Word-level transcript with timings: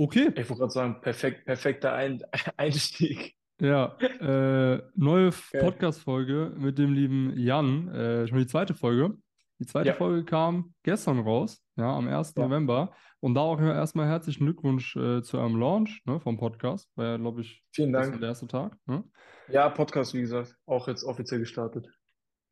Okay, 0.00 0.28
Ich 0.36 0.48
wollte 0.48 0.60
gerade 0.60 0.70
sagen, 0.70 1.00
perfekt, 1.00 1.44
perfekter 1.44 1.92
Ein 1.92 2.22
Einstieg. 2.56 3.34
ja, 3.60 3.96
äh, 4.20 4.80
neue 4.94 5.30
Geil. 5.52 5.60
Podcast-Folge 5.62 6.52
mit 6.56 6.78
dem 6.78 6.92
lieben 6.92 7.36
Jan, 7.36 7.88
äh, 7.88 8.28
schon 8.28 8.38
die 8.38 8.46
zweite 8.46 8.74
Folge. 8.74 9.16
Die 9.58 9.66
zweite 9.66 9.88
Ja, 9.88 9.94
Folge 9.94 10.24
kam 10.24 10.72
gestern 10.84 11.18
raus, 11.18 11.60
ja, 11.76 11.92
am 11.96 12.06
1. 12.06 12.34
ja. 12.36 12.44
November. 12.44 12.94
Und 13.18 13.34
da 13.34 13.40
auch 13.40 13.60
erstmal 13.60 14.06
herzlichen 14.06 14.44
Glückwunsch 14.44 14.94
äh, 14.94 15.20
zu 15.22 15.36
eurem 15.38 15.56
Launch, 15.56 16.00
ne, 16.04 16.20
vom 16.20 16.36
Podcast. 16.38 16.88
War 16.94 17.04
ja, 17.06 17.16
glaube 17.16 17.40
ich, 17.40 17.64
Vielen 17.74 17.92
Dank. 17.92 18.20
der 18.20 18.28
erste 18.28 18.46
Tag, 18.46 18.76
ne? 18.86 19.02
Ja, 19.48 19.68
Podcast, 19.68 20.14
wie 20.14 20.20
gesagt, 20.20 20.54
auch 20.66 20.86
jetzt 20.86 21.02
offiziell 21.02 21.40
gestartet. 21.40 21.88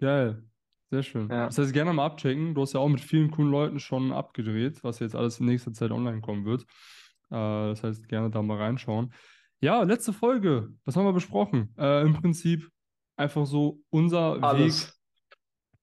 Geil, 0.00 0.42
sehr 0.90 1.04
schön. 1.04 1.28
Ja, 1.30 1.46
Das 1.46 1.58
heißt, 1.58 1.72
gerne 1.72 1.92
mal 1.92 2.06
abchecken. 2.06 2.56
Du 2.56 2.62
hast 2.62 2.72
ja 2.72 2.80
auch 2.80 2.88
mit 2.88 3.00
vielen 3.00 3.30
coolen 3.30 3.52
Leuten 3.52 3.78
schon 3.78 4.10
abgedreht, 4.10 4.82
was 4.82 4.98
jetzt 4.98 5.14
alles 5.14 5.38
in 5.38 5.46
nächster 5.46 5.72
Zeit 5.72 5.92
online 5.92 6.20
kommen 6.22 6.44
wird. 6.44 6.66
Äh, 7.30 7.68
das 7.70 7.82
heißt, 7.82 8.08
gerne 8.08 8.30
da 8.30 8.42
mal 8.42 8.58
reinschauen. 8.58 9.12
Ja, 9.60 9.82
letzte 9.82 10.12
Folge. 10.12 10.68
Was 10.84 10.96
haben 10.96 11.04
wir 11.06 11.12
besprochen? 11.12 11.74
Äh, 11.78 12.02
im 12.02 12.12
Prinzip 12.14 12.68
einfach 13.16 13.46
so 13.46 13.80
unser 13.90 14.36
Weg 14.36 14.44
alles. 14.44 15.00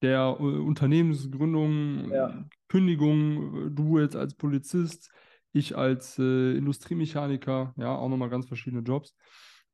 der 0.01 0.37
äh, 0.39 0.43
Unternehmensgründung, 0.43 2.11
Ja, 2.11 2.45
Kündigung, 2.67 3.75
du 3.75 3.99
jetzt 3.99 4.15
als 4.15 4.35
Polizist, 4.35 5.11
ich 5.51 5.77
als 5.77 6.17
äh, 6.19 6.55
Industriemechaniker, 6.57 7.73
ja, 7.77 7.95
auch 7.95 8.09
nochmal 8.09 8.29
ganz 8.29 8.47
verschiedene 8.47 8.81
Jobs. 8.83 9.15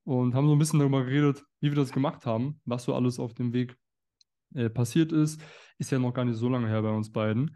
Und 0.04 0.34
haben 0.34 0.48
so 0.48 0.54
ein 0.56 0.60
bisschen 0.60 0.80
darüber 0.80 1.04
geredet, 1.06 1.44
wie 1.60 1.70
wir 1.70 1.76
das 1.76 1.92
gemacht 1.92 2.26
haben, 2.26 2.62
was 2.66 2.84
so 2.84 2.96
alles 2.96 3.20
auf 3.20 3.34
dem 3.34 3.54
Weg 3.54 3.76
äh, 4.56 4.70
passiert 4.70 5.12
ist. 5.12 5.42
Ist 5.78 5.92
ja 5.92 6.00
noch 6.00 6.14
gar 6.14 6.26
nicht 6.26 6.38
so 6.38 6.50
lange 6.50 6.68
her 6.68 6.82
bei 6.82 6.90
uns 6.90 7.12
beiden. 7.12 7.56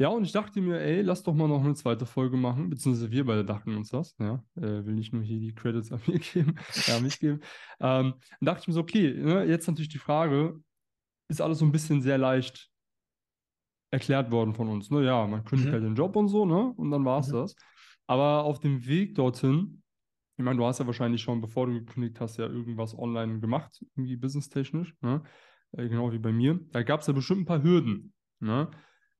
Ja, 0.00 0.08
und 0.08 0.24
ich 0.24 0.30
dachte 0.30 0.60
mir, 0.60 0.80
ey, 0.80 1.02
lass 1.02 1.24
doch 1.24 1.34
mal 1.34 1.48
noch 1.48 1.64
eine 1.64 1.74
zweite 1.74 2.06
Folge 2.06 2.36
machen, 2.36 2.70
beziehungsweise 2.70 3.10
wir 3.10 3.26
beide 3.26 3.44
dachten 3.44 3.76
uns 3.76 3.90
das, 3.90 4.14
ja. 4.20 4.44
Äh, 4.56 4.86
will 4.86 4.94
nicht 4.94 5.12
nur 5.12 5.22
hier 5.22 5.40
die 5.40 5.54
Credits 5.54 5.90
an 5.90 6.00
mir 6.06 6.20
geben, 6.20 6.54
ja, 6.86 6.96
an 6.96 7.02
mich 7.02 7.18
geben. 7.18 7.40
Ähm, 7.80 8.14
dann 8.40 8.46
dachte 8.46 8.60
ich 8.62 8.68
mir 8.68 8.74
so, 8.74 8.80
okay, 8.80 9.12
ne, 9.12 9.44
jetzt 9.44 9.66
natürlich 9.66 9.88
die 9.88 9.98
Frage, 9.98 10.60
ist 11.28 11.40
alles 11.40 11.58
so 11.58 11.64
ein 11.64 11.72
bisschen 11.72 12.00
sehr 12.00 12.16
leicht 12.16 12.70
erklärt 13.90 14.30
worden 14.30 14.54
von 14.54 14.68
uns. 14.68 14.90
Ne? 14.90 15.04
Ja, 15.04 15.26
man 15.26 15.44
kündigt 15.44 15.72
halt 15.72 15.82
mhm. 15.82 15.88
den 15.88 15.94
Job 15.96 16.14
und 16.14 16.28
so, 16.28 16.44
ne? 16.46 16.72
Und 16.76 16.90
dann 16.90 17.04
war 17.04 17.20
es 17.20 17.28
Mhm. 17.28 17.32
das. 17.32 17.56
Aber 18.06 18.44
auf 18.44 18.60
dem 18.60 18.86
Weg 18.86 19.14
dorthin, 19.14 19.82
ich 20.36 20.44
meine, 20.44 20.58
du 20.58 20.64
hast 20.64 20.78
ja 20.78 20.86
wahrscheinlich 20.86 21.22
schon, 21.22 21.40
bevor 21.40 21.66
du 21.66 21.72
gekündigt 21.72 22.20
hast, 22.20 22.36
ja 22.38 22.46
irgendwas 22.46 22.96
online 22.96 23.40
gemacht, 23.40 23.84
irgendwie 23.96 24.16
businesstechnisch, 24.16 24.94
ne? 25.00 25.22
Äh, 25.72 25.88
genau 25.88 26.12
wie 26.12 26.18
bei 26.18 26.32
mir. 26.32 26.60
Da 26.70 26.82
gab 26.82 27.00
es 27.00 27.06
ja 27.08 27.12
bestimmt 27.12 27.42
ein 27.42 27.46
paar 27.46 27.62
Hürden, 27.62 28.12
ne? 28.40 28.70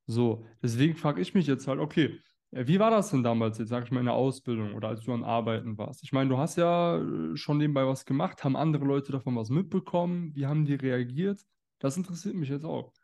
So, 0.08 0.46
deswegen 0.62 0.96
frage 0.96 1.20
ich 1.20 1.34
mich 1.34 1.46
jetzt 1.46 1.68
halt, 1.68 1.80
okay, 1.80 2.18
äh, 2.50 2.66
wie 2.66 2.80
war 2.80 2.90
das 2.90 3.10
denn 3.10 3.22
damals 3.22 3.58
jetzt, 3.58 3.68
sag 3.68 3.84
ich 3.84 3.90
mal, 3.90 4.00
in 4.00 4.06
der 4.06 4.14
Ausbildung 4.14 4.74
oder 4.74 4.88
als 4.88 5.04
du 5.04 5.12
an 5.12 5.22
Arbeiten 5.22 5.76
warst? 5.76 6.02
Ich 6.02 6.12
meine, 6.12 6.30
du 6.30 6.38
hast 6.38 6.56
ja 6.56 6.96
äh, 6.98 7.36
schon 7.36 7.58
nebenbei 7.58 7.86
was 7.86 8.06
gemacht, 8.06 8.42
haben 8.42 8.56
andere 8.56 8.84
Leute 8.86 9.12
davon 9.12 9.36
was 9.36 9.50
mitbekommen? 9.50 10.34
Wie 10.34 10.46
haben 10.46 10.64
die 10.64 10.74
reagiert? 10.74 11.42
Das 11.78 11.96
interessiert 11.96 12.34
mich 12.34 12.48
jetzt 12.48 12.64
auch. 12.64 12.94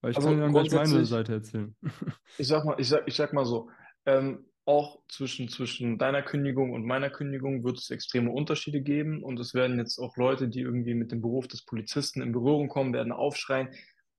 Weil 0.00 0.10
ich 0.10 0.18
kann 0.18 0.36
dir 0.36 0.42
Also 0.42 0.52
dann 0.52 0.52
gleich 0.52 0.72
meine 0.72 1.04
Seite 1.04 1.34
erzählen. 1.34 1.76
ich 2.38 2.48
sag 2.48 2.64
mal, 2.64 2.74
ich 2.78 2.88
sag, 2.88 3.06
ich 3.06 3.14
sag 3.14 3.32
mal 3.32 3.44
so, 3.46 3.70
ähm, 4.04 4.46
auch 4.64 4.98
zwischen, 5.08 5.48
zwischen 5.48 5.96
deiner 5.96 6.22
Kündigung 6.22 6.72
und 6.72 6.84
meiner 6.84 7.08
Kündigung 7.08 7.62
wird 7.62 7.78
es 7.78 7.90
extreme 7.90 8.32
Unterschiede 8.32 8.82
geben 8.82 9.22
und 9.22 9.38
es 9.38 9.54
werden 9.54 9.78
jetzt 9.78 9.98
auch 9.98 10.16
Leute, 10.16 10.48
die 10.48 10.60
irgendwie 10.60 10.94
mit 10.94 11.12
dem 11.12 11.20
Beruf 11.20 11.46
des 11.46 11.64
Polizisten 11.64 12.20
in 12.20 12.32
Berührung 12.32 12.68
kommen, 12.68 12.92
werden 12.92 13.12
aufschreien, 13.12 13.68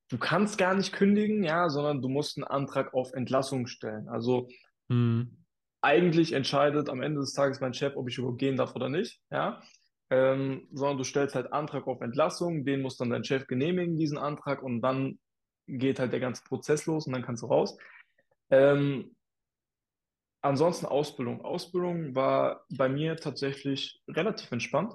du 0.09 0.17
kannst 0.17 0.58
gar 0.58 0.73
nicht 0.73 0.94
kündigen, 0.94 1.44
ja, 1.44 1.69
sondern 1.69 2.02
du 2.02 2.09
musst 2.09 2.38
einen 2.38 2.45
Antrag 2.45 2.94
auf 2.94 3.13
Entlassung 3.13 3.67
stellen. 3.67 4.08
Also 4.09 4.47
Hm. 4.89 5.45
eigentlich 5.81 6.33
entscheidet 6.33 6.89
am 6.89 7.02
Ende 7.02 7.22
des 7.22 7.33
Tages 7.33 7.59
mein 7.59 7.73
Chef, 7.73 7.95
ob 7.95 8.08
ich 8.09 8.17
überhaupt 8.17 8.39
gehen 8.39 8.58
darf 8.58 8.75
oder 8.75 8.89
nicht, 8.89 9.22
ja. 9.31 9.61
Ähm, 10.09 10.67
sondern 10.72 10.97
du 10.97 11.03
stellst 11.03 11.35
halt 11.35 11.52
Antrag 11.52 11.85
auf 11.88 12.02
Entlassung, 12.02 12.63
den 12.63 12.81
muss 12.81 12.95
dann 12.97 13.09
dein 13.09 13.25
Chef 13.25 13.45
genehmigen, 13.47 13.97
diesen 13.97 14.17
Antrag, 14.17 14.63
und 14.63 14.81
dann 14.81 15.19
geht 15.67 16.00
halt 16.00 16.13
der 16.13 16.22
ganze 16.22 16.44
Prozess 16.44 16.85
los 16.85 17.07
und 17.07 17.13
dann 17.13 17.23
kannst 17.23 17.44
du 17.44 17.47
raus. 17.47 17.78
Ähm, 18.50 19.16
ansonsten 20.41 20.85
Ausbildung. 20.85 21.41
Ausbildung 21.41 22.16
war 22.16 22.63
bei 22.69 22.88
mir 22.88 23.17
tatsächlich 23.17 24.01
relativ 24.07 24.50
entspannt. 24.51 24.94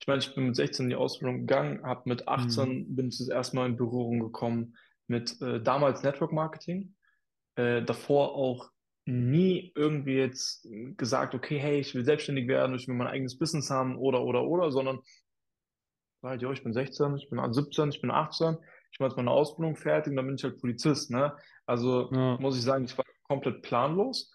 Ich 0.00 0.06
meine, 0.06 0.18
ich 0.20 0.34
bin 0.34 0.46
mit 0.46 0.56
16 0.56 0.86
in 0.86 0.90
die 0.90 0.96
Ausbildung 0.96 1.40
gegangen, 1.40 1.84
habe 1.84 2.02
mit 2.06 2.22
Hm. 2.22 2.28
18 2.28 2.96
bin 2.96 3.08
ich 3.08 3.18
das 3.18 3.28
erste 3.28 3.56
Mal 3.56 3.66
in 3.66 3.76
Berührung 3.76 4.20
gekommen 4.20 4.76
mit 5.06 5.40
äh, 5.40 5.62
damals 5.62 6.02
Network 6.02 6.32
Marketing 6.32 6.94
äh, 7.56 7.82
davor 7.82 8.34
auch 8.34 8.70
nie 9.06 9.72
irgendwie 9.74 10.16
jetzt 10.16 10.66
gesagt, 10.96 11.34
okay, 11.34 11.58
hey, 11.58 11.78
ich 11.78 11.94
will 11.94 12.04
selbstständig 12.04 12.48
werden, 12.48 12.74
ich 12.74 12.88
will 12.88 12.94
mein 12.94 13.06
eigenes 13.06 13.38
Business 13.38 13.70
haben 13.70 13.96
oder, 13.98 14.22
oder, 14.22 14.44
oder, 14.44 14.72
sondern 14.72 15.00
halt, 16.22 16.40
ja, 16.40 16.50
ich 16.50 16.62
bin 16.64 16.72
16, 16.72 17.16
ich 17.16 17.28
bin 17.28 17.52
17, 17.52 17.90
ich 17.90 18.00
bin 18.00 18.10
18, 18.10 18.56
ich 18.92 19.00
mache 19.00 19.10
jetzt 19.10 19.16
meine 19.16 19.30
Ausbildung 19.30 19.76
fertig 19.76 20.10
und 20.12 20.16
dann 20.16 20.26
bin 20.26 20.36
ich 20.36 20.44
halt 20.44 20.58
Polizist, 20.58 21.10
ne? 21.10 21.36
Also 21.66 22.10
Ja. 22.12 22.38
muss 22.38 22.56
ich 22.56 22.62
sagen, 22.62 22.84
ich 22.84 22.96
war 22.96 23.04
komplett 23.24 23.62
planlos. 23.62 24.32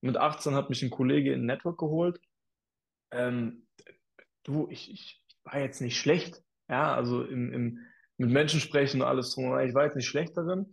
Mit 0.00 0.16
18 0.16 0.54
hat 0.54 0.68
mich 0.68 0.82
ein 0.82 0.90
Kollege 0.90 1.32
in 1.32 1.46
Network 1.46 1.78
geholt. 1.78 2.20
Ähm, 3.10 3.63
du, 4.44 4.68
ich, 4.70 4.90
ich, 4.92 5.22
ich 5.26 5.36
war 5.44 5.60
jetzt 5.60 5.80
nicht 5.80 5.98
schlecht, 5.98 6.42
ja, 6.68 6.94
also 6.94 7.22
im, 7.22 7.52
im, 7.52 7.78
mit 8.16 8.30
Menschen 8.30 8.60
sprechen 8.60 9.02
und 9.02 9.06
alles 9.06 9.34
drum. 9.34 9.58
Ich 9.60 9.74
war 9.74 9.84
jetzt 9.84 9.96
nicht 9.96 10.06
schlecht 10.06 10.36
darin. 10.36 10.72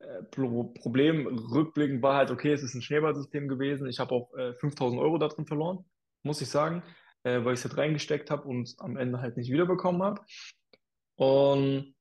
Äh, 0.00 0.22
Pro 0.30 0.64
Problem 0.64 1.26
rückblickend 1.26 2.02
war 2.02 2.16
halt, 2.16 2.30
okay, 2.30 2.52
es 2.52 2.62
ist 2.62 2.74
ein 2.74 2.82
Schneeballsystem 2.82 3.48
gewesen. 3.48 3.88
Ich 3.88 3.98
habe 3.98 4.14
auch 4.14 4.32
äh, 4.36 4.54
5000 4.54 5.00
Euro 5.00 5.18
da 5.18 5.28
drin 5.28 5.46
verloren, 5.46 5.84
muss 6.22 6.40
ich 6.40 6.48
sagen, 6.48 6.82
äh, 7.24 7.44
weil 7.44 7.54
ich 7.54 7.60
es 7.60 7.64
halt 7.64 7.78
reingesteckt 7.78 8.30
habe 8.30 8.46
und 8.46 8.74
am 8.78 8.96
Ende 8.96 9.20
halt 9.20 9.36
nicht 9.36 9.50
wiederbekommen 9.50 10.02
habe. 10.02 10.20
Und 11.16 11.94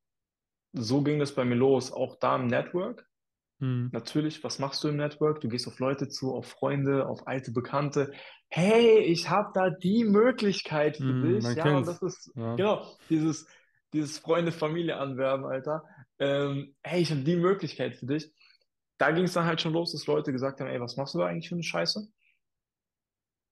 so 0.74 1.02
ging 1.02 1.19
das 1.19 1.34
bei 1.34 1.46
mir 1.46 1.56
los, 1.56 1.91
auch 1.91 2.18
da 2.19 2.35
im 2.35 2.47
Network. 2.47 3.06
Hm. 3.59 3.90
Natürlich, 3.91 4.44
was 4.44 4.59
machst 4.59 4.84
du 4.84 4.90
im 4.90 4.97
Network? 4.97 5.41
Du 5.41 5.47
gehst 5.47 5.68
auf 5.68 5.79
Leute 5.79 6.07
zu, 6.09 6.34
auf 6.34 6.45
Freunde, 6.47 7.07
auf 7.07 7.28
alte 7.28 7.51
Bekannte. 7.51 8.13
Hey, 8.50 9.00
ich 9.00 9.29
habe 9.29 9.50
da 9.53 9.69
die 9.69 10.03
Möglichkeit 10.03 10.97
für 10.97 11.03
Hm, 11.03 11.22
dich. 11.22 11.56
Ja, 11.56 11.78
und 11.78 11.88
das 11.88 12.01
ist 12.01 12.31
Ja. 12.35 12.56
genau 12.56 12.85
dieses, 13.09 13.47
dieses 13.94 14.19
Freunde, 14.19 14.51
Familie 14.51 14.97
anwerben, 14.97 15.46
Alter. 15.46 15.84
Ähm, 16.19 16.75
hey, 16.84 17.01
ich 17.01 17.12
habe 17.12 17.22
die 17.22 17.35
Möglichkeit 17.35 17.96
für 17.96 18.06
dich. 18.06 18.31
Da 19.00 19.12
ging 19.12 19.25
es 19.25 19.34
dann 19.34 19.46
halt 19.46 19.62
schon 19.62 19.73
los, 19.73 19.91
dass 19.91 20.07
Leute 20.07 20.31
gesagt 20.31 20.59
haben, 20.59 20.67
ey, 20.67 20.79
was 20.79 20.97
machst 20.97 21.13
du 21.16 21.19
da 21.19 21.25
eigentlich 21.28 21.50
für 21.50 21.56
eine 21.56 21.63
Scheiße? 21.63 22.07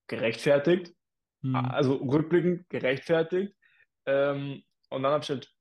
Gerechtfertigt. 0.08 0.94
Hm. 1.42 1.56
Also 1.56 1.96
rückblickend 1.96 2.70
gerechtfertigt. 2.70 3.54
Ähm, 4.06 4.64
und 4.90 5.04
dann 5.04 5.12
habe 5.12 5.24
ich 5.24 5.30
halt 5.30 5.52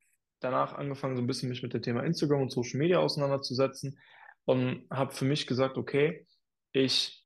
danach 0.41 0.75
angefangen, 0.75 1.17
so 1.17 1.23
ein 1.23 1.27
bisschen 1.27 1.49
mich 1.49 1.63
mit 1.63 1.73
dem 1.73 1.83
Thema 1.83 2.03
Instagram 2.03 2.43
und 2.43 2.53
Social 2.53 2.79
Media 2.79 2.99
auseinanderzusetzen 2.99 3.99
und 4.45 4.87
habe 4.91 5.13
für 5.13 5.25
mich 5.25 5.47
gesagt, 5.47 5.77
okay, 5.77 6.27
ich 6.73 7.25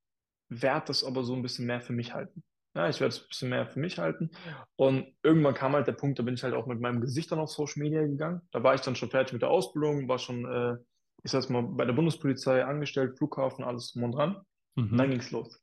werde 0.49 0.87
das 0.87 1.05
aber 1.05 1.25
so 1.25 1.35
ein 1.35 1.43
bisschen 1.43 1.67
mehr 1.67 1.81
für 1.81 1.93
mich 1.93 2.15
halten. 2.15 2.43
Ja, 2.75 2.89
ich 2.89 3.01
werde 3.01 3.15
es 3.15 3.23
ein 3.23 3.29
bisschen 3.29 3.51
mehr 3.51 3.67
für 3.67 3.81
mich 3.81 3.99
halten. 3.99 4.31
Und 4.77 5.17
irgendwann 5.23 5.55
kam 5.55 5.73
halt 5.73 5.87
der 5.87 5.93
Punkt, 5.93 6.19
da 6.19 6.23
bin 6.23 6.35
ich 6.35 6.43
halt 6.45 6.55
auch 6.55 6.67
mit 6.67 6.81
meinem 6.81 7.01
Gesicht 7.01 7.33
dann 7.33 7.39
auf 7.41 7.51
Social 7.51 7.83
Media 7.83 8.03
gegangen. 8.03 8.43
Da 8.53 8.63
war 8.63 8.75
ich 8.75 8.83
dann 8.83 8.95
schon 8.95 9.11
fertig 9.11 9.33
mit 9.33 9.43
der 9.43 9.51
Ausbildung, 9.51 10.09
war 10.09 10.19
schon, 10.19 10.45
äh, 10.45 10.77
ich 11.25 11.31
sag's 11.31 11.49
mal, 11.49 11.63
bei 11.63 11.85
der 11.85 11.93
Bundespolizei 11.95 12.65
angestellt, 12.65 13.19
Flughafen, 13.19 13.65
alles 13.65 13.93
drum 13.93 14.05
und 14.05 14.13
dran. 14.13 14.37
Und 14.77 14.97
dann 14.97 15.09
Mhm. 15.09 15.11
ging's 15.13 15.31
los. 15.33 15.61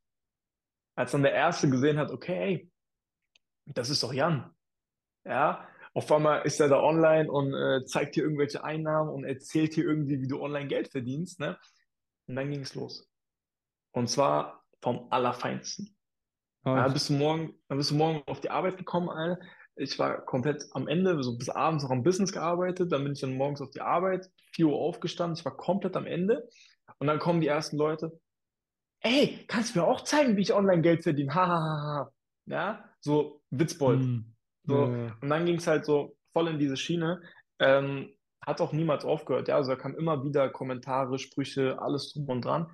Als 0.95 1.11
dann 1.11 1.23
der 1.23 1.33
Erste 1.33 1.69
gesehen 1.69 1.97
hat, 1.97 2.11
okay, 2.11 2.37
ey, 2.37 2.71
das 3.65 3.89
ist 3.89 4.03
doch 4.03 4.13
Jan. 4.13 4.53
Ja, 5.25 5.67
auf 5.95 6.11
einmal 6.11 6.41
ist 6.41 6.59
er 6.59 6.67
da 6.67 6.81
online 6.81 7.31
und 7.31 7.53
äh, 7.53 7.85
zeigt 7.85 8.15
dir 8.17 8.23
irgendwelche 8.23 8.63
Einnahmen 8.63 9.09
und 9.09 9.23
erzählt 9.23 9.75
dir 9.75 9.85
irgendwie, 9.85 10.21
wie 10.21 10.27
du 10.27 10.41
online 10.41 10.67
Geld 10.67 10.89
verdienst, 10.89 11.39
ne? 11.39 11.57
Und 12.27 12.35
dann 12.35 12.51
ging 12.51 12.61
es 12.61 12.75
los. 12.75 13.09
Und 13.93 14.09
zwar 14.09 14.65
vom 14.81 15.07
Allerfeinsten. 15.09 15.95
Ja, 16.65 16.83
Krass. 16.83 16.93
bist 16.93 17.09
du 17.09 17.13
morgen, 17.13 17.53
dann 17.69 17.77
bist 17.77 17.91
du 17.91 17.95
morgen 17.95 18.23
auf 18.25 18.41
die 18.41 18.49
Arbeit 18.49 18.77
gekommen, 18.77 19.09
Alter. 19.09 19.39
Ich 19.77 19.97
war 19.97 20.23
komplett 20.25 20.65
am 20.71 20.87
Ende, 20.87 21.21
so 21.23 21.37
bis 21.37 21.49
abends 21.49 21.83
noch 21.83 21.91
am 21.91 22.03
Business 22.03 22.33
gearbeitet. 22.33 22.91
Dann 22.91 23.03
bin 23.03 23.13
ich 23.13 23.21
dann 23.21 23.35
morgens 23.35 23.61
auf 23.61 23.71
die 23.71 23.81
Arbeit, 23.81 24.29
4 24.53 24.67
Uhr 24.67 24.75
aufgestanden. 24.77 25.37
Ich 25.37 25.45
war 25.45 25.55
komplett 25.55 25.95
am 25.95 26.05
Ende. 26.05 26.47
Und 26.99 27.07
dann 27.07 27.19
kommen 27.19 27.41
die 27.41 27.47
ersten 27.47 27.77
Leute. 27.77 28.19
Ey, 29.01 29.45
kannst 29.47 29.75
du 29.75 29.79
mir 29.79 29.85
auch 29.85 30.01
zeigen, 30.01 30.35
wie 30.35 30.41
ich 30.41 30.53
online 30.53 30.81
Geld 30.81 31.03
verdiene? 31.03 31.33
Ha, 31.33 31.47
ha, 31.47 31.59
ha, 31.59 31.83
ha. 31.83 32.11
Ja, 32.47 32.89
so 32.99 33.41
Witzbold. 33.49 34.01
Hm. 34.01 34.34
So, 34.67 34.85
Ja, 34.85 35.17
und 35.21 35.29
dann 35.29 35.45
ging 35.45 35.57
es 35.57 35.67
halt 35.67 35.85
so 35.85 36.15
voll 36.33 36.47
in 36.47 36.59
diese 36.59 36.77
Schiene. 36.77 37.21
Ähm, 37.59 38.11
hat 38.45 38.61
auch 38.61 38.73
niemals 38.73 39.05
aufgehört. 39.05 39.47
Ja, 39.47 39.55
also 39.55 39.71
da 39.71 39.75
kamen 39.75 39.95
immer 39.95 40.23
wieder 40.23 40.49
Kommentare, 40.49 41.17
Sprüche, 41.17 41.81
alles 41.81 42.13
drum 42.13 42.29
und 42.29 42.45
dran. 42.45 42.69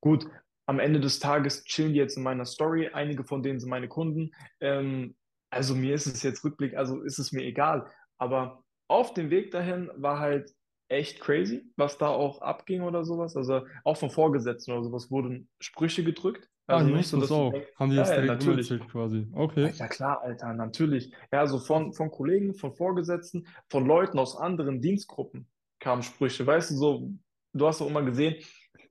Gut, 0.00 0.26
am 0.66 0.78
Ende 0.78 1.00
des 1.00 1.18
Tages 1.18 1.64
chillen 1.64 1.92
die 1.92 1.98
jetzt 1.98 2.16
in 2.16 2.22
meiner 2.22 2.46
Story. 2.46 2.90
Einige 2.92 3.24
von 3.24 3.42
denen 3.42 3.60
sind 3.60 3.70
meine 3.70 3.88
Kunden. 3.88 4.30
Ähm, 4.60 5.16
also 5.50 5.74
mir 5.74 5.94
ist 5.94 6.06
es 6.06 6.22
jetzt 6.22 6.44
Rückblick, 6.44 6.76
also 6.76 7.02
ist 7.02 7.18
es 7.18 7.32
mir 7.32 7.42
egal. 7.42 7.90
Aber 8.18 8.62
auf 8.88 9.14
dem 9.14 9.30
Weg 9.30 9.50
dahin 9.50 9.90
war 9.96 10.20
halt 10.20 10.52
echt 10.88 11.20
crazy, 11.20 11.64
was 11.76 11.98
da 11.98 12.08
auch 12.08 12.40
abging 12.40 12.82
oder 12.82 13.04
sowas. 13.04 13.36
Also 13.36 13.66
auch 13.84 13.96
von 13.96 14.10
Vorgesetzten 14.10 14.72
oder 14.72 14.84
sowas 14.84 15.10
wurden 15.10 15.48
Sprüche 15.60 16.04
gedrückt. 16.04 16.48
Ah, 16.70 16.76
Also 16.78 16.88
die 16.88 16.94
nicht 16.94 17.12
du 17.12 17.34
auch. 17.34 17.52
denkst, 17.52 17.68
Haben 17.76 17.90
die 17.90 17.96
ja, 17.96 18.02
das 18.02 18.10
ja, 18.10 18.20
direkt 18.20 18.44
natürlich. 18.46 18.88
quasi. 18.88 19.26
Okay. 19.32 19.72
ja, 19.76 19.88
klar, 19.88 20.22
Alter, 20.22 20.52
natürlich. 20.54 21.12
Ja, 21.32 21.40
also 21.40 21.58
von, 21.58 21.92
von 21.92 22.10
Kollegen, 22.10 22.54
von 22.54 22.72
Vorgesetzten, 22.74 23.46
von 23.68 23.86
Leuten 23.86 24.18
aus 24.18 24.36
anderen 24.36 24.80
Dienstgruppen 24.80 25.48
kamen 25.80 26.02
Sprüche. 26.02 26.46
Weißt 26.46 26.70
du, 26.70 26.74
so, 26.76 27.10
du 27.52 27.66
hast 27.66 27.80
auch 27.82 27.88
immer 27.88 28.02
gesehen, 28.02 28.36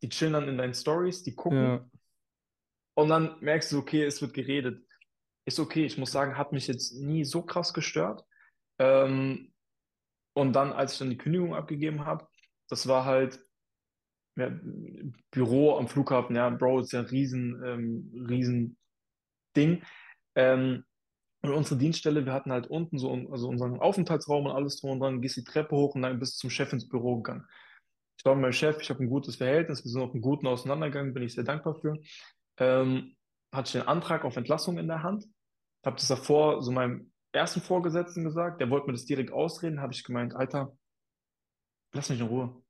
die 0.01 0.09
chillen 0.09 0.33
dann 0.33 0.47
in 0.47 0.57
deinen 0.57 0.73
Stories, 0.73 1.23
die 1.23 1.35
gucken 1.35 1.63
Ja. 1.63 1.89
und 2.95 3.09
dann 3.09 3.37
merkst 3.41 3.71
du, 3.71 3.79
okay, 3.79 4.03
es 4.03 4.21
wird 4.21 4.33
geredet. 4.33 4.85
Ist 5.45 5.59
okay, 5.59 5.85
ich 5.85 5.97
muss 5.97 6.11
sagen, 6.11 6.37
hat 6.37 6.51
mich 6.51 6.67
jetzt 6.67 6.93
nie 6.93 7.23
so 7.23 7.41
krass 7.41 7.73
gestört. 7.73 8.23
Ähm, 8.79 9.53
und 10.35 10.53
dann, 10.53 10.71
als 10.71 10.93
ich 10.93 10.99
dann 10.99 11.09
die 11.09 11.17
Kündigung 11.17 11.55
abgegeben 11.55 12.05
habe, 12.05 12.27
das 12.69 12.87
war 12.87 13.05
halt 13.05 13.39
ja, 14.39 14.51
Büro 15.31 15.77
am 15.77 15.87
Flughafen, 15.87 16.35
ja, 16.35 16.49
Bro, 16.49 16.81
ist 16.81 16.93
ja 16.93 16.99
ein 16.99 17.05
riesen, 17.05 17.61
ähm, 17.63 18.25
riesen 18.29 18.77
Ding. 19.55 19.81
Ähm, 20.35 20.83
und 21.41 21.51
unsere 21.51 21.79
Dienststelle, 21.79 22.25
wir 22.25 22.33
hatten 22.33 22.51
halt 22.51 22.67
unten 22.67 22.97
so 22.97 23.11
also 23.31 23.47
unseren 23.47 23.79
Aufenthaltsraum 23.79 24.45
und 24.45 24.51
alles 24.51 24.79
drum 24.79 24.91
und 24.91 24.99
dran, 24.99 25.21
gehst 25.21 25.37
die 25.37 25.43
Treppe 25.43 25.75
hoch 25.75 25.95
und 25.95 26.01
dann 26.01 26.19
bist 26.19 26.35
du 26.35 26.39
zum 26.39 26.49
Chef 26.49 26.73
ins 26.73 26.89
Büro 26.89 27.17
gegangen. 27.17 27.45
Ich 28.17 28.25
mit 28.25 28.37
meinem 28.37 28.51
Chef, 28.51 28.81
ich 28.81 28.89
habe 28.89 29.01
ein 29.01 29.09
gutes 29.09 29.37
Verhältnis, 29.37 29.85
wir 29.85 29.91
sind 29.91 30.01
auch 30.01 30.11
einen 30.11 30.21
guten 30.21 30.45
auseinandergegangen, 30.47 31.13
bin 31.13 31.23
ich 31.23 31.33
sehr 31.33 31.45
dankbar 31.45 31.75
für. 31.75 31.95
Ähm, 32.57 33.15
hatte 33.53 33.67
ich 33.67 33.71
den 33.71 33.87
Antrag 33.87 34.25
auf 34.25 34.35
Entlassung 34.35 34.77
in 34.77 34.87
der 34.87 35.03
Hand, 35.03 35.25
habe 35.85 35.95
das 35.95 36.07
davor 36.07 36.61
so 36.61 36.71
meinem 36.71 37.13
ersten 37.31 37.61
Vorgesetzten 37.61 38.25
gesagt, 38.25 38.59
der 38.59 38.69
wollte 38.69 38.87
mir 38.87 38.93
das 38.93 39.05
direkt 39.05 39.31
ausreden, 39.31 39.79
habe 39.79 39.93
ich 39.93 40.03
gemeint, 40.03 40.35
Alter, 40.35 40.75
lass 41.93 42.09
mich 42.09 42.19
in 42.19 42.27
Ruhe. 42.27 42.61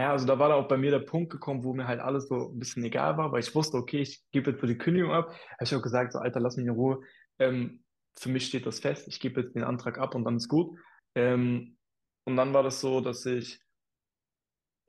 Ja, 0.00 0.12
also 0.12 0.26
da 0.26 0.38
war 0.38 0.48
da 0.48 0.54
auch 0.54 0.66
bei 0.66 0.78
mir 0.78 0.90
der 0.90 1.00
Punkt 1.00 1.30
gekommen, 1.30 1.62
wo 1.62 1.74
mir 1.74 1.86
halt 1.86 2.00
alles 2.00 2.26
so 2.26 2.48
ein 2.48 2.58
bisschen 2.58 2.82
egal 2.84 3.18
war, 3.18 3.32
weil 3.32 3.40
ich 3.40 3.54
wusste, 3.54 3.76
okay, 3.76 4.00
ich 4.00 4.22
gebe 4.32 4.50
jetzt 4.50 4.60
für 4.60 4.66
die 4.66 4.78
Kündigung 4.78 5.12
ab. 5.12 5.28
Habe 5.28 5.64
ich 5.64 5.74
auch 5.74 5.82
gesagt, 5.82 6.14
so, 6.14 6.20
Alter, 6.20 6.40
lass 6.40 6.56
mich 6.56 6.64
in 6.64 6.72
Ruhe. 6.72 7.02
Ähm, 7.38 7.84
für 8.18 8.30
mich 8.30 8.46
steht 8.46 8.64
das 8.64 8.80
fest, 8.80 9.08
ich 9.08 9.20
gebe 9.20 9.42
jetzt 9.42 9.54
den 9.54 9.62
Antrag 9.62 9.98
ab 9.98 10.14
und 10.14 10.24
dann 10.24 10.36
ist 10.36 10.48
gut. 10.48 10.78
Ähm, 11.14 11.76
und 12.24 12.36
dann 12.38 12.54
war 12.54 12.62
das 12.62 12.80
so, 12.80 13.02
dass 13.02 13.26
ich 13.26 13.60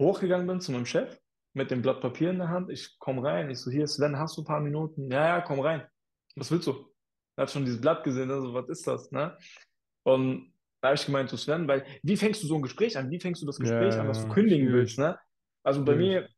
hochgegangen 0.01 0.47
bin 0.47 0.61
zu 0.61 0.71
meinem 0.71 0.85
Chef 0.85 1.19
mit 1.53 1.71
dem 1.71 1.81
Blatt 1.81 1.99
Papier 1.99 2.29
in 2.29 2.37
der 2.37 2.47
Hand. 2.47 2.69
Ich 2.69 2.97
komme 2.97 3.21
rein, 3.21 3.49
ich 3.49 3.59
so, 3.59 3.69
hier, 3.69 3.87
Sven, 3.87 4.17
hast 4.17 4.37
du 4.37 4.43
ein 4.43 4.45
paar 4.45 4.61
Minuten? 4.61 5.11
Ja, 5.11 5.27
ja, 5.27 5.41
komm 5.41 5.59
rein. 5.59 5.85
Was 6.37 6.49
willst 6.51 6.67
du? 6.67 6.89
Er 7.35 7.41
hat 7.41 7.51
schon 7.51 7.65
dieses 7.65 7.81
Blatt 7.81 8.05
gesehen, 8.05 8.31
also, 8.31 8.53
was 8.53 8.69
ist 8.69 8.87
das, 8.87 9.11
ne? 9.11 9.37
Und 10.03 10.50
da 10.81 10.89
habe 10.89 10.95
ich 10.95 11.05
gemeint 11.05 11.29
zu 11.29 11.37
Sven, 11.37 11.67
weil, 11.67 11.85
wie 12.03 12.17
fängst 12.17 12.43
du 12.43 12.47
so 12.47 12.55
ein 12.55 12.61
Gespräch 12.61 12.97
an? 12.97 13.09
Wie 13.11 13.19
fängst 13.19 13.41
du 13.41 13.45
das 13.45 13.57
Ja, 13.57 13.59
Gespräch 13.59 13.99
an, 13.99 14.07
dass 14.07 14.21
du 14.23 14.27
ja, 14.27 14.33
kündigen 14.33 14.69
schwierig. 14.69 14.71
willst, 14.71 14.99
ne? 14.99 15.19
Also 15.63 15.85
bei 15.85 15.93
Schwierig. 15.93 15.97
mir, 15.97 16.29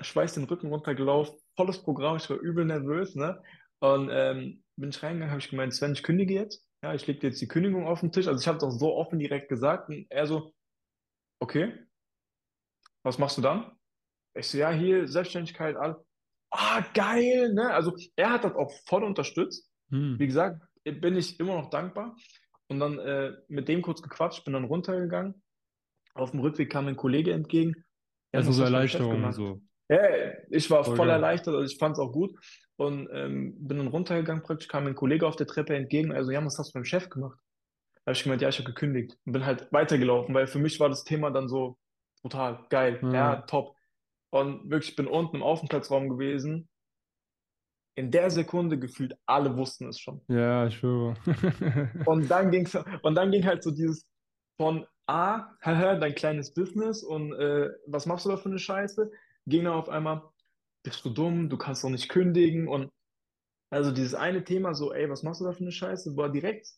Schweiß 0.00 0.34
den 0.34 0.44
Rücken 0.44 0.68
runtergelaufen, 0.68 1.38
volles 1.56 1.82
Programm, 1.82 2.16
ich 2.16 2.28
war 2.28 2.38
übel 2.38 2.64
nervös, 2.64 3.14
ne? 3.14 3.42
Und 3.80 4.10
ähm, 4.12 4.64
bin 4.76 4.90
ich 4.90 5.02
reingegangen, 5.02 5.30
habe 5.30 5.40
ich 5.40 5.50
gemeint, 5.50 5.74
Sven, 5.74 5.92
ich 5.92 6.02
kündige 6.02 6.34
jetzt. 6.34 6.66
Ja, 6.82 6.94
ich 6.94 7.06
lege 7.06 7.20
dir 7.20 7.28
jetzt 7.28 7.40
die 7.40 7.48
Kündigung 7.48 7.86
auf 7.86 8.00
den 8.00 8.12
Tisch. 8.12 8.26
Also 8.26 8.40
ich 8.40 8.48
habe 8.48 8.58
das 8.58 8.78
so 8.78 8.94
offen 8.94 9.18
direkt 9.18 9.48
gesagt. 9.48 9.88
Und 9.88 10.06
er 10.10 10.26
so, 10.26 10.52
okay, 11.40 11.72
was 13.04 13.18
machst 13.18 13.38
du 13.38 13.42
dann? 13.42 13.70
Ich 14.34 14.48
so, 14.48 14.58
ja, 14.58 14.70
hier, 14.72 15.06
Selbstständigkeit, 15.06 15.76
all. 15.76 16.04
Ah, 16.50 16.82
geil, 16.94 17.52
ne? 17.54 17.70
Also 17.70 17.96
er 18.16 18.30
hat 18.30 18.44
das 18.44 18.54
auch 18.54 18.70
voll 18.86 19.04
unterstützt. 19.04 19.70
Hm. 19.90 20.18
Wie 20.18 20.26
gesagt, 20.26 20.60
bin 20.84 21.16
ich 21.16 21.38
immer 21.40 21.54
noch 21.54 21.70
dankbar. 21.70 22.16
Und 22.68 22.80
dann 22.80 22.98
äh, 22.98 23.32
mit 23.48 23.68
dem 23.68 23.82
kurz 23.82 24.02
gequatscht, 24.02 24.44
bin 24.44 24.54
dann 24.54 24.64
runtergegangen. 24.64 25.42
Auf 26.14 26.30
dem 26.30 26.40
Rückweg 26.40 26.70
kam 26.70 26.86
ein 26.86 26.96
Kollege 26.96 27.32
entgegen. 27.32 27.74
Ja, 28.32 28.40
Also 28.40 28.52
so 28.52 28.62
Erleichterung 28.62 29.12
gemacht? 29.12 29.34
so. 29.34 29.60
Ja, 29.88 30.00
ich 30.48 30.70
war 30.70 30.84
Voll 30.84 30.96
voll 30.96 31.10
erleichtert, 31.10 31.54
also 31.54 31.70
ich 31.70 31.78
fand 31.78 31.96
es 31.96 31.98
auch 31.98 32.12
gut. 32.12 32.34
Und 32.76 33.08
ähm, 33.12 33.54
bin 33.58 33.78
dann 33.78 33.88
runtergegangen, 33.88 34.42
praktisch 34.42 34.68
kam 34.68 34.86
ein 34.86 34.94
Kollege 34.94 35.26
auf 35.26 35.36
der 35.36 35.46
Treppe 35.46 35.76
entgegen. 35.76 36.12
Also, 36.12 36.30
ja, 36.30 36.44
was 36.44 36.58
hast 36.58 36.70
du 36.70 36.72
beim 36.74 36.84
Chef 36.84 37.08
gemacht? 37.10 37.38
Da 38.04 38.10
habe 38.10 38.12
ich 38.12 38.22
gemeint, 38.22 38.42
ja, 38.42 38.48
ich 38.48 38.58
habe 38.58 38.66
gekündigt 38.66 39.16
und 39.24 39.32
bin 39.32 39.46
halt 39.46 39.72
weitergelaufen, 39.72 40.34
weil 40.34 40.46
für 40.46 40.58
mich 40.58 40.80
war 40.80 40.88
das 40.88 41.04
Thema 41.04 41.30
dann 41.30 41.48
so 41.48 41.78
brutal, 42.22 42.66
geil, 42.70 42.98
ja, 43.02 43.12
Ja, 43.12 43.36
top. 43.42 43.76
Und 44.30 44.70
wirklich, 44.70 44.90
ich 44.90 44.96
bin 44.96 45.06
unten 45.06 45.36
im 45.36 45.42
Aufenthaltsraum 45.42 46.08
gewesen. 46.08 46.68
In 47.96 48.10
der 48.10 48.30
Sekunde 48.30 48.78
gefühlt, 48.78 49.16
alle 49.24 49.56
wussten 49.56 49.88
es 49.88 50.00
schon. 50.00 50.20
ja, 50.28 50.66
ich 50.66 50.76
schwöre. 50.76 51.14
Und 52.06 52.28
dann 52.28 52.50
ging's, 52.50 52.76
und 53.02 53.14
dann 53.14 53.30
ging 53.30 53.44
halt 53.44 53.62
so 53.62 53.70
dieses 53.70 54.06
von 54.56 54.86
A, 55.06 55.54
haha, 55.60 55.96
dein 55.96 56.14
kleines 56.14 56.54
Business 56.54 57.02
und 57.02 57.32
äh, 57.34 57.70
was 57.86 58.06
machst 58.06 58.24
du 58.24 58.30
da 58.30 58.36
für 58.36 58.48
eine 58.48 58.58
Scheiße? 58.58 59.10
Ging 59.46 59.64
dann 59.64 59.74
auf 59.74 59.88
einmal, 59.88 60.22
bist 60.82 61.04
du 61.04 61.10
dumm, 61.10 61.50
du 61.50 61.58
kannst 61.58 61.84
doch 61.84 61.90
nicht 61.90 62.08
kündigen 62.08 62.68
und 62.68 62.90
also 63.70 63.90
dieses 63.90 64.14
eine 64.14 64.44
Thema 64.44 64.74
so, 64.74 64.92
ey, 64.92 65.10
was 65.10 65.22
machst 65.22 65.40
du 65.40 65.44
da 65.44 65.52
für 65.52 65.60
eine 65.60 65.72
Scheiße, 65.72 66.16
war 66.16 66.30
direkt 66.30 66.68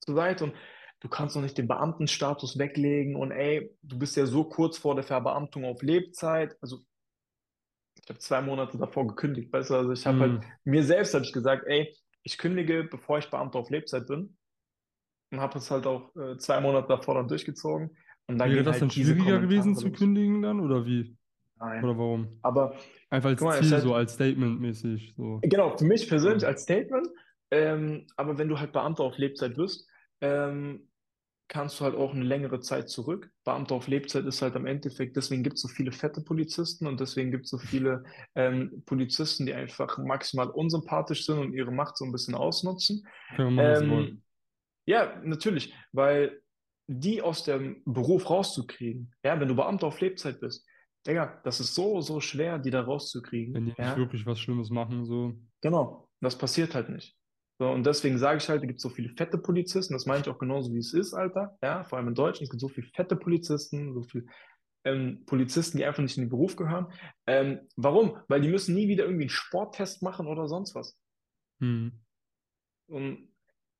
zur 0.00 0.14
Seite 0.14 0.44
und 0.44 0.54
du 1.00 1.08
kannst 1.08 1.36
doch 1.36 1.42
nicht 1.42 1.58
den 1.58 1.68
Beamtenstatus 1.68 2.58
weglegen 2.58 3.16
und 3.16 3.32
ey, 3.32 3.70
du 3.82 3.98
bist 3.98 4.16
ja 4.16 4.24
so 4.24 4.44
kurz 4.44 4.78
vor 4.78 4.94
der 4.94 5.04
Verbeamtung 5.04 5.64
auf 5.64 5.82
Lebzeit, 5.82 6.56
also 6.62 6.78
ich 8.04 8.08
habe 8.10 8.18
zwei 8.18 8.42
Monate 8.42 8.76
davor 8.76 9.06
gekündigt, 9.06 9.50
weißt 9.52 9.70
du, 9.70 9.74
also 9.76 9.92
ich 9.92 10.06
habe 10.06 10.18
halt, 10.18 10.32
Hm. 10.32 10.50
mir 10.64 10.84
selbst 10.84 11.14
habe 11.14 11.24
ich 11.24 11.32
gesagt, 11.32 11.64
ey, 11.66 11.94
ich 12.22 12.36
kündige, 12.36 12.84
bevor 12.84 13.18
ich 13.18 13.30
Beamter 13.30 13.58
auf 13.58 13.70
Lebzeit 13.70 14.06
bin 14.06 14.36
und 15.30 15.40
habe 15.40 15.58
es 15.58 15.70
halt 15.70 15.86
auch 15.86 16.14
äh, 16.16 16.36
zwei 16.36 16.60
Monate 16.60 16.88
davor 16.88 17.14
dann 17.14 17.28
durchgezogen 17.28 17.96
und 18.26 18.38
dann 18.38 18.50
Wäre 18.50 18.62
das 18.62 18.78
dann 18.78 18.88
halt 18.88 18.96
diese 18.96 19.14
schwieriger 19.14 19.40
gewesen 19.40 19.74
zu 19.74 19.90
kündigen 19.90 20.42
dann 20.42 20.60
oder 20.60 20.84
wie? 20.84 21.16
Nein, 21.58 21.84
Oder 21.84 21.96
warum? 21.98 22.38
aber 22.42 22.76
Einfach 23.10 23.30
als 23.30 23.40
mal, 23.40 23.58
Ziel, 23.62 23.78
so 23.78 23.94
halt, 23.94 24.08
als 24.08 24.14
Statement 24.14 24.60
mäßig. 24.60 25.14
So. 25.16 25.40
genau, 25.42 25.76
für 25.76 25.84
mich 25.84 26.08
persönlich 26.08 26.42
Ja. 26.42 26.48
als 26.48 26.62
Statement, 26.62 27.08
ähm, 27.50 28.06
aber 28.16 28.36
wenn 28.36 28.48
du 28.48 28.58
halt 28.58 28.72
Beamter 28.72 29.04
auf 29.04 29.16
Lebzeit 29.16 29.54
bist, 29.54 29.88
ähm, 30.20 30.88
kannst 31.48 31.78
du 31.78 31.84
halt 31.84 31.94
auch 31.94 32.14
eine 32.14 32.24
längere 32.24 32.60
Zeit 32.60 32.88
zurück. 32.88 33.30
Beamter 33.44 33.74
auf 33.74 33.86
Lebzeit 33.86 34.24
ist 34.24 34.42
halt 34.42 34.56
am 34.56 34.66
Endeffekt, 34.66 35.16
deswegen 35.16 35.42
gibt 35.42 35.56
es 35.56 35.62
so 35.62 35.68
viele 35.68 35.92
fette 35.92 36.22
Polizisten 36.22 36.86
und 36.86 37.00
deswegen 37.00 37.30
gibt 37.30 37.44
es 37.44 37.50
so 37.50 37.58
viele 37.58 38.04
ähm, 38.34 38.82
Polizisten, 38.86 39.46
die 39.46 39.54
einfach 39.54 39.98
maximal 39.98 40.48
unsympathisch 40.48 41.26
sind 41.26 41.38
und 41.38 41.52
ihre 41.52 41.72
Macht 41.72 41.96
so 41.96 42.04
ein 42.04 42.12
bisschen 42.12 42.34
ausnutzen. 42.34 43.06
Können 43.36 43.56
wir 43.56 43.82
Ähm, 43.82 43.90
wollen. 43.90 44.22
ja, 44.86 45.20
natürlich, 45.22 45.74
weil 45.92 46.40
die 46.86 47.22
aus 47.22 47.44
dem 47.44 47.82
Beruf 47.84 48.28
rauszukriegen, 48.28 49.14
ja, 49.22 49.38
wenn 49.38 49.48
du 49.48 49.54
Beamter 49.54 49.86
auf 49.86 50.00
Lebzeit 50.00 50.40
bist, 50.40 50.66
Digga, 51.06 51.40
das 51.44 51.60
ist 51.60 51.74
so, 51.74 52.00
so 52.00 52.20
schwer, 52.20 52.58
die 52.58 52.70
da 52.70 52.78
Wenn 52.78 52.86
rauszukriegen, 52.86 53.54
die 53.66 53.74
nicht 53.74 53.78
ja. 53.78 53.96
wirklich 53.96 54.24
was 54.24 54.40
Schlimmes 54.40 54.70
machen, 54.70 55.04
so. 55.04 55.34
Genau, 55.60 56.08
das 56.20 56.36
passiert 56.36 56.74
halt 56.74 56.88
nicht. 56.88 57.16
So, 57.58 57.70
und 57.70 57.86
deswegen 57.86 58.18
sage 58.18 58.38
ich 58.38 58.48
halt, 58.48 58.62
es 58.62 58.68
gibt 58.68 58.80
so 58.80 58.88
viele 58.88 59.10
fette 59.10 59.38
Polizisten, 59.38 59.92
das 59.94 60.06
meine 60.06 60.22
ich 60.22 60.28
auch 60.28 60.38
genauso, 60.38 60.72
wie 60.72 60.78
es 60.78 60.92
ist, 60.92 61.14
Alter. 61.14 61.56
Ja, 61.62 61.84
vor 61.84 61.98
allem 61.98 62.08
in 62.08 62.14
Deutschland, 62.14 62.42
es 62.42 62.50
gibt 62.50 62.60
so 62.60 62.68
viele 62.68 62.88
fette 62.88 63.14
Polizisten, 63.14 63.94
so 63.94 64.02
viele 64.02 64.26
ähm, 64.84 65.24
Polizisten, 65.24 65.78
die 65.78 65.84
einfach 65.84 66.02
nicht 66.02 66.16
in 66.16 66.24
den 66.24 66.30
Beruf 66.30 66.56
gehören. 66.56 66.92
Ähm, 67.26 67.60
warum? 67.76 68.18
Weil 68.28 68.40
die 68.40 68.48
müssen 68.48 68.74
nie 68.74 68.88
wieder 68.88 69.04
irgendwie 69.04 69.24
einen 69.24 69.30
Sporttest 69.30 70.02
machen 70.02 70.26
oder 70.26 70.48
sonst 70.48 70.74
was. 70.74 70.98
Hm. 71.60 71.92
Und 72.88 73.28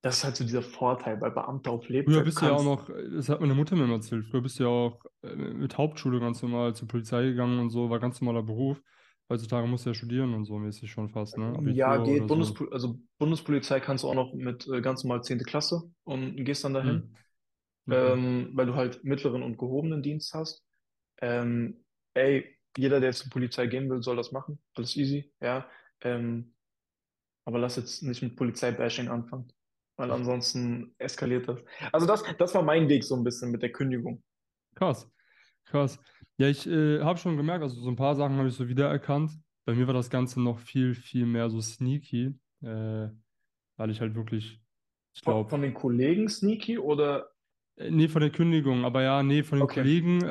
das 0.02 0.18
ist 0.18 0.24
halt 0.24 0.36
so 0.36 0.44
dieser 0.44 0.62
Vorteil 0.62 1.16
bei 1.16 1.30
Beamter 1.30 1.72
auf 1.72 1.84
Früher 1.84 1.96
Lebzeit. 1.96 2.20
Du 2.20 2.24
bist 2.24 2.40
du 2.40 2.46
ja 2.46 2.52
auch 2.52 2.64
noch, 2.64 2.88
das 2.88 3.28
hat 3.28 3.40
meine 3.40 3.54
Mutter 3.54 3.74
mir 3.74 3.84
immer 3.84 3.94
erzählt, 3.94 4.26
früher 4.26 4.42
bist 4.42 4.58
du 4.58 4.64
ja 4.64 4.68
auch 4.68 5.04
äh, 5.22 5.34
mit 5.34 5.78
Hauptschule 5.78 6.20
ganz 6.20 6.42
normal 6.42 6.74
zur 6.74 6.88
Polizei 6.88 7.22
gegangen 7.24 7.58
und 7.58 7.70
so, 7.70 7.90
war 7.90 7.98
ganz 7.98 8.20
normaler 8.20 8.42
Beruf. 8.42 8.80
Heutzutage 9.28 9.66
musst 9.66 9.86
du 9.86 9.90
ja 9.90 9.94
studieren 9.94 10.34
und 10.34 10.44
so 10.44 10.58
mäßig 10.58 10.90
schon 10.90 11.08
fast, 11.08 11.38
ne? 11.38 11.56
ja, 11.72 11.88
Abitur 11.88 12.04
geht, 12.04 12.22
oder 12.22 12.28
so. 12.28 12.34
Bundespol 12.34 12.72
also 12.72 12.98
Bundespolizei 13.18 13.80
kannst 13.80 14.04
du 14.04 14.08
auch 14.08 14.14
noch 14.14 14.34
mit 14.34 14.66
äh, 14.68 14.82
ganz 14.82 15.02
normal 15.02 15.22
10. 15.22 15.44
Klasse 15.44 15.82
und 16.04 16.44
gehst 16.44 16.64
dann 16.64 16.74
dahin. 16.74 16.90
Hm. 16.90 17.14
Okay. 17.86 18.12
ähm, 18.12 18.50
weil 18.54 18.66
du 18.66 18.74
halt 18.74 19.04
mittleren 19.04 19.42
und 19.42 19.58
gehobenen 19.58 20.02
Dienst 20.02 20.32
hast. 20.34 20.64
Ähm, 21.20 21.84
ey, 22.14 22.58
jeder, 22.76 23.00
der 23.00 23.10
jetzt 23.10 23.20
zur 23.20 23.30
Polizei 23.30 23.66
gehen 23.66 23.90
will, 23.90 24.02
soll 24.02 24.16
das 24.16 24.32
machen. 24.32 24.58
Alles 24.74 24.96
easy, 24.96 25.32
ja. 25.40 25.68
Ähm, 26.00 26.54
aber 27.44 27.58
lass 27.58 27.76
jetzt 27.76 28.02
nicht 28.02 28.22
mit 28.22 28.36
Polizeibashing 28.36 29.08
anfangen, 29.08 29.52
weil 29.96 30.10
ansonsten 30.10 30.94
eskaliert 30.98 31.46
das. 31.48 31.60
Also 31.92 32.06
das, 32.06 32.22
das 32.38 32.54
war 32.54 32.62
mein 32.62 32.88
Weg 32.88 33.04
so 33.04 33.16
ein 33.16 33.24
bisschen 33.24 33.50
mit 33.50 33.62
der 33.62 33.70
Kündigung. 33.72 34.22
Krass, 34.74 35.10
krass. 35.64 35.98
Ja, 36.38 36.48
ich 36.48 36.66
äh, 36.66 37.00
habe 37.02 37.18
schon 37.18 37.36
gemerkt, 37.36 37.62
also 37.62 37.80
so 37.80 37.88
ein 37.90 37.96
paar 37.96 38.16
Sachen 38.16 38.36
habe 38.36 38.48
ich 38.48 38.54
so 38.54 38.68
wiedererkannt. 38.68 39.32
Bei 39.64 39.74
mir 39.74 39.86
war 39.86 39.94
das 39.94 40.10
Ganze 40.10 40.40
noch 40.42 40.58
viel, 40.58 40.94
viel 40.94 41.26
mehr 41.26 41.48
so 41.50 41.60
sneaky, 41.60 42.38
äh, 42.62 43.08
weil 43.76 43.90
ich 43.90 44.00
halt 44.00 44.14
wirklich, 44.14 44.60
ich 45.14 45.22
Von, 45.22 45.34
glaube, 45.34 45.50
von 45.50 45.60
den 45.62 45.74
Kollegen 45.74 46.28
sneaky 46.28 46.78
oder 46.78 47.32
Äh, 47.76 47.90
Nee, 47.90 48.08
von 48.08 48.20
der 48.22 48.30
Kündigung, 48.30 48.84
aber 48.84 49.02
ja, 49.02 49.22
nee, 49.22 49.42
von 49.42 49.58
den 49.58 49.64
okay. 49.64 49.68
Kollegen 49.68 50.22
äh, 50.22 50.28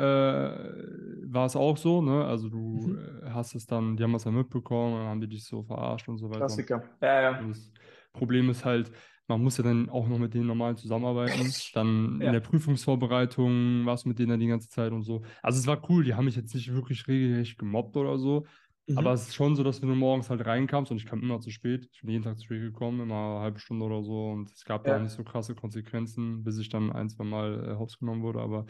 war 1.32 1.46
es 1.46 1.56
auch 1.56 1.78
so, 1.78 2.02
ne? 2.02 2.25
Also 2.25 2.50
du 2.50 2.92
Mhm. 2.92 2.98
äh, 3.24 3.30
hast 3.30 3.56
es 3.56 3.66
dann, 3.66 3.98
die 3.98 4.04
haben 4.04 4.16
es 4.16 4.24
dann 4.24 4.36
mitbekommen, 4.36 4.96
dann 4.98 5.08
haben 5.08 5.22
die 5.22 5.28
dich 5.30 5.46
so 5.46 5.63
verarscht 5.63 6.08
und 6.10 6.18
so 6.18 6.30
weiter. 6.30 6.63
Klassiker. 6.63 6.98
Ja, 7.02 7.22
ja. 7.22 7.32
Und 7.38 7.50
das 7.50 7.72
Problem 8.13 8.50
ist 8.50 8.66
halt, 8.66 8.92
man 9.27 9.42
muss 9.44 9.58
ja 9.58 9.63
dann 9.63 9.89
auch 9.89 10.08
noch 10.08 10.18
mit 10.20 10.34
denen 10.34 10.48
normal 10.48 10.77
zusammenarbeiten. 10.77 11.56
Dann 11.72 12.22
in 12.22 12.32
Ja. 12.32 12.34
der 12.34 12.42
Prüfungsvorbereitung 12.42 13.86
warst 13.86 14.06
du 14.06 14.10
mit 14.10 14.20
denen 14.20 14.30
dann 14.30 14.39
die 14.39 14.48
ganze 14.48 14.70
Zeit 14.70 14.92
und 14.92 15.03
so. 15.03 15.24
Also 15.42 15.60
es 15.60 15.68
war 15.68 15.89
cool, 15.89 16.03
die 16.03 16.13
haben 16.13 16.25
mich 16.25 16.36
jetzt 16.36 16.53
nicht 16.53 16.72
wirklich 16.74 17.08
regelrecht 17.08 17.58
gemobbt 17.58 17.96
oder 17.98 18.18
so, 18.18 18.46
Mhm. 18.88 18.96
Aber 18.96 19.13
es 19.13 19.24
ist 19.27 19.34
schon 19.36 19.56
so, 19.56 19.63
dass 19.63 19.82
wenn 19.82 19.89
du 19.89 19.96
morgens 19.96 20.30
halt 20.30 20.46
reinkamst 20.46 20.92
und 20.92 20.98
ich 20.98 21.06
kam 21.08 21.22
immer 21.24 21.39
zu 21.39 21.50
spät, 21.50 21.89
ich 21.92 22.01
bin 22.01 22.12
jeden 22.12 22.24
Tag 22.24 22.38
zu 22.38 22.46
spät 22.46 22.62
gekommen, 22.62 23.00
immer 23.01 23.15
eine 23.38 23.39
halbe 23.42 23.60
Stunde 23.60 23.86
oder 23.86 24.03
so 24.03 24.30
und 24.32 24.51
es 24.51 24.65
gab 24.65 24.86
da 24.86 24.92
auch 24.92 25.00
Ja, 25.00 25.00
nicht 25.00 25.13
so 25.13 25.24
krasse 25.24 25.56
Konsequenzen, 25.56 26.44
bis 26.44 26.60
ich 26.60 26.70
dann 26.70 26.92
ein, 26.92 27.10
zwei 27.10 27.24
Mal 27.24 27.72
äh, 27.72 27.75
hops 27.77 27.98
genommen 27.98 28.22
wurde, 28.22 28.39
aber 28.42 28.65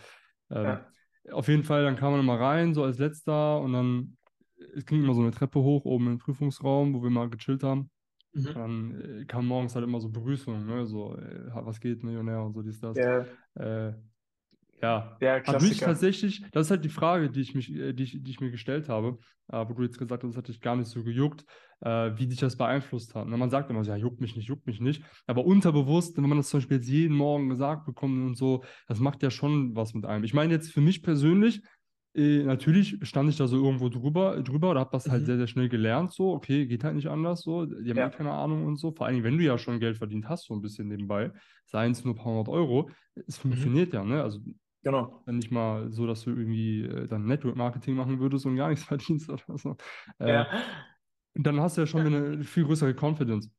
ähm, 0.51 0.71
ja. 0.71 0.93
auf 1.31 1.47
jeden 1.47 1.63
Fall, 1.63 1.83
dann 1.83 1.95
kam 1.97 2.11
man 2.11 2.21
immer 2.21 2.39
rein, 2.39 2.73
so 2.73 2.83
als 2.83 2.99
letzter 2.99 3.59
und 3.61 3.73
dann, 3.73 4.17
es 4.75 4.85
ging 4.85 5.03
immer 5.03 5.13
so 5.15 5.21
eine 5.21 5.31
Treppe 5.31 5.59
hoch, 5.61 5.85
oben 5.85 6.07
im 6.07 6.17
Prüfungsraum, 6.19 6.93
wo 6.93 7.03
wir 7.03 7.09
mal 7.09 7.29
gechillt 7.29 7.63
haben. 7.63 7.89
Und 8.35 8.45
Mhm. 8.45 8.53
dann 8.55 9.01
äh, 9.21 9.25
kam 9.25 9.45
morgens 9.47 9.75
halt 9.75 9.83
immer 9.85 9.99
so 9.99 10.09
Begrüßung, 10.09 10.65
ne? 10.65 10.85
So, 10.85 11.15
äh, 11.15 11.49
was 11.53 11.79
geht, 11.79 12.03
Millionär 12.03 12.41
und 12.41 12.53
so 12.53 12.61
dies, 12.61 12.79
das. 12.79 12.97
Ja, 12.97 13.25
Äh, 13.55 13.93
ja, 14.81 15.17
der 15.21 15.43
hat 15.45 15.61
mich 15.61 15.79
tatsächlich, 15.79 16.43
das 16.51 16.67
ist 16.67 16.71
halt 16.71 16.83
die 16.83 16.89
Frage, 16.89 17.29
die 17.29 17.41
ich, 17.41 17.53
mich, 17.55 17.71
äh, 17.73 17.93
die 17.93 18.03
ich, 18.03 18.23
die 18.23 18.31
ich 18.31 18.39
mir 18.41 18.51
gestellt 18.51 18.89
habe, 18.89 19.17
wo 19.47 19.73
du 19.73 19.83
jetzt 19.83 19.99
gesagt 19.99 20.23
hast, 20.23 20.31
das 20.31 20.37
hat 20.37 20.47
dich 20.47 20.61
gar 20.61 20.75
nicht 20.77 20.87
so 20.87 21.03
gejuckt, 21.03 21.43
wie 21.81 22.27
dich 22.27 22.39
das 22.39 22.55
beeinflusst 22.55 23.13
hat. 23.13 23.27
Ne? 23.27 23.35
Man 23.35 23.49
sagt 23.49 23.69
immer 23.69 23.83
so, 23.83 23.91
ja, 23.91 23.97
juckt 23.97 24.21
mich 24.21 24.37
nicht, 24.37 24.47
juckt 24.47 24.65
mich 24.65 24.79
nicht. 24.79 25.03
Aber 25.27 25.43
unterbewusst, 25.45 26.15
wenn 26.15 26.29
man 26.29 26.37
das 26.37 26.47
zum 26.47 26.59
Beispiel 26.61 26.77
jetzt 26.77 26.87
jeden 26.87 27.15
Morgen 27.15 27.49
gesagt 27.49 27.85
bekommt 27.85 28.23
und 28.25 28.35
so, 28.35 28.63
das 28.87 28.99
macht 28.99 29.21
ja 29.21 29.29
schon 29.29 29.75
was 29.75 29.93
mit 29.93 30.05
einem. 30.05 30.23
Ich 30.23 30.33
meine 30.33 30.53
jetzt 30.53 30.71
für 30.71 30.79
mich 30.79 31.03
persönlich, 31.03 31.61
äh, 32.15 32.43
natürlich 32.43 32.97
stand 33.03 33.29
ich 33.29 33.37
da 33.37 33.47
so 33.47 33.57
irgendwo 33.63 33.89
drüber, 33.89 34.41
drüber 34.43 34.71
oder 34.71 34.79
habe 34.81 34.91
das 34.91 35.09
halt 35.09 35.25
Mhm. 35.25 35.25
sehr, 35.25 35.37
sehr 35.37 35.47
schnell 35.47 35.69
gelernt, 35.69 36.11
so, 36.13 36.31
okay, 36.33 36.67
geht 36.67 36.83
halt 36.83 36.95
nicht 36.95 37.07
anders, 37.09 37.41
so, 37.41 37.65
die 37.65 37.89
haben 37.91 37.99
Ja. 37.99 38.11
keine 38.11 38.31
Ahnung 38.31 38.65
und 38.65 38.77
so. 38.77 38.91
Vor 38.93 39.07
allem, 39.07 39.23
wenn 39.23 39.37
du 39.37 39.43
ja 39.43 39.57
schon 39.57 39.79
Geld 39.79 39.97
verdient 39.97 40.29
hast, 40.29 40.45
so 40.45 40.53
ein 40.53 40.61
bisschen 40.61 40.87
nebenbei, 40.87 41.31
seien 41.65 41.91
es 41.91 42.03
nur 42.03 42.13
ein 42.13 42.17
paar 42.17 42.27
hundert 42.33 42.49
Euro, 42.49 42.89
es 43.27 43.37
Mhm. 43.49 43.69
funktioniert 43.69 43.93
ja, 43.93 44.03
ne? 44.03 44.21
Also 44.23 44.39
Genau. 44.83 45.25
nicht 45.25 45.51
mal 45.51 45.91
so, 45.91 46.05
dass 46.07 46.23
du 46.23 46.31
irgendwie 46.31 46.83
äh, 46.83 47.07
dann 47.07 47.25
Network-Marketing 47.25 47.95
machen 47.95 48.19
würdest 48.19 48.45
und 48.45 48.57
gar 48.57 48.69
nichts 48.69 48.85
verdienst 48.85 49.29
oder 49.29 49.57
so. 49.57 49.77
Äh, 50.19 50.45
Ja. 50.51 50.83
dann 51.35 51.59
hast 51.59 51.77
du 51.77 51.81
ja 51.81 51.87
schon 51.87 52.05
eine 52.05 52.43
viel 52.43 52.65
größere 52.65 52.93
Confidence. 52.99 53.49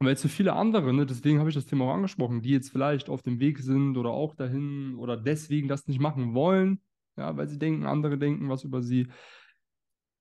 Aber 0.00 0.10
jetzt 0.10 0.22
für 0.22 0.28
viele 0.28 0.54
andere, 0.54 0.94
ne, 0.94 1.06
deswegen 1.06 1.38
habe 1.40 1.50
ich 1.50 1.56
das 1.56 1.66
Thema 1.66 1.86
auch 1.86 1.94
angesprochen, 1.94 2.42
die 2.42 2.50
jetzt 2.50 2.70
vielleicht 2.70 3.10
auf 3.10 3.22
dem 3.22 3.40
Weg 3.40 3.58
sind 3.60 3.96
oder 3.98 4.10
auch 4.10 4.34
dahin 4.34 4.96
oder 4.96 5.16
deswegen 5.16 5.68
das 5.68 5.86
nicht 5.88 6.00
machen 6.00 6.34
wollen, 6.34 6.82
ja, 7.20 7.36
weil 7.36 7.48
sie 7.48 7.58
denken, 7.58 7.84
andere 7.84 8.18
denken 8.18 8.48
was 8.48 8.64
über 8.64 8.82
sie. 8.82 9.08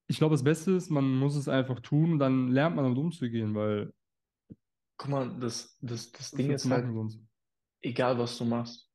Ich 0.08 0.18
glaube, 0.18 0.34
das 0.34 0.44
Beste 0.44 0.72
ist, 0.72 0.89
man 0.89 1.18
muss 1.18 1.36
es 1.36 1.48
einfach 1.48 1.79
tun, 1.79 2.20
dann 2.20 2.50
lernt 2.50 2.75
man 2.75 2.84
damit 2.84 2.98
umzugehen, 2.98 3.56
weil 3.56 3.94
Guck 4.98 5.10
mal, 5.10 5.39
das, 5.39 5.77
das, 5.79 6.12
das 6.12 6.32
Ding 6.32 6.51
ist 6.51 6.70
halt, 6.70 6.86
sonst? 6.86 7.22
egal 7.82 8.20
was 8.20 8.38
du 8.38 8.44
machst, 8.44 8.91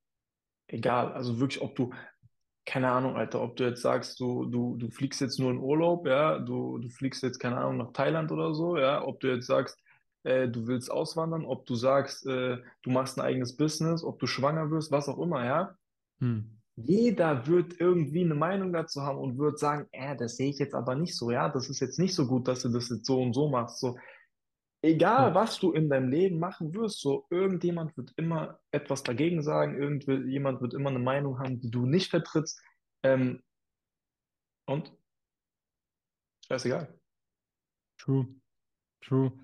egal, 0.67 1.13
also 1.13 1.41
wirklich, 1.41 1.63
ob 1.63 1.75
du, 1.77 1.95
keine 2.67 2.91
Ahnung, 2.91 3.17
Alter, 3.17 3.41
ob 3.41 3.57
du 3.57 3.65
jetzt 3.65 3.81
sagst, 3.81 4.21
du, 4.21 4.45
du, 4.45 4.77
du 4.77 4.91
fliegst 4.91 5.23
jetzt 5.23 5.39
nur 5.39 5.51
in 5.51 5.59
Urlaub, 5.59 6.07
ja, 6.07 6.39
du, 6.39 6.77
du 6.77 6.91
fliegst 6.91 7.23
jetzt, 7.23 7.39
keine 7.39 7.57
Ahnung, 7.57 7.79
nach 7.79 7.93
Thailand 7.93 8.31
oder 8.33 8.55
so, 8.55 8.77
ja, 8.77 9.03
ob 9.03 9.21
du 9.21 9.29
jetzt 9.29 9.47
sagst, 9.47 9.83
äh, 10.25 10.47
du 10.47 10.67
willst 10.67 10.91
auswandern, 10.91 11.47
ob 11.47 11.65
du 11.65 11.75
sagst, 11.75 12.27
äh, 12.27 12.59
du 12.83 12.91
machst 12.91 13.19
ein 13.19 13.25
eigenes 13.25 13.57
Business, 13.57 14.05
ob 14.05 14.19
du 14.19 14.27
schwanger 14.27 14.71
wirst, 14.71 14.91
was 14.91 15.09
auch 15.09 15.19
immer, 15.19 15.45
ja. 15.45 15.79
Hm. 16.19 16.61
Jeder 16.77 17.47
wird 17.47 17.81
irgendwie 17.81 18.25
eine 18.25 18.35
Meinung 18.35 18.73
dazu 18.73 19.03
haben 19.03 19.19
und 19.19 19.39
wird 19.39 19.59
sagen, 19.59 19.89
äh, 19.93 20.17
das 20.17 20.37
sehe 20.37 20.51
ich 20.51 20.59
jetzt 20.59 20.75
aber 20.75 20.97
nicht 20.97 21.17
so, 21.17 21.31
ja, 21.31 21.49
das 21.49 21.69
ist 21.71 21.81
jetzt 21.81 21.99
nicht 21.99 22.15
so 22.15 22.27
gut, 22.27 22.49
dass 22.49 22.63
du 22.63 22.69
das 22.69 22.89
jetzt 22.91 23.07
so 23.07 23.21
und 23.23 23.33
so 23.33 23.49
machst, 23.49 23.79
so. 23.81 23.97
Egal, 24.83 25.29
Ja. 25.31 25.35
was 25.35 25.59
du 25.61 25.73
in 25.73 25.89
deinem 25.89 26.11
Leben 26.11 26.39
machen 26.39 26.75
wirst, 26.75 27.01
so 27.01 27.27
irgendjemand 27.31 27.97
wird 27.97 28.13
immer 28.17 28.61
etwas 28.71 29.03
dagegen 29.03 29.43
sagen, 29.43 29.81
irgendjemand 29.81 30.61
wird 30.61 30.75
immer 30.75 30.91
eine 30.91 30.99
Meinung 30.99 31.39
haben, 31.39 31.59
die 31.61 31.71
du 31.71 31.87
nicht 31.87 32.11
vertrittst. 32.11 32.61
Ähm, 33.03 33.43
und 34.67 34.93
scheißegal. 36.49 36.99
True, 37.99 38.27
true. 39.01 39.44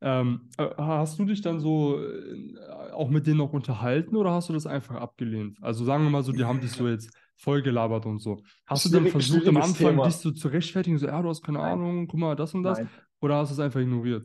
Ähm, 0.00 0.50
äh, 0.58 0.68
hast 0.76 1.18
du 1.18 1.24
dich 1.24 1.40
dann 1.40 1.58
so 1.60 1.98
äh, 2.02 2.58
auch 2.92 3.08
mit 3.08 3.26
denen 3.26 3.38
noch 3.38 3.52
unterhalten 3.52 4.16
oder 4.16 4.30
hast 4.32 4.48
du 4.48 4.52
das 4.52 4.66
einfach 4.66 4.96
abgelehnt? 4.96 5.58
Also 5.62 5.84
sagen 5.84 6.04
wir 6.04 6.10
mal 6.10 6.22
so, 6.22 6.32
die 6.32 6.44
haben 6.44 6.60
dich 6.60 6.72
so 6.74 6.86
jetzt 6.88 7.10
vollgelabert 7.36 8.06
und 8.06 8.18
so. 8.18 8.42
Hast 8.66 8.84
du 8.84 8.88
dann 8.90 9.06
versucht 9.06 9.48
am 9.48 9.60
Anfang 9.60 9.74
Thema. 9.94 10.02
dich 10.02 10.16
so 10.16 10.30
zu 10.32 10.48
rechtfertigen, 10.48 10.98
so, 10.98 11.06
ja, 11.06 11.20
du 11.22 11.28
hast 11.28 11.42
keine 11.42 11.60
Nein, 11.60 11.62
Ahnung, 11.62 12.06
guck 12.08 12.20
mal, 12.20 12.36
das 12.36 12.54
und 12.54 12.62
das? 12.62 12.78
nein. 12.78 12.90
Oder 13.20 13.36
hast 13.38 13.50
du 13.50 13.54
es 13.54 13.60
einfach 13.60 13.80
ignoriert? 13.80 14.24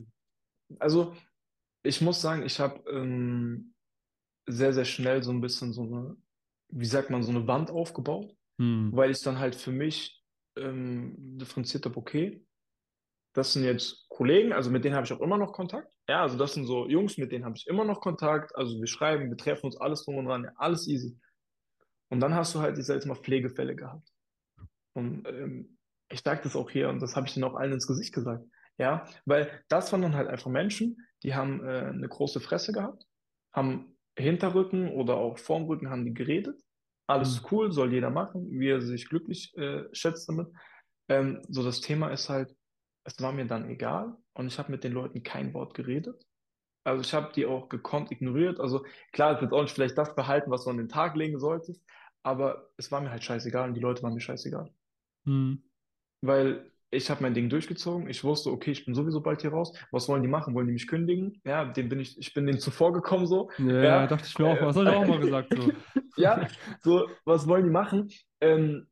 Also 0.78 1.14
ich 1.82 2.00
muss 2.00 2.20
sagen, 2.22 2.44
ich 2.44 2.60
habe 2.60 2.82
ähm, 2.90 3.74
sehr, 4.48 4.74
sehr 4.74 4.84
schnell 4.84 5.22
so 5.22 5.32
ein 5.32 5.40
bisschen 5.40 5.72
so 5.72 5.82
eine, 5.84 6.16
wie 6.70 6.86
sagt 6.86 7.10
man, 7.10 7.22
so 7.22 7.30
eine 7.30 7.46
Wand 7.48 7.70
aufgebaut, 7.70 8.36
Hm. 8.58 8.90
weil 8.90 9.10
ich 9.10 9.22
dann 9.22 9.38
halt 9.40 9.54
für 9.56 9.72
mich 9.72 10.24
ähm, 10.56 11.14
differenziert 11.38 11.86
habe, 11.86 11.96
okay, 11.98 12.46
das 13.34 13.52
sind 13.54 13.64
jetzt 13.64 14.01
Kollegen, 14.12 14.52
also 14.52 14.70
mit 14.70 14.84
denen 14.84 14.94
habe 14.94 15.06
ich 15.06 15.12
auch 15.12 15.20
immer 15.20 15.38
noch 15.38 15.52
Kontakt. 15.52 15.92
Ja, 16.08 16.22
also 16.22 16.36
das 16.36 16.52
sind 16.52 16.66
so 16.66 16.86
Jungs, 16.86 17.16
mit 17.16 17.32
denen 17.32 17.44
habe 17.44 17.56
ich 17.56 17.66
immer 17.66 17.84
noch 17.84 18.00
Kontakt. 18.00 18.54
Also 18.54 18.78
wir 18.78 18.86
schreiben, 18.86 19.30
wir 19.30 19.36
treffen 19.36 19.66
uns, 19.66 19.76
alles 19.80 20.04
drum 20.04 20.16
und 20.18 20.26
dran, 20.26 20.44
ja, 20.44 20.52
alles 20.56 20.86
easy. 20.86 21.18
Und 22.10 22.20
dann 22.20 22.34
hast 22.34 22.54
du 22.54 22.60
halt, 22.60 22.78
ich 22.78 22.84
sag 22.84 22.96
jetzt 22.96 23.06
mal, 23.06 23.14
Pflegefälle 23.14 23.74
gehabt. 23.74 24.06
Und 24.94 25.26
ähm, 25.26 25.78
ich 26.10 26.20
sage 26.20 26.42
das 26.42 26.56
auch 26.56 26.68
hier 26.70 26.90
und 26.90 27.00
das 27.00 27.16
habe 27.16 27.26
ich 27.26 27.32
denen 27.32 27.44
auch 27.44 27.54
allen 27.54 27.72
ins 27.72 27.86
Gesicht 27.86 28.12
gesagt. 28.12 28.44
Ja, 28.78 29.06
weil 29.24 29.62
das 29.68 29.92
waren 29.92 30.02
dann 30.02 30.14
halt 30.14 30.28
einfach 30.28 30.50
Menschen, 30.50 30.98
die 31.22 31.34
haben 31.34 31.64
äh, 31.64 31.86
eine 31.86 32.08
große 32.08 32.40
Fresse 32.40 32.72
gehabt, 32.72 33.04
haben 33.52 33.96
Hinterrücken 34.18 34.90
oder 34.90 35.16
auch 35.16 35.38
vorm 35.38 35.64
Rücken 35.64 35.88
haben 35.88 36.04
die 36.04 36.12
geredet. 36.12 36.60
Alles 37.06 37.38
Hm. 37.40 37.46
cool, 37.50 37.72
soll 37.72 37.92
jeder 37.92 38.10
machen, 38.10 38.50
wie 38.50 38.68
er 38.68 38.82
sich 38.82 39.08
glücklich 39.08 39.56
äh, 39.56 39.84
schätzt 39.92 40.28
damit. 40.28 40.48
Ähm, 41.08 41.40
so 41.48 41.62
das 41.62 41.80
Thema 41.80 42.08
ist 42.10 42.28
halt, 42.28 42.54
es 43.04 43.20
war 43.20 43.32
mir 43.32 43.46
dann 43.46 43.68
egal 43.68 44.16
und 44.34 44.46
ich 44.46 44.58
habe 44.58 44.70
mit 44.70 44.84
den 44.84 44.92
Leuten 44.92 45.22
kein 45.22 45.54
Wort 45.54 45.74
geredet. 45.74 46.24
Also 46.84 47.02
ich 47.02 47.14
habe 47.14 47.32
die 47.34 47.46
auch 47.46 47.68
gekonnt 47.68 48.10
ignoriert. 48.10 48.58
Also 48.58 48.84
klar, 49.12 49.34
es 49.34 49.40
wird 49.40 49.52
auch 49.52 49.62
nicht 49.62 49.74
vielleicht 49.74 49.98
das 49.98 50.12
Verhalten, 50.12 50.50
was 50.50 50.64
du 50.64 50.70
an 50.70 50.78
den 50.78 50.88
Tag 50.88 51.16
legen 51.16 51.38
solltest, 51.38 51.82
aber 52.22 52.70
es 52.76 52.90
war 52.90 53.00
mir 53.00 53.10
halt 53.10 53.24
scheißegal 53.24 53.68
und 53.68 53.74
die 53.74 53.80
Leute 53.80 54.02
waren 54.02 54.14
mir 54.14 54.20
scheißegal. 54.20 54.70
Hm. 55.26 55.62
Weil 56.22 56.72
ich 56.90 57.08
habe 57.08 57.22
mein 57.22 57.34
Ding 57.34 57.48
durchgezogen. 57.48 58.08
Ich 58.08 58.22
wusste, 58.22 58.50
okay, 58.50 58.70
ich 58.70 58.84
bin 58.84 58.94
sowieso 58.94 59.22
bald 59.22 59.40
hier 59.40 59.50
raus. 59.50 59.72
Was 59.92 60.08
wollen 60.08 60.22
die 60.22 60.28
machen? 60.28 60.54
Wollen 60.54 60.66
die 60.66 60.74
mich 60.74 60.86
kündigen? 60.86 61.40
Ja, 61.44 61.64
dem 61.64 61.88
bin 61.88 62.00
ich, 62.00 62.18
ich 62.18 62.34
bin 62.34 62.46
denen 62.46 62.58
zuvor 62.58 62.92
gekommen 62.92 63.26
so. 63.26 63.50
Ja, 63.58 63.82
Ja, 63.82 64.06
dachte 64.06 64.26
ich 64.26 64.38
mir 64.38 64.46
auch 64.46 64.60
mal. 64.60 64.66
Das 64.66 64.76
habe 64.76 64.90
ich 64.90 64.94
auch 64.94 65.06
mal 65.06 65.20
gesagt. 65.20 65.54
So. 65.56 65.72
ja, 66.16 66.46
so, 66.82 67.08
was 67.24 67.46
wollen 67.48 67.64
die 67.64 67.70
machen? 67.70 68.10
Ähm, 68.40 68.88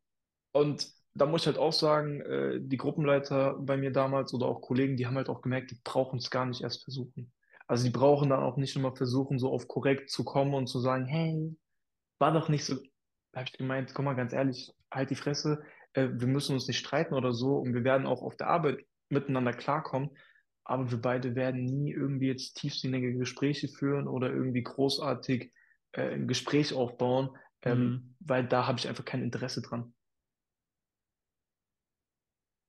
und 0.53 0.89
da 1.21 1.27
muss 1.27 1.43
ich 1.43 1.47
halt 1.49 1.59
auch 1.59 1.73
sagen, 1.73 2.23
äh, 2.23 2.61
die 2.63 2.79
Gruppenleiter 2.79 3.55
bei 3.61 3.77
mir 3.77 3.93
damals 3.93 4.33
oder 4.33 4.47
auch 4.47 4.63
Kollegen, 4.63 4.97
die 4.97 5.07
haben 5.07 5.17
halt 5.17 5.29
auch 5.29 5.43
gemerkt, 5.43 5.71
die 5.71 5.79
brauchen 5.85 6.19
es 6.19 6.31
gar 6.31 6.47
nicht 6.47 6.63
erst 6.63 6.83
versuchen. 6.83 7.31
Also 7.67 7.85
die 7.85 7.91
brauchen 7.91 8.31
dann 8.31 8.41
auch 8.43 8.57
nicht 8.57 8.75
immer 8.75 8.97
versuchen, 8.97 9.39
so 9.39 9.53
auf 9.53 9.69
korrekt 9.69 10.11
zu 10.11 10.25
kommen 10.25 10.55
und 10.55 10.67
zu 10.67 10.81
sagen, 10.81 11.05
hey, 11.07 11.57
war 12.19 12.33
doch 12.33 12.49
nicht 12.49 12.65
so. 12.65 12.77
Da 13.33 13.41
habe 13.41 13.51
ich 13.53 13.59
gemeint, 13.59 13.93
guck 13.95 14.05
mal, 14.05 14.15
ganz 14.15 14.33
ehrlich, 14.33 14.73
halt 14.91 15.11
die 15.11 15.15
Fresse, 15.15 15.63
äh, 15.93 16.09
wir 16.13 16.27
müssen 16.27 16.55
uns 16.55 16.67
nicht 16.69 16.79
streiten 16.79 17.15
oder 17.15 17.33
so 17.35 17.59
und 17.59 17.75
wir 17.75 17.85
werden 17.85 18.07
auch 18.07 18.23
auf 18.23 18.37
der 18.37 18.49
Arbeit 18.49 18.79
miteinander 19.11 19.53
klarkommen, 19.53 20.11
aber 20.65 20.91
wir 20.91 21.01
beide 21.03 21.35
werden 21.35 21.65
nie 21.65 21.93
irgendwie 21.93 22.29
jetzt 22.29 22.55
tiefsinnige 22.55 23.15
Gespräche 23.15 23.69
führen 23.69 24.09
oder 24.09 24.33
irgendwie 24.33 24.63
großartig 24.63 25.53
äh, 25.93 26.15
ein 26.15 26.29
Gespräch 26.29 26.73
aufbauen, 26.73 27.37
ähm, 27.63 27.77
Hm. 27.77 28.17
weil 28.21 28.47
da 28.49 28.67
habe 28.67 28.79
ich 28.79 28.89
einfach 28.89 29.05
kein 29.05 29.23
Interesse 29.23 29.63
dran. 29.63 29.93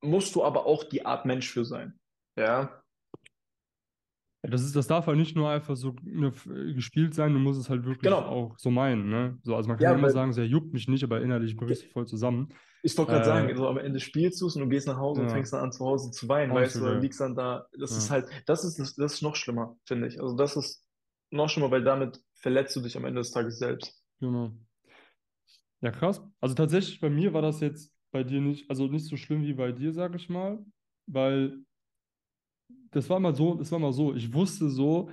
Musst 0.02 0.36
du 0.36 0.44
aber 0.44 0.66
auch 0.66 0.84
die 0.84 1.06
Art 1.06 1.26
Mensch 1.26 1.50
für 1.50 1.66
sein. 1.66 2.00
Ja, 2.38 2.82
Ja, 4.44 4.50
das 4.50 4.64
ist, 4.64 4.76
das 4.76 4.88
darf 4.88 5.06
halt 5.06 5.18
nicht 5.18 5.36
nur 5.36 5.50
einfach 5.50 5.76
so 5.76 5.96
ne, 6.02 6.32
gespielt 6.74 7.14
sein, 7.14 7.34
du 7.34 7.40
musst 7.40 7.60
es 7.60 7.70
halt 7.70 7.86
wirklich 7.86 8.02
genau. 8.02 8.26
auch 8.26 8.58
so 8.58 8.72
meinen, 8.72 9.08
ne? 9.10 9.38
So, 9.44 9.56
also 9.56 9.70
man 9.70 9.78
kann 9.78 9.92
ja 9.92 9.98
immer 9.98 10.10
sagen, 10.10 10.34
so, 10.34 10.42
juckt 10.42 10.74
mich 10.74 10.88
nicht, 10.88 11.04
aber 11.04 11.22
innerlich 11.22 11.56
brichst 11.56 11.84
du 11.84 11.90
voll 11.90 12.08
zusammen. 12.08 12.50
ich 12.82 12.98
wollte 12.98 13.12
gerade 13.12 13.26
sagen, 13.26 13.50
Äh, 13.50 13.56
so 13.56 13.68
am 13.68 13.78
Ende 13.78 14.00
spielst 14.00 14.42
du 14.42 14.48
es 14.48 14.56
und 14.56 14.64
du 14.64 14.70
gehst 14.70 14.88
nach 14.88 14.98
Hause 14.98 15.22
und 15.22 15.28
ja, 15.28 15.34
fängst 15.34 15.54
dann 15.54 15.62
an 15.62 15.72
zu 15.72 15.86
Hause 15.86 16.10
zu 16.10 16.28
weinen, 16.28 16.54
weißt 16.56 16.76
du, 16.76 16.86
dann 16.86 17.02
liegst 17.02 17.20
dann 17.20 17.36
da. 17.36 17.68
Das 17.78 17.92
ist 17.92 18.10
halt, 18.10 18.28
das 18.48 18.64
ist, 18.64 18.80
das, 18.80 18.96
das 18.96 19.14
ist 19.14 19.22
noch 19.22 19.36
schlimmer, 19.36 19.78
finde 19.86 20.08
ich. 20.08 20.20
Also 20.20 20.36
das 20.36 20.56
ist 20.56 20.84
noch 21.30 21.48
schlimmer, 21.50 21.70
weil 21.70 21.84
damit 21.84 22.20
verletzt 22.34 22.76
du 22.76 22.82
dich 22.82 22.98
am 22.98 23.06
Ende 23.06 23.22
des 23.22 23.30
Tages 23.32 23.60
selbst. 23.60 24.04
genau. 24.20 24.52
Ja, 25.82 25.92
krass. 25.92 26.22
Also 26.40 26.56
tatsächlich 26.56 27.00
bei 27.00 27.10
mir 27.10 27.34
war 27.34 27.42
das 27.42 27.60
jetzt 27.60 27.92
bei 28.12 28.24
dir 28.24 28.42
nicht, 28.42 28.70
also 28.70 28.88
nicht 28.88 29.06
so 29.06 29.18
schlimm 29.18 29.44
wie 29.44 29.54
bei 29.54 29.72
dir, 29.72 29.94
sag 29.94 30.16
ich 30.16 30.30
mal, 30.30 30.64
weil 31.08 31.60
das 32.92 33.10
war 33.10 33.20
mal 33.20 33.34
so, 33.36 33.56
das 33.56 33.72
war 33.72 33.80
mal 33.80 33.94
so, 33.94 34.14
ich 34.14 34.34
wusste 34.34 34.70
so, 34.70 35.10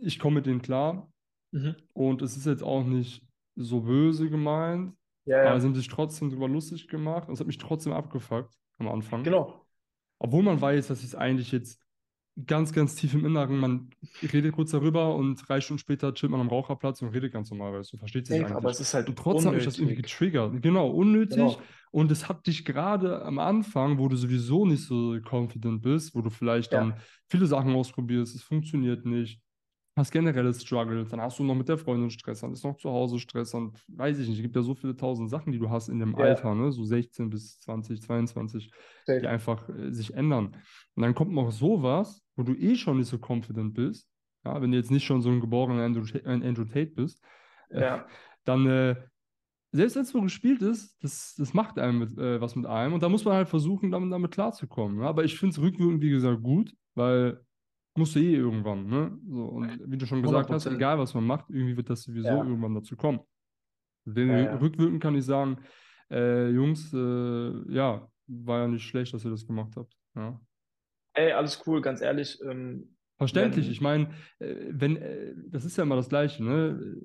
ich 0.00 0.18
komme 0.18 0.36
mit 0.36 0.46
denen 0.46 0.62
klar 0.62 1.10
Mhm. 1.52 1.76
und 1.94 2.22
es 2.22 2.36
ist 2.36 2.46
jetzt 2.46 2.62
auch 2.62 2.84
nicht 2.84 3.26
so 3.56 3.80
böse 3.82 4.30
gemeint, 4.30 4.94
Ja, 5.24 5.36
aber 5.42 5.60
sie 5.60 5.66
haben 5.66 5.74
ja. 5.74 5.76
sich 5.76 5.88
trotzdem 5.88 6.30
drüber 6.30 6.48
lustig 6.48 6.88
gemacht 6.88 7.28
und 7.28 7.34
es 7.34 7.40
hat 7.40 7.46
mich 7.46 7.58
trotzdem 7.58 7.92
abgefuckt 7.92 8.58
am 8.78 8.88
Anfang. 8.88 9.24
Genau. 9.24 9.66
Obwohl 10.18 10.42
man 10.42 10.60
weiß, 10.60 10.88
dass 10.88 11.00
ich 11.00 11.06
es 11.06 11.14
eigentlich 11.14 11.52
jetzt 11.52 11.80
ganz, 12.46 12.72
ganz 12.72 12.94
tief 12.94 13.14
im 13.14 13.24
Inneren, 13.26 13.58
man 13.58 13.90
redet 14.22 14.52
kurz 14.54 14.70
darüber 14.70 15.14
und 15.14 15.36
drei 15.46 15.60
Stunden 15.60 15.78
später 15.78 16.14
chillt 16.14 16.30
man 16.32 16.40
am 16.40 16.48
Raucherplatz 16.48 17.02
und 17.02 17.08
redet 17.08 17.32
ganz 17.32 17.50
normal, 17.50 17.72
weil 17.72 17.82
du 17.82 17.96
versteht 17.98 18.26
sich 18.26 18.36
Safe, 18.36 18.46
eigentlich. 18.46 18.56
aber 18.56 18.70
es 18.70 18.80
ist 18.80 18.94
halt 18.94 19.08
und 19.08 19.18
trotzdem 19.18 19.48
hat 19.48 19.56
mich 19.56 19.64
das 19.64 19.78
irgendwie 19.78 19.96
getriggert. 19.96 20.62
Genau, 20.62 20.88
unnötig. 20.90 21.36
Genau. 21.36 21.60
Und 21.90 22.10
es 22.12 22.28
hat 22.28 22.46
dich 22.46 22.64
gerade 22.64 23.22
am 23.22 23.38
Anfang, 23.38 23.98
wo 23.98 24.08
du 24.08 24.16
sowieso 24.16 24.64
nicht 24.64 24.84
so 24.84 25.18
confident 25.28 25.82
bist, 25.82 26.14
wo 26.14 26.22
du 26.22 26.30
vielleicht 26.30 26.72
dann 26.72 26.90
Ja. 26.90 26.96
viele 27.28 27.46
Sachen 27.46 27.74
ausprobierst, 27.74 28.34
es 28.34 28.42
funktioniert 28.42 29.04
nicht, 29.04 29.40
hast 29.96 30.12
generelle 30.12 30.54
Struggles, 30.54 31.10
dann 31.10 31.20
hast 31.20 31.38
du 31.38 31.44
noch 31.44 31.54
mit 31.54 31.68
der 31.68 31.76
Freundin 31.78 32.10
Stress, 32.10 32.40
dann 32.40 32.52
ist 32.52 32.64
noch 32.64 32.76
zu 32.76 32.90
Hause 32.90 33.18
Stress, 33.18 33.50
dann 33.50 33.72
weiß 33.88 34.18
ich 34.18 34.28
nicht, 34.28 34.38
es 34.38 34.42
gibt 34.42 34.56
ja 34.56 34.62
so 34.62 34.74
viele 34.74 34.96
tausend 34.96 35.30
Sachen, 35.30 35.52
die 35.52 35.58
du 35.58 35.68
hast 35.70 35.88
in 35.88 35.98
dem 35.98 36.16
Ja. 36.16 36.16
Alter, 36.16 36.54
ne? 36.54 36.72
so 36.72 36.84
16 36.84 37.28
bis 37.30 37.58
20, 37.60 38.00
22 38.02 38.70
die 39.20 39.26
Safe. 39.26 39.28
einfach 39.28 39.68
äh, 39.68 39.92
sich 39.92 40.14
ändern. 40.14 40.56
Und 40.94 41.02
dann 41.02 41.14
kommt 41.14 41.32
noch 41.32 41.50
sowas, 41.52 42.22
wo 42.36 42.42
du 42.42 42.54
eh 42.54 42.76
schon 42.76 42.98
nicht 42.98 43.08
so 43.08 43.18
confident 43.18 43.74
bist, 43.74 44.08
ja, 44.44 44.60
wenn 44.62 44.70
du 44.70 44.78
jetzt 44.78 44.90
nicht 44.90 45.04
schon 45.04 45.20
so 45.20 45.28
ein 45.30 45.40
geborener 45.40 45.82
Andrew, 45.84 46.04
Andrew 46.24 46.64
Tate 46.64 46.92
bist, 46.92 47.22
äh, 47.70 47.80
Ja. 47.80 48.06
dann, 48.44 48.66
äh, 48.66 48.96
selbst 49.72 49.96
wenn 49.96 50.02
es 50.02 50.10
so 50.10 50.20
gespielt 50.22 50.62
ist, 50.62 50.96
das, 51.02 51.34
das 51.36 51.54
macht 51.54 51.78
einem 51.78 51.98
mit, 52.00 52.18
äh, 52.18 52.40
was 52.40 52.56
mit 52.56 52.66
einem 52.66 52.94
und 52.94 53.02
da 53.02 53.08
muss 53.08 53.24
man 53.24 53.34
halt 53.34 53.48
versuchen, 53.48 53.90
damit, 53.90 54.12
damit 54.12 54.32
klarzukommen. 54.32 55.00
Ja? 55.00 55.08
Aber 55.08 55.24
ich 55.24 55.38
finde 55.38 55.52
es 55.54 55.60
rückwirkend, 55.60 56.02
wie 56.02 56.10
gesagt, 56.10 56.42
gut, 56.42 56.74
weil 56.94 57.44
musst 57.96 58.14
du 58.14 58.20
eh 58.20 58.34
irgendwann, 58.36 58.86
ne? 58.86 59.18
So, 59.28 59.44
und 59.44 59.80
wie 59.90 59.96
du 59.98 60.06
schon 60.06 60.22
gesagt 60.22 60.50
hast, 60.50 60.66
100%. 60.66 60.74
egal 60.76 60.98
was 60.98 61.14
man 61.14 61.26
macht, 61.26 61.50
irgendwie 61.50 61.76
wird 61.76 61.90
das 61.90 62.02
sowieso 62.02 62.28
Ja. 62.28 62.44
irgendwann 62.44 62.74
dazu 62.74 62.96
kommen. 62.96 63.20
Den, 64.04 64.28
Ja. 64.28 64.56
Rückwirkend 64.56 65.02
kann 65.02 65.14
ich 65.16 65.24
sagen, 65.24 65.58
äh, 66.10 66.48
Jungs, 66.50 66.92
äh, 66.94 67.72
ja, 67.72 68.08
war 68.26 68.60
ja 68.60 68.68
nicht 68.68 68.84
schlecht, 68.84 69.12
dass 69.12 69.24
ihr 69.24 69.30
das 69.30 69.46
gemacht 69.46 69.72
habt. 69.76 69.94
Ja. 70.16 70.40
Ey, 71.14 71.32
alles 71.32 71.62
cool, 71.66 71.80
ganz 71.80 72.00
ehrlich. 72.00 72.38
Ähm, 72.48 72.96
Verständlich, 73.18 73.66
wenn- 73.66 73.72
ich 73.72 73.80
meine, 73.82 74.10
äh, 74.38 74.54
wenn, 74.70 74.96
äh, 74.96 75.34
das 75.48 75.64
ist 75.64 75.76
ja 75.76 75.82
immer 75.82 75.96
das 75.96 76.08
Gleiche, 76.08 76.42
ne? 76.42 76.96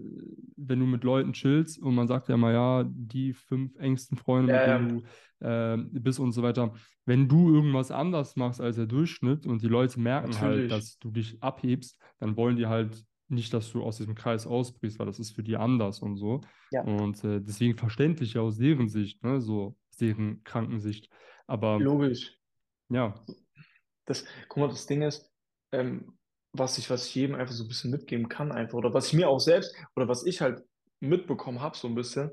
Wenn 0.56 0.80
du 0.80 0.86
mit 0.86 1.04
Leuten 1.04 1.34
chillst 1.34 1.78
und 1.82 1.94
man 1.96 2.08
sagt 2.08 2.30
ja 2.30 2.36
immer, 2.36 2.52
ja, 2.54 2.86
die 2.88 3.34
fünf 3.34 3.76
engsten 3.78 4.18
Freunde, 4.18 4.54
mit 4.54 4.62
denen 4.68 4.90
du 5.02 5.04
äh, 5.46 5.78
bist 6.00 6.20
und 6.20 6.32
so 6.32 6.42
weiter. 6.44 6.74
Wenn 7.06 7.28
du 7.28 7.54
irgendwas 7.54 7.92
anders 7.92 8.36
machst 8.36 8.60
als 8.60 8.78
der 8.78 8.88
Durchschnitt 8.88 9.46
und 9.46 9.62
die 9.62 9.68
Leute 9.68 10.00
merken 10.00 10.40
halt, 10.40 10.52
Natürlich. 10.52 10.72
dass 10.72 10.98
du 11.00 11.12
dich 11.12 11.42
abhebst, 11.42 12.00
dann 12.20 12.36
wollen 12.36 12.56
die 12.56 12.68
halt 12.68 13.06
nicht, 13.28 13.54
dass 13.54 13.72
du 13.72 13.84
aus 13.84 13.98
diesem 13.98 14.16
Kreis 14.16 14.46
ausbrichst, 14.46 15.00
weil 15.00 15.08
das 15.08 15.20
ist 15.20 15.32
für 15.32 15.44
die 15.44 15.58
anders 15.58 16.00
und 16.00 16.18
so. 16.18 16.42
Ja. 16.72 16.84
Und 16.84 17.24
äh, 17.24 17.42
deswegen 17.42 17.78
verständlich 17.78 18.36
ja 18.36 18.42
aus 18.42 18.58
deren 18.58 18.88
Sicht, 18.88 19.24
ne? 19.24 19.42
So 19.42 19.76
aus 19.90 19.98
deren 19.98 20.44
Krankensicht. 20.44 21.10
Aber 21.48 21.80
logisch. 21.80 22.38
ja, 22.90 23.16
Das, 24.06 24.26
guck 24.48 24.58
mal, 24.58 24.70
das 24.70 24.86
Ding 24.86 25.02
ist, 25.02 25.32
ähm, 25.72 26.18
was 26.54 26.78
ich, 26.78 26.90
was 26.90 27.08
ich 27.08 27.16
jedem 27.16 27.36
einfach 27.36 27.54
so 27.54 27.64
ein 27.64 27.68
bisschen 27.68 27.92
mitgeben 27.92 28.30
kann, 28.30 28.52
einfach, 28.52 28.78
oder 28.78 28.94
was 28.94 29.08
ich 29.08 29.14
mir 29.14 29.28
auch 29.28 29.40
selbst, 29.40 29.76
oder 29.96 30.08
was 30.08 30.26
ich 30.26 30.42
halt 30.42 30.64
mitbekommen 31.00 31.62
habe, 31.62 31.76
so 31.76 31.88
ein 31.88 31.96
bisschen, 31.96 32.32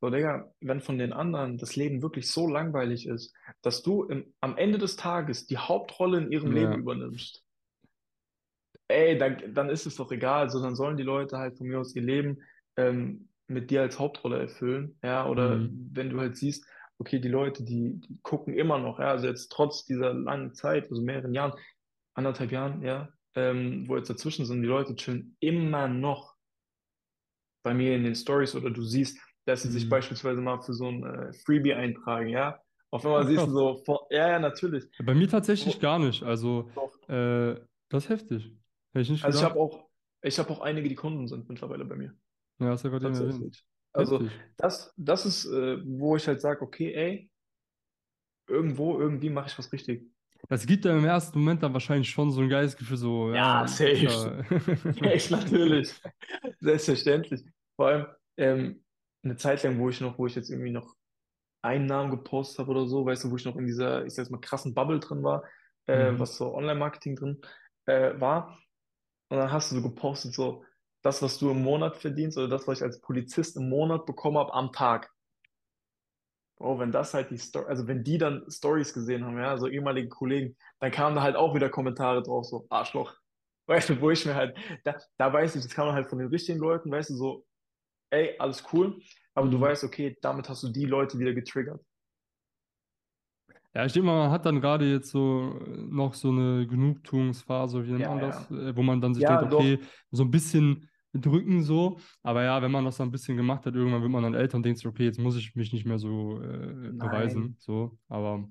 so, 0.00 0.10
Digga, 0.10 0.52
wenn 0.60 0.80
von 0.80 0.98
den 0.98 1.12
anderen 1.12 1.56
das 1.56 1.76
Leben 1.76 2.02
wirklich 2.02 2.30
so 2.30 2.46
langweilig 2.48 3.06
ist, 3.06 3.34
dass 3.62 3.82
du 3.82 4.04
im, 4.04 4.34
am 4.40 4.56
Ende 4.56 4.78
des 4.78 4.96
Tages 4.96 5.46
die 5.46 5.58
Hauptrolle 5.58 6.18
in 6.18 6.32
ihrem 6.32 6.54
Ja. 6.54 6.54
Leben 6.54 6.80
übernimmst, 6.80 7.42
ey, 8.88 9.16
dann, 9.16 9.54
dann 9.54 9.70
ist 9.70 9.86
es 9.86 9.96
doch 9.96 10.10
egal, 10.12 10.50
so, 10.50 10.62
dann 10.62 10.76
sollen 10.76 10.96
die 10.96 11.02
Leute 11.02 11.38
halt 11.38 11.56
von 11.56 11.66
mir 11.66 11.80
aus 11.80 11.94
ihr 11.96 12.02
Leben 12.02 12.42
ähm, 12.76 13.28
mit 13.46 13.70
dir 13.70 13.82
als 13.82 13.98
Hauptrolle 13.98 14.38
erfüllen, 14.38 14.98
ja, 15.02 15.26
oder 15.26 15.56
Mhm. 15.56 15.90
wenn 15.92 16.10
du 16.10 16.20
halt 16.20 16.36
siehst, 16.36 16.66
okay, 16.98 17.18
die 17.18 17.28
Leute, 17.28 17.64
die, 17.64 18.00
die 18.00 18.18
gucken 18.22 18.54
immer 18.54 18.78
noch, 18.78 18.98
ja, 18.98 19.10
also 19.10 19.26
jetzt 19.26 19.50
trotz 19.50 19.84
dieser 19.84 20.12
langen 20.14 20.54
Zeit, 20.54 20.90
also 20.90 21.02
mehreren 21.02 21.34
Jahren, 21.34 21.52
anderthalb 22.14 22.52
Jahren, 22.52 22.82
ja, 22.82 23.08
ähm, 23.34 23.88
wo 23.88 23.96
jetzt 23.96 24.10
dazwischen 24.10 24.46
sind, 24.46 24.62
die 24.62 24.68
Leute 24.68 24.94
chillen 24.94 25.36
immer 25.40 25.88
noch 25.88 26.36
bei 27.64 27.74
mir 27.74 27.96
in 27.96 28.04
den 28.04 28.14
Stories 28.14 28.54
oder 28.54 28.70
du 28.70 28.82
siehst, 28.82 29.18
dass 29.44 29.62
sie 29.62 29.70
sich 29.70 29.84
Mhm. 29.86 29.90
beispielsweise 29.90 30.40
mal 30.40 30.60
für 30.62 30.72
so 30.74 30.88
ein 30.88 31.04
äh, 31.04 31.32
Freebie 31.44 31.74
eintragen, 31.74 32.28
ja. 32.28 32.60
Auf 32.90 33.04
einmal 33.04 33.26
siehst 33.26 33.46
du 33.46 33.50
so, 33.50 33.82
vor, 33.84 34.06
ja, 34.10 34.28
ja, 34.30 34.38
natürlich. 34.38 34.84
Bei 35.02 35.14
mir 35.14 35.28
tatsächlich 35.28 35.76
Wo- 35.76 35.80
gar 35.80 35.98
nicht. 35.98 36.22
Also, 36.22 36.70
äh, 37.08 37.56
das 37.88 38.04
ist 38.04 38.08
heftig. 38.08 38.44
Hätte 38.92 39.02
ich 39.02 39.10
nicht 39.10 39.24
Also 39.24 39.38
ich 39.38 39.42
gedacht. 39.42 39.58
habe 39.58 39.60
auch, 39.60 39.88
ich 40.22 40.38
habe 40.38 40.50
auch 40.50 40.60
einige, 40.60 40.88
die 40.88 40.94
Kunden 40.94 41.26
sind 41.26 41.48
mittlerweile 41.48 41.84
bei 41.84 41.96
mir. 41.96 42.14
Ja, 42.60 42.68
hast 42.68 42.84
du 42.84 42.88
ja 42.88 42.98
gerade 42.98 43.14
erwähnt. 43.18 43.64
Also 43.92 44.20
Heftig. 44.20 44.40
das, 44.56 44.94
das 44.96 45.26
ist, 45.26 45.44
äh, 45.46 45.78
wo 45.84 46.16
ich 46.16 46.26
halt 46.26 46.40
sage, 46.40 46.62
okay, 46.62 46.92
ey, 46.94 47.30
irgendwo, 48.48 48.98
irgendwie 48.98 49.30
mache 49.30 49.48
ich 49.48 49.58
was 49.58 49.72
richtig. 49.72 50.06
Das 50.48 50.66
gibt 50.66 50.84
ja 50.84 50.96
im 50.96 51.04
ersten 51.04 51.38
Moment 51.38 51.62
dann 51.62 51.72
wahrscheinlich 51.72 52.10
schon 52.10 52.30
so 52.30 52.42
ein 52.42 52.48
geiles 52.48 52.76
Gefühl, 52.76 52.96
so, 52.96 53.32
Ja, 53.32 53.62
ja, 53.62 53.66
safe. 53.66 53.94
ja- 53.96 55.06
Echt, 55.10 55.30
natürlich. 55.30 55.94
Selbstverständlich. 56.60 57.42
Vor 57.76 57.86
allem 57.88 58.06
ähm, 58.36 58.83
eine 59.24 59.36
Zeit 59.36 59.62
lang, 59.62 59.78
wo 59.78 59.88
ich 59.88 60.00
noch, 60.00 60.18
wo 60.18 60.26
ich 60.26 60.34
jetzt 60.34 60.50
irgendwie 60.50 60.70
noch 60.72 60.94
Einnahmen 61.62 62.10
gepostet 62.10 62.58
habe 62.60 62.72
oder 62.72 62.86
so, 62.86 63.06
weißt 63.06 63.24
du, 63.24 63.30
wo 63.30 63.36
ich 63.36 63.44
noch 63.44 63.56
in 63.56 63.66
dieser, 63.66 64.04
ich 64.06 64.14
sag 64.14 64.24
jetzt 64.24 64.30
mal, 64.32 64.40
krassen 64.40 64.74
Bubble 64.74 65.00
drin 65.00 65.22
war, 65.22 65.44
äh, 65.86 66.12
Mhm. 66.12 66.18
was 66.18 66.36
so 66.36 66.54
Online-Marketing 66.54 67.16
drin 67.16 67.40
äh, 67.86 68.20
war. 68.20 68.58
Und 69.30 69.38
dann 69.38 69.52
hast 69.52 69.70
du 69.72 69.76
so 69.76 69.82
gepostet, 69.82 70.34
so 70.34 70.64
das, 71.02 71.22
was 71.22 71.38
du 71.38 71.50
im 71.50 71.62
Monat 71.62 71.96
verdienst 71.96 72.38
oder 72.38 72.48
das, 72.48 72.66
was 72.68 72.78
ich 72.78 72.84
als 72.84 73.00
Polizist 73.00 73.56
im 73.56 73.68
Monat 73.68 74.06
bekommen 74.06 74.38
habe 74.38 74.52
am 74.54 74.72
Tag. 74.72 75.10
Oh, 76.58 76.78
wenn 76.78 76.92
das 76.92 77.12
halt 77.14 77.30
die 77.30 77.36
Story, 77.38 77.66
also 77.68 77.86
wenn 77.88 78.04
die 78.04 78.16
dann 78.16 78.44
Stories 78.50 78.94
gesehen 78.94 79.24
haben, 79.24 79.38
ja, 79.38 79.56
so 79.58 79.66
ehemalige 79.68 80.08
Kollegen, 80.08 80.56
dann 80.78 80.92
kamen 80.92 81.16
da 81.16 81.22
halt 81.22 81.36
auch 81.36 81.54
wieder 81.54 81.68
Kommentare 81.68 82.22
drauf, 82.22 82.46
so 82.46 82.66
Arschloch. 82.70 83.14
Weißt 83.66 83.88
du, 83.90 84.00
wo 84.00 84.10
ich 84.10 84.24
mir 84.26 84.34
halt, 84.34 84.56
da, 84.84 84.96
da 85.16 85.32
weiß 85.32 85.56
ich, 85.56 85.62
das 85.62 85.72
kam 85.74 85.92
halt 85.92 86.08
von 86.08 86.18
den 86.18 86.28
richtigen 86.28 86.58
Leuten, 86.60 86.90
weißt 86.90 87.10
du, 87.10 87.14
so, 87.16 87.46
ey, 88.10 88.36
alles 88.38 88.64
cool, 88.72 89.00
aber 89.34 89.48
du 89.48 89.60
Mhm. 89.60 89.60
weißt, 89.60 89.84
okay, 89.84 90.16
damit 90.22 90.48
hast 90.48 90.62
du 90.62 90.68
die 90.68 90.84
Leute 90.86 91.18
wieder 91.18 91.34
getriggert. 91.34 91.84
Ja, 93.74 93.84
ich 93.84 93.92
denke 93.92 94.06
mal, 94.06 94.16
man 94.24 94.30
hat 94.30 94.46
dann 94.46 94.60
gerade 94.60 94.88
jetzt 94.90 95.10
so 95.10 95.58
äh, 95.66 95.68
noch 95.82 96.14
so 96.14 96.30
eine 96.30 96.66
Genugtuungsphase, 96.66 97.84
wie 97.86 97.90
nennt 97.92 98.04
Ja, 98.04 98.08
man 98.08 98.20
ja. 98.20 98.20
das, 98.20 98.48
äh, 98.50 98.74
wo 98.76 98.82
man 98.82 99.00
dann 99.00 99.14
sich 99.14 99.24
Ja, 99.24 99.26
denkt, 99.26 99.42
doch. 99.50 99.52
okay, 99.52 99.80
so 100.10 100.22
ein 100.22 100.30
bisschen 100.30 100.88
drücken 101.12 101.62
so. 101.62 101.98
Aber 102.22 102.44
ja, 102.44 102.62
wenn 102.62 102.70
man 102.70 102.84
das 102.84 102.96
dann 102.98 103.08
ein 103.08 103.10
bisschen 103.12 103.36
gemacht 103.36 103.66
hat, 103.66 103.74
irgendwann 103.74 104.02
wird 104.02 104.12
man 104.12 104.22
dann 104.22 104.34
älter 104.34 104.56
und 104.56 104.64
denkt 104.64 104.84
okay, 104.86 105.04
jetzt 105.04 105.18
muss 105.18 105.36
ich 105.36 105.54
mich 105.56 105.72
nicht 105.72 105.86
mehr 105.86 105.98
so 105.98 106.40
äh, 106.40 106.92
beweisen. 106.92 107.56
So, 107.58 107.98
aber 108.08 108.48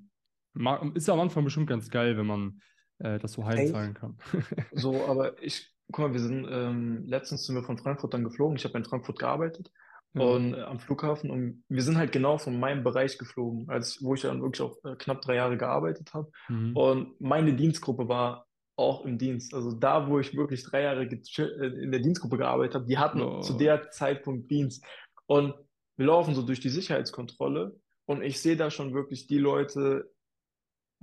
ist 0.93 1.09
am 1.09 1.19
Anfang 1.19 1.43
bestimmt 1.45 1.67
ganz 1.67 1.89
geil, 1.89 2.17
wenn 2.17 2.27
man 2.27 2.61
äh, 2.99 3.17
das 3.19 3.33
so 3.33 3.45
heimzahlen 3.45 3.93
kann. 3.93 4.17
So, 4.71 5.05
aber 5.07 5.41
ich, 5.41 5.72
guck 5.91 6.05
mal, 6.07 6.13
wir 6.13 6.19
sind, 6.19 6.47
ähm, 6.49 7.03
letztens 7.05 7.45
sind 7.45 7.55
wir 7.55 7.63
von 7.63 7.77
Frankfurt 7.77 8.13
dann 8.13 8.23
geflogen. 8.23 8.55
Ich 8.57 8.63
habe 8.65 8.77
in 8.77 8.85
Frankfurt 8.85 9.19
gearbeitet 9.19 9.71
Ja. 10.13 10.21
und 10.23 10.53
äh, 10.53 10.61
am 10.61 10.79
Flughafen 10.79 11.29
und 11.29 11.63
wir 11.69 11.81
sind 11.83 11.97
halt 11.97 12.11
genau 12.11 12.37
von 12.37 12.59
meinem 12.59 12.83
Bereich 12.83 13.17
geflogen, 13.17 13.69
als 13.69 14.01
wo 14.03 14.13
ich 14.13 14.21
dann 14.21 14.41
wirklich 14.41 14.61
auch 14.61 14.75
äh, 14.85 14.95
knapp 14.95 15.21
drei 15.21 15.35
Jahre 15.35 15.57
gearbeitet 15.57 16.13
habe. 16.13 16.31
Mhm. 16.49 16.75
Und 16.75 17.21
meine 17.21 17.53
Dienstgruppe 17.53 18.07
war 18.07 18.45
auch 18.75 19.05
im 19.05 19.17
Dienst. 19.19 19.53
Also 19.53 19.71
da, 19.71 20.07
wo 20.07 20.19
ich 20.19 20.35
wirklich 20.35 20.63
drei 20.63 20.83
Jahre 20.83 21.03
äh, 21.05 21.83
in 21.83 21.91
der 21.91 21.99
Dienstgruppe 21.99 22.37
gearbeitet 22.37 22.75
habe, 22.75 22.85
die 22.85 22.97
hatten 22.97 23.21
Oh. 23.21 23.41
zu 23.41 23.53
der 23.53 23.91
Zeitpunkt 23.91 24.49
Dienst. 24.49 24.83
Und 25.27 25.53
wir 25.97 26.07
laufen 26.07 26.33
so 26.33 26.41
durch 26.41 26.59
die 26.59 26.69
Sicherheitskontrolle 26.69 27.75
und 28.05 28.23
ich 28.23 28.41
sehe 28.41 28.55
da 28.57 28.71
schon 28.71 28.93
wirklich 28.93 29.27
die 29.27 29.37
Leute, 29.37 30.11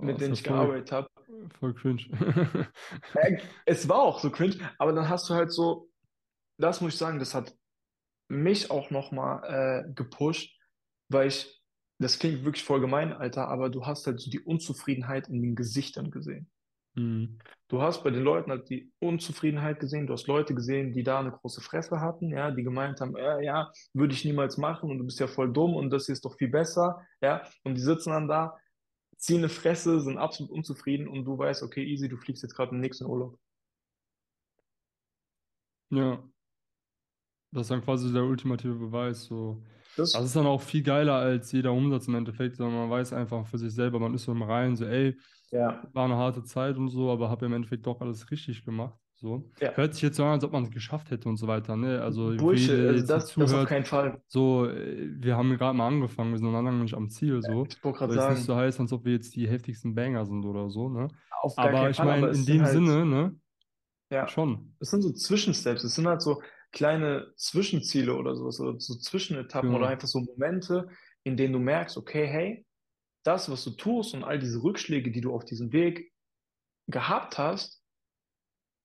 mit 0.01 0.15
ist 0.15 0.21
denen 0.21 0.33
ich 0.33 0.43
voll- 0.43 0.53
gearbeitet 0.57 0.91
habe. 0.91 1.09
Voll 1.59 1.73
cringe. 1.73 2.03
Äh, 3.15 3.37
Es 3.65 3.87
war 3.89 3.99
auch 3.99 4.19
so 4.19 4.29
cringe, 4.29 4.57
aber 4.77 4.93
dann 4.93 5.09
hast 5.09 5.29
du 5.29 5.33
halt 5.33 5.51
so, 5.51 5.89
das 6.57 6.81
muss 6.81 6.93
ich 6.93 6.99
sagen, 6.99 7.19
das 7.19 7.33
hat 7.33 7.55
mich 8.29 8.71
auch 8.71 8.91
nochmal 8.91 9.85
äh, 9.87 9.93
gepusht, 9.93 10.57
weil 11.09 11.27
ich, 11.27 11.61
das 11.99 12.19
klingt 12.19 12.45
wirklich 12.45 12.63
voll 12.63 12.79
gemein, 12.79 13.13
Alter, 13.13 13.47
aber 13.47 13.69
du 13.69 13.85
hast 13.85 14.07
halt 14.07 14.19
so 14.19 14.29
die 14.31 14.39
Unzufriedenheit 14.39 15.27
in 15.27 15.41
den 15.41 15.55
Gesichtern 15.55 16.11
gesehen. 16.11 16.49
Mhm. 16.95 17.39
Du 17.69 17.81
hast 17.81 18.03
bei 18.03 18.09
den 18.09 18.23
Leuten 18.23 18.51
halt 18.51 18.69
die 18.69 18.91
Unzufriedenheit 18.99 19.79
gesehen, 19.79 20.07
du 20.07 20.13
hast 20.13 20.27
Leute 20.27 20.53
gesehen, 20.53 20.93
die 20.93 21.03
da 21.03 21.19
eine 21.19 21.31
große 21.31 21.61
Fresse 21.61 21.99
hatten, 22.01 22.29
ja, 22.31 22.51
die 22.51 22.63
gemeint 22.63 22.99
haben, 23.01 23.15
äh, 23.15 23.43
ja, 23.43 23.71
würde 23.93 24.13
ich 24.13 24.25
niemals 24.25 24.57
machen 24.57 24.89
und 24.91 24.97
du 24.97 25.05
bist 25.05 25.19
ja 25.19 25.27
voll 25.27 25.51
dumm 25.53 25.75
und 25.75 25.89
das 25.89 26.05
hier 26.05 26.13
ist 26.13 26.25
doch 26.25 26.35
viel 26.37 26.49
besser, 26.49 27.05
ja, 27.21 27.43
und 27.63 27.75
die 27.75 27.81
sitzen 27.81 28.09
dann 28.11 28.27
da, 28.27 28.57
ziehen 29.21 29.39
eine 29.39 29.49
Fresse, 29.49 30.01
sind 30.01 30.17
absolut 30.17 30.51
unzufrieden 30.51 31.07
und 31.07 31.25
du 31.25 31.37
weißt, 31.37 31.63
okay, 31.63 31.83
easy, 31.85 32.09
du 32.09 32.17
fliegst 32.17 32.43
jetzt 32.43 32.55
gerade 32.55 32.71
im 32.71 32.81
nächsten 32.81 33.05
Urlaub. 33.05 33.39
Ja. 35.89 36.23
Das 37.51 37.63
ist 37.63 37.71
dann 37.71 37.83
quasi 37.83 38.11
der 38.13 38.23
ultimative 38.23 38.75
Beweis. 38.75 39.25
So. 39.25 39.63
Das, 39.95 40.11
Das 40.11 40.23
ist 40.25 40.35
dann 40.35 40.45
auch 40.47 40.61
viel 40.61 40.83
geiler 40.83 41.15
als 41.15 41.51
jeder 41.51 41.73
Umsatz 41.73 42.07
im 42.07 42.15
Endeffekt, 42.15 42.55
sondern 42.55 42.79
man 42.81 42.89
weiß 42.89 43.13
einfach 43.13 43.45
für 43.47 43.57
sich 43.57 43.73
selber, 43.73 43.99
man 43.99 44.13
ist 44.13 44.23
so 44.23 44.31
im 44.31 44.41
Reinen, 44.43 44.75
so, 44.77 44.85
ey, 44.85 45.17
ja, 45.51 45.81
war 45.93 46.05
eine 46.05 46.15
harte 46.15 46.43
Zeit 46.43 46.77
und 46.77 46.89
so, 46.89 47.11
aber 47.11 47.29
habe 47.29 47.45
im 47.45 47.53
Endeffekt 47.53 47.85
doch 47.85 48.01
alles 48.01 48.31
richtig 48.31 48.63
gemacht. 48.65 48.97
So. 49.21 49.51
Ja. 49.59 49.75
Hört 49.75 49.93
sich 49.93 50.01
jetzt 50.03 50.17
so 50.17 50.23
an, 50.25 50.31
als 50.31 50.43
ob 50.43 50.51
man 50.51 50.63
es 50.63 50.71
geschafft 50.71 51.11
hätte 51.11 51.29
und 51.29 51.37
so 51.37 51.47
weiter, 51.47 51.77
ne? 51.77 52.01
Also, 52.01 52.35
Bullshit, 52.35 52.71
also 52.71 52.93
jetzt 52.95 53.07
hier 53.07 53.17
das, 53.17 53.35
das 53.37 53.53
auf 53.53 53.65
zuhört, 53.65 53.67
keinen 53.67 53.85
Fall. 53.85 54.23
so, 54.27 54.67
äh, 54.67 55.09
wir 55.15 55.37
haben 55.37 55.55
gerade 55.57 55.77
mal 55.77 55.87
angefangen, 55.87 56.31
wir 56.31 56.39
sind 56.39 56.51
noch 56.51 56.59
lange 56.61 56.73
nicht 56.83 56.95
am 56.95 57.07
Ziel, 57.09 57.41
so. 57.43 57.65
Ich 57.69 57.83
wollte 57.83 57.99
gerade 57.99 58.13
Soll 58.13 58.23
jetzt 58.23 58.29
nicht 58.29 58.41
sagen, 58.45 58.45
so 58.45 58.55
heißen, 58.55 58.85
als 58.85 58.93
ob 58.93 59.05
wir 59.05 59.13
jetzt 59.13 59.35
die 59.35 59.47
heftigsten 59.47 59.93
Banger 59.93 60.25
sind 60.25 60.43
oder 60.45 60.69
so, 60.71 60.89
ne? 60.89 61.07
auf 61.41 61.57
Aber 61.57 61.89
ich 61.89 61.99
meine, 61.99 62.27
in 62.27 62.31
es 62.31 62.45
dem 62.45 62.61
halt, 62.63 62.71
Sinne, 62.73 63.05
ne? 63.05 63.39
ja, 64.11 64.27
Schon. 64.27 64.75
es 64.79 64.89
sind 64.89 65.03
so 65.03 65.11
Zwischensteps, 65.11 65.83
es 65.83 65.95
sind 65.95 66.07
halt 66.07 66.21
so 66.21 66.41
kleine 66.71 67.31
Zwischenziele 67.35 68.15
oder 68.15 68.35
sowas, 68.35 68.59
oder 68.59 68.79
so 68.79 68.95
Zwischenetappen 68.95 69.69
oder 69.69 69.79
Genau. 69.79 69.91
einfach 69.91 70.07
so 70.07 70.19
Momente, 70.21 70.87
in 71.23 71.37
denen 71.37 71.53
du 71.53 71.59
merkst, 71.59 71.95
okay, 71.97 72.25
hey, 72.27 72.65
das, 73.23 73.51
was 73.51 73.63
du 73.63 73.71
tust 73.71 74.15
und 74.15 74.23
all 74.23 74.39
diese 74.39 74.63
Rückschläge, 74.63 75.11
die 75.11 75.21
du 75.21 75.31
auf 75.33 75.45
diesem 75.45 75.71
Weg 75.73 76.11
gehabt 76.87 77.37
hast, 77.37 77.80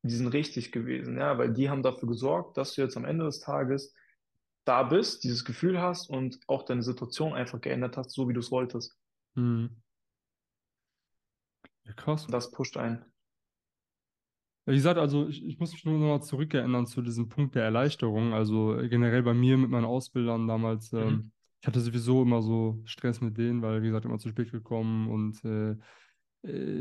die 0.07 0.15
sind 0.15 0.29
richtig 0.29 0.73
gewesen, 0.73 1.19
ja, 1.19 1.39
weil 1.39 1.53
die 1.53 1.71
haben 1.71 1.83
dafür 1.83 2.09
gesorgt, 2.09 2.57
dass 2.57 2.75
du 2.75 2.83
jetzt 2.83 2.97
am 2.97 3.05
Ende 3.05 3.25
des 3.25 3.41
Tages 3.41 3.95
da 4.65 4.83
bist, 4.85 5.25
dieses 5.25 5.45
Gefühl 5.45 5.81
hast 5.81 6.11
und 6.11 6.41
auch 6.49 6.65
deine 6.65 6.83
Situation 6.83 7.35
einfach 7.35 7.61
geändert 7.61 7.97
hast, 7.97 8.13
so 8.13 8.29
wie 8.29 8.35
du 8.35 8.41
es 8.41 8.51
wolltest. 8.51 8.97
Hm. 9.37 9.67
Ja, 11.85 11.93
krass. 11.95 12.27
Das 12.29 12.51
pusht. 12.51 12.77
Ja, 12.77 12.99
Wie 14.67 14.75
gesagt, 14.75 14.99
also 14.99 15.29
ich, 15.29 15.45
ich 15.45 15.59
muss 15.61 15.73
mich 15.73 15.85
nur 15.85 15.95
noch 15.99 16.07
mal 16.19 16.23
zurückerinnern 16.23 16.87
zu 16.87 17.01
diesem 17.03 17.29
Punkt 17.29 17.55
der 17.55 17.65
Erleichterung. 17.65 18.33
Also 18.35 18.77
generell 18.91 19.23
bei 19.23 19.35
mir 19.35 19.57
mit 19.57 19.71
meinen 19.71 19.85
Ausbildern 19.85 20.49
damals, 20.49 20.93
Mhm. 20.93 21.23
ähm, 21.23 21.31
ich 21.61 21.67
hatte 21.69 21.81
sowieso 21.81 22.23
immer 22.23 22.43
so 22.43 22.81
Stress 22.85 23.21
mit 23.21 23.39
denen, 23.39 23.63
weil, 23.63 23.83
wie 23.83 23.87
gesagt, 23.87 24.05
immer 24.05 24.19
zu 24.19 24.29
spät 24.29 24.51
gekommen 24.51 25.09
und 25.09 25.45
äh, 25.45 25.77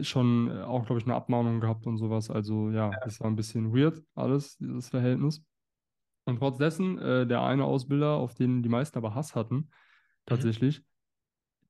schon 0.03 0.49
äh, 0.49 0.61
auch, 0.63 0.85
glaube 0.85 0.99
ich, 0.99 1.05
eine 1.05 1.15
Abmahnung 1.15 1.59
gehabt 1.59 1.87
und 1.87 1.97
sowas. 1.97 2.29
Also 2.29 2.69
ja, 2.71 2.99
das 3.03 3.19
war 3.19 3.27
ein 3.27 3.35
bisschen 3.35 3.73
weird, 3.75 4.03
alles, 4.15 4.57
dieses 4.57 4.89
Verhältnis. 4.89 5.43
Und 6.25 6.37
trotz 6.39 6.57
dessen, 6.57 6.97
äh, 6.99 7.27
der 7.27 7.43
eine 7.43 7.65
Ausbilder, 7.65 8.13
auf 8.15 8.33
den 8.35 8.63
die 8.63 8.69
meisten 8.69 8.97
aber 8.97 9.15
Hass 9.15 9.35
hatten, 9.35 9.69
Mhm. 10.29 10.55
tatsächlich, 10.55 10.83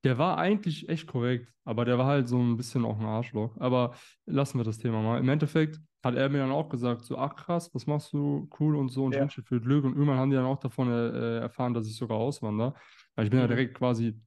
der 0.03 0.17
war 0.17 0.37
eigentlich 0.37 0.89
echt 0.89 1.07
korrekt, 1.07 1.53
aber 1.63 1.85
der 1.85 1.97
war 1.97 2.05
halt 2.05 2.27
so 2.27 2.37
ein 2.39 2.57
bisschen 2.57 2.85
auch 2.85 2.99
ein 2.99 3.05
Arschloch. 3.05 3.57
Aber 3.59 3.95
lassen 4.25 4.59
wir 4.59 4.63
das 4.63 4.77
Thema 4.77 5.01
mal. 5.01 5.19
Im 5.19 5.29
Endeffekt 5.29 5.79
hat 6.03 6.15
er 6.15 6.29
mir 6.29 6.39
dann 6.39 6.51
auch 6.51 6.69
gesagt, 6.69 7.03
so, 7.05 7.17
ach 7.17 7.35
krass, 7.35 7.73
was 7.73 7.87
machst 7.87 8.13
du, 8.13 8.47
cool 8.59 8.75
und 8.75 8.89
so 8.89 9.05
und 9.05 9.13
ich 9.13 9.19
Ja. 9.19 9.21
wünsche 9.21 9.43
viel 9.43 9.59
Glück. 9.61 9.83
Und 9.83 9.93
irgendwann 9.93 10.17
haben 10.19 10.29
die 10.29 10.35
dann 10.35 10.45
auch 10.45 10.59
davon 10.59 10.89
äh, 10.91 11.39
erfahren, 11.39 11.73
dass 11.73 11.87
ich 11.87 11.95
sogar 11.97 12.17
auswandere. 12.17 12.75
Weil 13.15 13.25
ich 13.25 13.31
bin 13.31 13.39
ja 13.39 13.47
Mhm. 13.47 13.47
direkt 13.47 13.75
quasi 13.77 14.21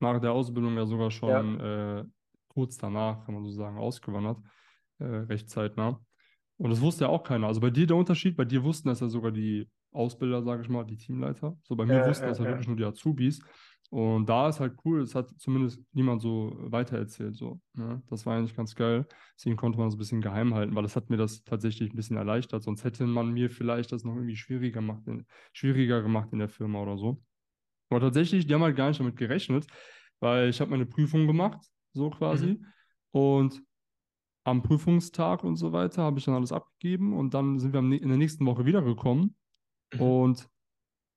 nach 0.00 0.20
der 0.20 0.32
Ausbildung 0.32 0.76
ja 0.76 0.86
sogar 0.86 1.10
Ja. 1.26 1.48
schon 1.50 1.60
äh, 1.60 2.04
kurz 2.48 2.78
danach, 2.78 3.24
kann 3.24 3.34
man 3.34 3.44
so 3.44 3.50
sagen, 3.52 3.78
ausgewandert, 3.78 4.38
äh, 4.98 5.04
recht 5.04 5.50
zeitnah. 5.50 6.00
Und 6.56 6.70
das 6.70 6.80
wusste 6.80 7.04
ja 7.04 7.10
auch 7.10 7.22
keiner. 7.22 7.46
Also 7.46 7.60
bei 7.60 7.70
dir 7.70 7.86
der 7.86 7.96
Unterschied, 7.96 8.36
bei 8.36 8.44
dir 8.44 8.64
wussten 8.64 8.88
das 8.88 9.00
ja 9.00 9.08
sogar 9.08 9.30
die 9.30 9.70
Ausbilder, 9.92 10.42
sage 10.42 10.62
ich 10.62 10.68
mal, 10.68 10.84
die 10.84 10.96
Teamleiter. 10.96 11.56
So 11.62 11.76
bei 11.76 11.86
mir 11.86 11.94
Ja, 11.94 12.04
wussten 12.04 12.26
das 12.28 12.38
ja, 12.38 12.44
ja 12.44 12.50
wirklich 12.50 12.66
nur 12.68 12.76
die 12.76 12.84
Azubis. 12.84 13.40
Und 13.90 14.28
da 14.28 14.48
ist 14.50 14.60
halt 14.60 14.74
cool, 14.84 15.00
es 15.00 15.14
hat 15.14 15.30
zumindest 15.38 15.80
niemand 15.92 16.20
so 16.20 16.54
weitererzählt. 16.58 17.36
So, 17.36 17.60
ne? 17.72 18.02
Das 18.08 18.26
war 18.26 18.36
eigentlich 18.36 18.54
ganz 18.54 18.74
geil. 18.74 19.06
Deswegen 19.36 19.56
konnte 19.56 19.78
man 19.78 19.86
das 19.86 19.94
ein 19.94 19.98
bisschen 19.98 20.20
geheim 20.20 20.54
halten, 20.54 20.74
weil 20.74 20.82
das 20.82 20.94
hat 20.94 21.08
mir 21.08 21.16
das 21.16 21.42
tatsächlich 21.44 21.90
ein 21.90 21.96
bisschen 21.96 22.16
erleichtert. 22.18 22.62
Sonst 22.62 22.84
hätte 22.84 23.06
man 23.06 23.32
mir 23.32 23.48
vielleicht 23.50 23.92
das 23.92 24.04
noch 24.04 24.14
irgendwie 24.14 24.36
schwieriger 24.36 24.80
gemacht, 24.80 25.06
in, 25.06 25.26
schwieriger 25.54 26.02
gemacht 26.02 26.28
in 26.32 26.38
der 26.40 26.50
Firma 26.50 26.82
oder 26.82 26.98
so. 26.98 27.22
Aber 27.90 28.00
tatsächlich, 28.00 28.46
die 28.46 28.54
haben 28.54 28.62
halt 28.62 28.76
gar 28.76 28.88
nicht 28.88 29.00
damit 29.00 29.16
gerechnet, 29.16 29.66
weil 30.20 30.48
ich 30.50 30.60
habe 30.60 30.70
meine 30.70 30.86
Prüfung 30.86 31.26
gemacht, 31.26 31.60
so 31.98 32.10
quasi. 32.10 32.60
Mhm. 32.60 32.66
Und 33.12 33.62
am 34.44 34.62
Prüfungstag 34.62 35.44
und 35.44 35.56
so 35.56 35.72
weiter 35.72 36.02
habe 36.02 36.18
ich 36.18 36.24
dann 36.24 36.34
alles 36.34 36.52
abgegeben 36.52 37.14
und 37.16 37.34
dann 37.34 37.58
sind 37.58 37.72
wir 37.74 37.80
in 37.80 38.08
der 38.08 38.16
nächsten 38.18 38.46
Woche 38.46 38.64
wiedergekommen 38.64 39.36
Mhm. 39.92 40.00
und 40.00 40.48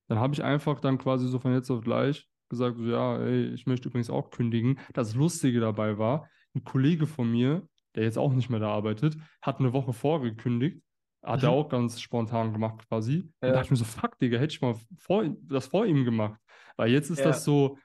dann 0.08 0.18
habe 0.18 0.34
ich 0.34 0.42
einfach 0.42 0.80
dann 0.80 0.98
quasi 0.98 1.28
so 1.28 1.38
von 1.38 1.52
jetzt 1.52 1.70
auf 1.70 1.82
gleich 1.82 2.28
gesagt, 2.48 2.76
so, 2.78 2.84
ja, 2.84 3.18
ey, 3.18 3.46
ich 3.54 3.66
möchte 3.66 3.88
übrigens 3.88 4.10
auch 4.10 4.30
kündigen. 4.30 4.78
Das 4.92 5.14
Lustige 5.14 5.60
dabei 5.60 5.98
war, 5.98 6.28
ein 6.54 6.64
Kollege 6.64 7.06
von 7.06 7.30
mir, 7.30 7.66
der 7.94 8.04
jetzt 8.04 8.18
auch 8.18 8.32
nicht 8.32 8.50
mehr 8.50 8.60
da 8.60 8.68
arbeitet, 8.70 9.16
hat 9.40 9.60
eine 9.60 9.72
Woche 9.72 9.92
vorgekündigt, 9.94 10.82
hat 11.22 11.42
er 11.44 11.50
Mhm. 11.50 11.54
auch 11.54 11.68
ganz 11.68 12.00
spontan 12.00 12.52
gemacht 12.52 12.86
quasi. 12.88 13.20
Und 13.20 13.32
da 13.46 13.52
dachte 13.52 13.64
Ja, 13.64 13.66
ich 13.66 13.70
mir 13.70 13.76
so, 13.76 13.84
fuck, 13.84 14.18
Digga, 14.18 14.38
hätte 14.38 14.52
ich 14.54 14.60
mal 14.60 14.74
vor, 14.98 15.24
das 15.42 15.68
vor 15.68 15.86
ihm 15.86 16.04
gemacht. 16.04 16.40
Weil 16.76 16.90
jetzt 16.90 17.10
ist 17.10 17.24
das 17.24 17.42
ja, 17.42 17.44
so, 17.44 17.78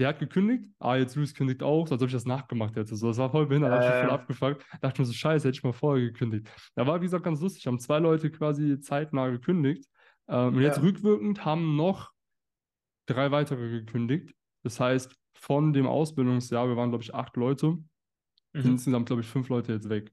der 0.00 0.08
hat 0.08 0.18
gekündigt, 0.18 0.64
ah, 0.78 0.96
jetzt 0.96 1.14
Luis 1.14 1.34
kündigt 1.34 1.62
auch, 1.62 1.86
so 1.86 1.94
als 1.94 2.02
ob 2.02 2.08
ich 2.08 2.14
das 2.14 2.24
nachgemacht 2.24 2.74
hätte. 2.74 2.96
So, 2.96 3.08
das 3.08 3.18
war 3.18 3.30
voll 3.30 3.46
behindert, 3.46 3.70
hat 3.70 3.80
mich 3.80 4.00
voll 4.00 4.08
äh, 4.08 4.12
abgefuckt. 4.12 4.66
Dachte 4.80 4.94
ich 4.94 4.98
mir 5.00 5.04
so, 5.04 5.12
scheiße, 5.12 5.46
hätte 5.46 5.58
ich 5.58 5.62
mal 5.62 5.74
vorher 5.74 6.06
gekündigt. 6.06 6.48
Da 6.74 6.86
war, 6.86 7.00
wie 7.00 7.04
gesagt, 7.04 7.22
ganz 7.22 7.42
lustig. 7.42 7.66
Haben 7.66 7.78
zwei 7.78 7.98
Leute 7.98 8.30
quasi 8.30 8.80
zeitnah 8.80 9.28
gekündigt. 9.28 9.84
Ähm, 10.26 10.54
und 10.54 10.62
jetzt 10.62 10.80
rückwirkend 10.80 11.44
haben 11.44 11.76
noch 11.76 12.12
drei 13.04 13.30
weitere 13.30 13.68
gekündigt. 13.68 14.34
Das 14.62 14.80
heißt, 14.80 15.14
von 15.34 15.74
dem 15.74 15.86
Ausbildungsjahr, 15.86 16.66
wir 16.66 16.76
waren, 16.76 16.88
glaube 16.88 17.04
ich, 17.04 17.14
acht 17.14 17.36
Leute, 17.36 17.76
sind 18.54 18.64
mhm. 18.64 18.70
insgesamt, 18.72 19.06
glaube 19.06 19.20
ich, 19.20 19.28
fünf 19.28 19.50
Leute 19.50 19.74
jetzt 19.74 19.90
weg. 19.90 20.10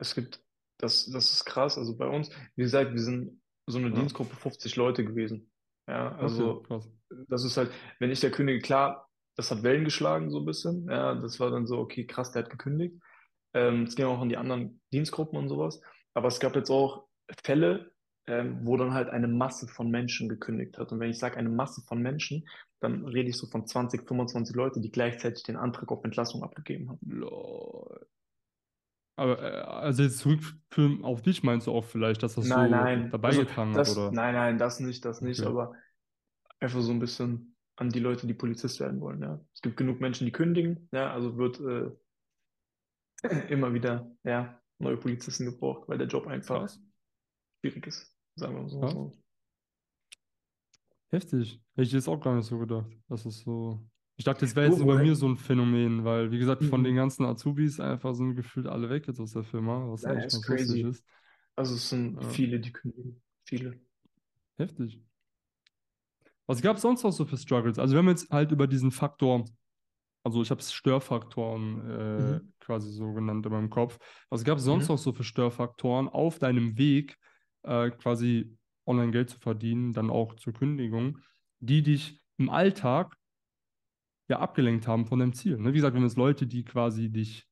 Es 0.00 0.16
gibt, 0.16 0.42
das, 0.78 1.06
das 1.06 1.32
ist 1.32 1.44
krass. 1.44 1.78
Also 1.78 1.96
bei 1.96 2.08
uns, 2.08 2.30
wie 2.56 2.62
gesagt, 2.62 2.92
wir 2.92 3.00
sind 3.00 3.40
so 3.66 3.78
eine 3.78 3.90
Ja, 3.90 3.94
Dienstgruppe 3.94 4.34
50 4.34 4.74
Leute 4.74 5.04
gewesen. 5.04 5.48
Ja, 5.88 6.12
okay, 6.12 6.22
also 6.22 6.60
krass. 6.62 6.88
das 7.28 7.44
ist 7.44 7.56
halt, 7.56 7.70
wenn 7.98 8.10
ich 8.10 8.20
der 8.20 8.30
kündige, 8.30 8.60
klar, 8.60 9.08
das 9.36 9.50
hat 9.50 9.62
Wellen 9.62 9.84
geschlagen 9.84 10.30
so 10.30 10.40
ein 10.40 10.44
bisschen. 10.44 10.88
Ja, 10.90 11.14
das 11.14 11.40
war 11.40 11.50
dann 11.50 11.66
so, 11.66 11.78
okay, 11.78 12.06
krass, 12.06 12.32
der 12.32 12.42
hat 12.42 12.50
gekündigt. 12.50 12.96
Ähm, 13.54 13.84
es 13.84 13.94
ging 13.94 14.06
auch 14.06 14.20
an 14.20 14.28
die 14.28 14.36
anderen 14.36 14.80
Dienstgruppen 14.92 15.38
und 15.38 15.48
sowas. 15.48 15.80
Aber 16.14 16.28
es 16.28 16.40
gab 16.40 16.54
jetzt 16.56 16.70
auch 16.70 17.06
Fälle, 17.44 17.92
ähm, 18.26 18.60
wo 18.64 18.76
dann 18.76 18.92
halt 18.92 19.08
eine 19.08 19.28
Masse 19.28 19.68
von 19.68 19.90
Menschen 19.90 20.28
gekündigt 20.28 20.76
hat. 20.76 20.92
Und 20.92 21.00
wenn 21.00 21.10
ich 21.10 21.18
sage 21.18 21.36
eine 21.36 21.48
Masse 21.48 21.82
von 21.86 22.02
Menschen, 22.02 22.46
dann 22.80 23.06
rede 23.06 23.30
ich 23.30 23.36
so 23.36 23.46
von 23.46 23.66
20, 23.66 24.06
25 24.06 24.54
Leute, 24.54 24.80
die 24.80 24.90
gleichzeitig 24.90 25.44
den 25.44 25.56
Antrag 25.56 25.90
auf 25.90 26.04
Entlassung 26.04 26.42
abgegeben 26.42 26.90
haben. 26.90 26.98
Lol. 27.08 28.06
Aber, 29.18 29.42
äh, 29.42 29.60
also 29.62 30.04
jetzt 30.04 30.18
zurückführen 30.18 31.04
auf 31.04 31.22
dich 31.22 31.42
meinst 31.42 31.66
du 31.66 31.72
auch 31.72 31.84
vielleicht, 31.84 32.22
dass 32.22 32.36
das 32.36 32.46
Nein, 32.46 32.70
so 32.70 32.76
nein, 32.76 33.10
dabei 33.10 33.28
also 33.28 33.40
getragen 33.40 33.74
hat, 33.74 33.88
oder? 33.88 34.12
nein, 34.12 34.34
nein, 34.34 34.58
das 34.58 34.78
nicht, 34.78 35.04
das 35.04 35.20
nicht, 35.20 35.40
Okay, 35.40 35.48
aber 35.48 35.74
einfach 36.60 36.80
so 36.80 36.92
ein 36.92 37.00
bisschen 37.00 37.56
an 37.76 37.90
die 37.90 37.98
Leute, 37.98 38.26
die 38.28 38.34
Polizist 38.34 38.78
werden 38.78 39.00
wollen, 39.00 39.20
ja. 39.22 39.40
Es 39.52 39.60
gibt 39.60 39.76
genug 39.76 40.00
Menschen, 40.00 40.24
die 40.24 40.32
kündigen, 40.32 40.88
ja, 40.92 41.12
also 41.12 41.36
wird 41.36 41.60
äh, 41.60 41.90
immer 43.52 43.74
wieder, 43.74 44.08
ja, 44.22 44.60
neue 44.78 44.96
Polizisten 44.96 45.46
gebraucht, 45.46 45.88
weil 45.88 45.98
der 45.98 46.06
Job 46.06 46.28
einfach 46.28 46.60
krass, 46.60 46.80
schwierig 47.60 47.88
ist, 47.88 48.14
sagen 48.36 48.54
wir 48.54 48.62
mal 48.62 48.90
so. 48.90 49.12
Heftig. 51.10 51.60
Hätte 51.74 51.86
ich 51.86 51.92
jetzt 51.92 52.08
auch 52.08 52.20
gar 52.20 52.36
nicht 52.36 52.46
so 52.46 52.58
gedacht. 52.58 52.90
Das 53.08 53.24
ist 53.24 53.40
so. 53.40 53.82
Ich 54.18 54.24
dachte, 54.24 54.40
das 54.42 54.56
wäre 54.56 54.66
jetzt 54.66 54.78
nur 54.78 54.88
bei 54.88 54.98
mir 54.98 55.14
so 55.16 55.28
ein 55.28 55.36
Phänomen, 55.36 56.04
weil, 56.04 56.32
wie 56.32 56.38
gesagt, 56.38 56.64
von 56.64 56.82
den 56.84 56.94
Mhm. 56.94 56.96
ganzen 56.96 57.24
Azubis 57.24 57.80
einfach 57.80 58.14
sind 58.14 58.34
gefühlt 58.36 58.66
alle 58.66 58.90
weg 58.90 59.06
jetzt 59.08 59.20
aus 59.20 59.32
der 59.32 59.44
Firma, 59.44 59.90
was 59.90 60.06
Nein, 60.06 60.06
eigentlich 60.06 60.26
ist 60.26 60.42
ganz 60.42 60.42
crazy. 60.42 60.80
ist. 60.82 61.04
Also 61.56 61.76
es 61.76 61.90
sind 61.90 62.22
Ja, 62.22 62.24
viele, 62.24 62.60
die 62.60 62.72
kündigen. 62.72 63.22
Viele. 63.44 63.80
heftig. 64.58 65.00
Was 66.46 66.62
gab 66.62 66.76
es 66.76 66.82
sonst 66.82 67.02
noch 67.02 67.12
so 67.12 67.24
für 67.26 67.36
Struggles? 67.36 67.78
Also, 67.78 67.94
wir 67.94 67.98
haben 67.98 68.08
jetzt 68.08 68.30
halt 68.30 68.52
über 68.52 68.66
diesen 68.66 68.90
Faktor, 68.90 69.44
also 70.24 70.42
ich 70.42 70.50
habe 70.50 70.60
es 70.62 70.72
Störfaktoren 70.74 71.90
äh, 71.90 72.40
Mhm. 72.40 72.52
quasi 72.60 72.92
so 72.92 73.14
genannt 73.14 73.46
in 73.46 73.52
meinem 73.52 73.70
Kopf. 73.70 73.98
Was 74.30 74.44
gab 74.44 74.58
es 74.58 74.64
sonst 74.64 74.88
Mhm. 74.88 74.90
noch 74.90 74.98
so 74.98 75.14
für 75.14 75.24
Störfaktoren 75.24 76.08
auf 76.08 76.40
deinem 76.40 76.78
Weg, 76.78 77.18
äh, 77.64 77.90
quasi 77.92 78.58
online 78.86 79.12
Geld 79.12 79.30
zu 79.30 79.40
verdienen, 79.40 79.94
dann 79.94 80.10
auch 80.10 80.36
zur 80.36 80.54
Kündigung, 80.54 81.20
die 81.60 81.82
dich 81.84 82.22
im 82.38 82.50
Alltag 82.50 83.17
ja 84.28 84.38
abgelenkt 84.40 84.86
haben 84.86 85.06
von 85.06 85.18
deinem 85.18 85.32
Ziel. 85.32 85.58
Ne? 85.58 85.70
Wie 85.72 85.76
gesagt, 85.76 85.96
wenn 85.96 86.04
es 86.04 86.16
Leute, 86.16 86.46
die 86.46 86.64
quasi 86.64 87.10
dich 87.10 87.46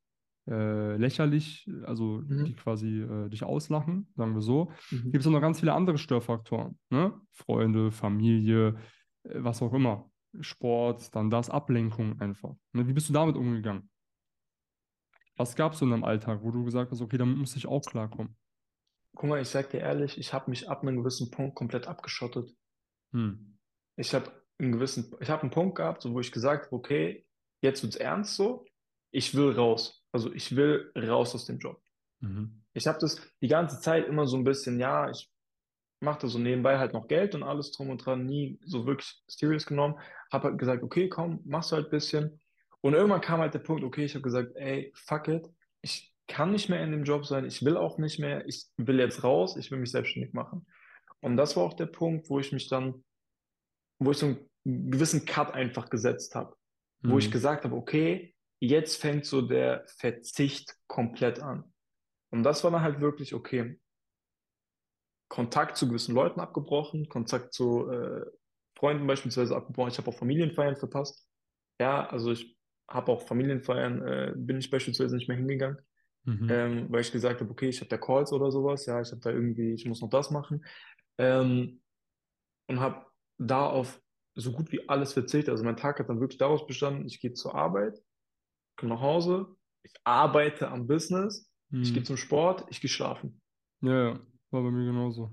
äh, 0.48 0.96
lächerlich, 0.96 1.68
also 1.84 2.22
die 2.22 2.52
Mhm. 2.52 2.56
quasi 2.56 3.00
äh, 3.00 3.28
dich 3.28 3.42
auslachen, 3.42 4.12
sagen 4.14 4.34
wir 4.34 4.42
so, 4.42 4.66
gibt 4.90 5.04
Mhm. 5.14 5.18
es 5.18 5.26
auch 5.26 5.32
noch 5.32 5.40
ganz 5.40 5.58
viele 5.60 5.72
andere 5.72 5.98
Störfaktoren. 5.98 6.78
Ne? 6.90 7.20
Freunde, 7.32 7.90
Familie, 7.90 8.76
äh, 9.24 9.30
was 9.42 9.60
auch 9.62 9.72
immer. 9.74 10.10
Sport, 10.40 11.14
dann 11.16 11.30
das, 11.30 11.50
Ablenkung 11.50 12.20
einfach. 12.20 12.54
Ne? 12.72 12.86
Wie 12.86 12.92
bist 12.92 13.08
du 13.08 13.12
damit 13.12 13.36
umgegangen? 13.36 13.90
Was 15.36 15.56
gab 15.56 15.72
es 15.72 15.82
in 15.82 15.90
deinem 15.90 16.04
Alltag, 16.04 16.40
wo 16.42 16.50
du 16.50 16.64
gesagt 16.64 16.90
hast, 16.92 17.00
okay, 17.00 17.18
damit 17.18 17.36
muss 17.38 17.56
ich 17.56 17.66
auch 17.66 17.82
klarkommen? 17.84 18.36
Guck 19.16 19.28
mal, 19.30 19.40
ich 19.40 19.48
sag 19.48 19.70
dir 19.70 19.80
ehrlich, 19.80 20.18
ich 20.18 20.32
habe 20.32 20.50
mich 20.50 20.68
ab 20.68 20.82
einem 20.82 20.98
gewissen 20.98 21.30
Punkt 21.30 21.56
komplett 21.56 21.86
abgeschottet. 21.88 22.54
Hm. 23.12 23.58
Ich 23.96 24.14
habe 24.14 24.30
einen 24.58 24.72
gewissen, 24.72 25.14
ich 25.20 25.30
habe 25.30 25.42
einen 25.42 25.50
Punkt 25.50 25.76
gehabt, 25.76 26.02
so, 26.02 26.12
wo 26.12 26.20
ich 26.20 26.32
gesagt 26.32 26.66
habe, 26.66 26.76
okay, 26.76 27.26
jetzt 27.60 27.82
wird's 27.82 27.96
ernst 27.96 28.36
so. 28.36 28.64
Ich 29.10 29.34
will 29.34 29.52
raus. 29.52 30.02
Also 30.12 30.32
ich 30.32 30.56
will 30.56 30.92
raus 30.96 31.34
aus 31.34 31.46
dem 31.46 31.58
Job. 31.58 31.80
Mhm. 32.20 32.62
Ich 32.72 32.86
habe 32.86 32.98
das 32.98 33.20
die 33.40 33.48
ganze 33.48 33.80
Zeit 33.80 34.06
immer 34.06 34.26
so 34.26 34.36
ein 34.36 34.44
bisschen, 34.44 34.78
ja, 34.78 35.10
ich 35.10 35.30
machte 36.00 36.28
so 36.28 36.38
nebenbei 36.38 36.78
halt 36.78 36.92
noch 36.92 37.08
Geld 37.08 37.34
und 37.34 37.42
alles 37.42 37.72
drum 37.72 37.90
und 37.90 38.04
dran, 38.04 38.24
nie 38.24 38.58
so 38.64 38.86
wirklich 38.86 39.22
serious 39.26 39.66
genommen. 39.66 39.98
Habe 40.30 40.48
halt 40.48 40.58
gesagt, 40.58 40.82
okay, 40.82 41.08
komm, 41.08 41.40
machst 41.44 41.72
du 41.72 41.76
halt 41.76 41.86
ein 41.86 41.90
bisschen. 41.90 42.40
Und 42.80 42.94
irgendwann 42.94 43.20
kam 43.20 43.40
halt 43.40 43.54
der 43.54 43.60
Punkt, 43.60 43.82
okay, 43.82 44.04
ich 44.04 44.14
habe 44.14 44.22
gesagt, 44.22 44.52
ey, 44.56 44.92
fuck 44.94 45.28
it, 45.28 45.48
ich 45.80 46.12
kann 46.28 46.50
nicht 46.50 46.68
mehr 46.68 46.82
in 46.82 46.90
dem 46.90 47.04
Job 47.04 47.26
sein, 47.26 47.44
ich 47.44 47.64
will 47.64 47.76
auch 47.76 47.98
nicht 47.98 48.18
mehr, 48.18 48.46
ich 48.46 48.66
will 48.76 48.98
jetzt 48.98 49.24
raus, 49.24 49.56
ich 49.56 49.70
will 49.70 49.78
mich 49.78 49.90
selbstständig 49.90 50.34
machen. 50.34 50.66
Und 51.20 51.36
das 51.36 51.56
war 51.56 51.64
auch 51.64 51.74
der 51.74 51.86
Punkt, 51.86 52.28
wo 52.28 52.38
ich 52.38 52.52
mich 52.52 52.68
dann, 52.68 53.04
wo 53.98 54.10
ich 54.10 54.18
so 54.18 54.26
einen 54.26 54.90
gewissen 54.90 55.24
Cut 55.24 55.54
einfach 55.54 55.90
gesetzt 55.90 56.34
habe, 56.34 56.56
wo 57.02 57.18
ich 57.18 57.28
Mhm. 57.28 57.32
gesagt 57.32 57.64
habe, 57.64 57.76
okay, 57.76 58.34
jetzt 58.60 59.00
fängt 59.00 59.26
so 59.26 59.42
der 59.42 59.84
Verzicht 59.98 60.74
komplett 60.86 61.40
an. 61.40 61.72
Und 62.30 62.42
das 62.42 62.64
war 62.64 62.70
dann 62.70 62.82
halt 62.82 63.00
wirklich, 63.00 63.34
okay, 63.34 63.80
Kontakt 65.28 65.76
zu 65.76 65.88
gewissen 65.88 66.14
Leuten 66.14 66.40
abgebrochen, 66.40 67.08
Kontakt 67.08 67.52
zu 67.52 67.90
äh, 67.90 68.24
Freunden 68.78 69.06
beispielsweise 69.06 69.56
abgebrochen. 69.56 69.90
Ich 69.90 69.98
habe 69.98 70.08
auch 70.08 70.18
Familienfeiern 70.18 70.76
verpasst. 70.76 71.26
Ja, 71.80 72.06
also 72.06 72.32
ich 72.32 72.56
habe 72.88 73.10
auch 73.12 73.22
Familienfeiern, 73.22 74.06
äh, 74.06 74.32
bin 74.36 74.58
ich 74.58 74.70
beispielsweise 74.70 75.16
nicht 75.16 75.28
mehr 75.28 75.36
hingegangen, 75.36 75.78
Mhm. 76.24 76.48
ähm, 76.50 76.86
weil 76.90 77.00
ich 77.00 77.12
gesagt 77.12 77.40
habe, 77.40 77.50
okay, 77.50 77.68
ich 77.68 77.80
habe 77.80 77.88
da 77.88 77.98
Calls 77.98 78.32
oder 78.32 78.50
sowas, 78.50 78.86
ja, 78.86 79.00
ich 79.00 79.10
habe 79.10 79.20
da 79.20 79.30
irgendwie, 79.30 79.74
ich 79.74 79.84
muss 79.86 80.00
noch 80.00 80.10
das 80.10 80.30
machen. 80.30 80.64
Ähm, 81.18 81.82
und 82.68 82.80
habe 82.80 83.06
da 83.38 83.66
auf 83.66 84.00
so 84.34 84.52
gut 84.52 84.70
wie 84.72 84.88
alles 84.88 85.12
verzichtet. 85.12 85.50
Also 85.50 85.64
mein 85.64 85.76
Tag 85.76 85.98
hat 85.98 86.08
dann 86.08 86.20
wirklich 86.20 86.38
daraus 86.38 86.66
bestanden, 86.66 87.06
ich 87.06 87.20
gehe 87.20 87.32
zur 87.32 87.54
Arbeit, 87.54 87.98
komme 88.76 88.94
nach 88.94 89.00
Hause, 89.00 89.56
ich 89.82 89.94
arbeite 90.04 90.68
am 90.68 90.86
Business, 90.86 91.50
ich 91.70 91.92
gehe 91.92 92.02
Mhm. 92.02 92.06
zum 92.06 92.16
Sport, 92.16 92.66
ich 92.70 92.80
gehe 92.80 92.90
schlafen. 92.90 93.40
Ja, 93.80 94.10
ja, 94.10 94.20
war 94.50 94.62
bei 94.62 94.70
mir 94.70 94.84
genauso. 94.84 95.32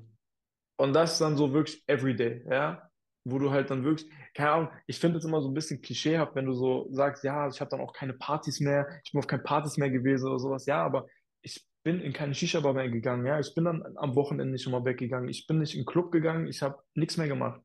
Und 0.77 0.93
das 0.93 1.13
ist 1.13 1.21
dann 1.21 1.37
so 1.37 1.53
wirklich 1.53 1.83
everyday, 1.87 2.43
ja, 2.49 2.89
wo 3.25 3.39
du 3.39 3.51
halt 3.51 3.69
dann 3.69 3.83
wirklich, 3.83 4.09
keine 4.33 4.51
Ahnung, 4.51 4.69
ich 4.87 4.99
finde 4.99 5.19
es 5.19 5.25
immer 5.25 5.41
so 5.41 5.49
ein 5.49 5.53
bisschen 5.53 5.81
klischeehaft, 5.81 6.35
wenn 6.35 6.45
du 6.45 6.53
so 6.53 6.87
sagst, 6.91 7.23
ja, 7.23 7.47
ich 7.47 7.59
habe 7.61 7.69
dann 7.69 7.81
auch 7.81 7.93
keine 7.93 8.13
Partys 8.13 8.59
mehr, 8.59 8.87
ich 9.03 9.11
bin 9.11 9.19
auf 9.19 9.27
keine 9.27 9.43
Partys 9.43 9.77
mehr 9.77 9.89
gewesen 9.91 10.27
oder 10.27 10.39
sowas, 10.39 10.65
ja, 10.65 10.83
aber 10.83 11.07
ich 11.41 11.65
bin 11.83 11.99
in 11.99 12.13
keine 12.13 12.33
Shisha-Bar 12.33 12.73
mehr 12.73 12.89
gegangen, 12.89 13.25
ja, 13.25 13.39
ich 13.39 13.53
bin 13.53 13.65
dann 13.65 13.83
am 13.97 14.15
Wochenende 14.15 14.51
nicht 14.51 14.65
immer 14.65 14.83
weggegangen, 14.85 15.29
ich 15.29 15.45
bin 15.47 15.59
nicht 15.59 15.73
in 15.75 15.81
den 15.81 15.85
Club 15.85 16.11
gegangen, 16.11 16.47
ich 16.47 16.61
habe 16.61 16.81
nichts 16.95 17.17
mehr 17.17 17.27
gemacht. 17.27 17.61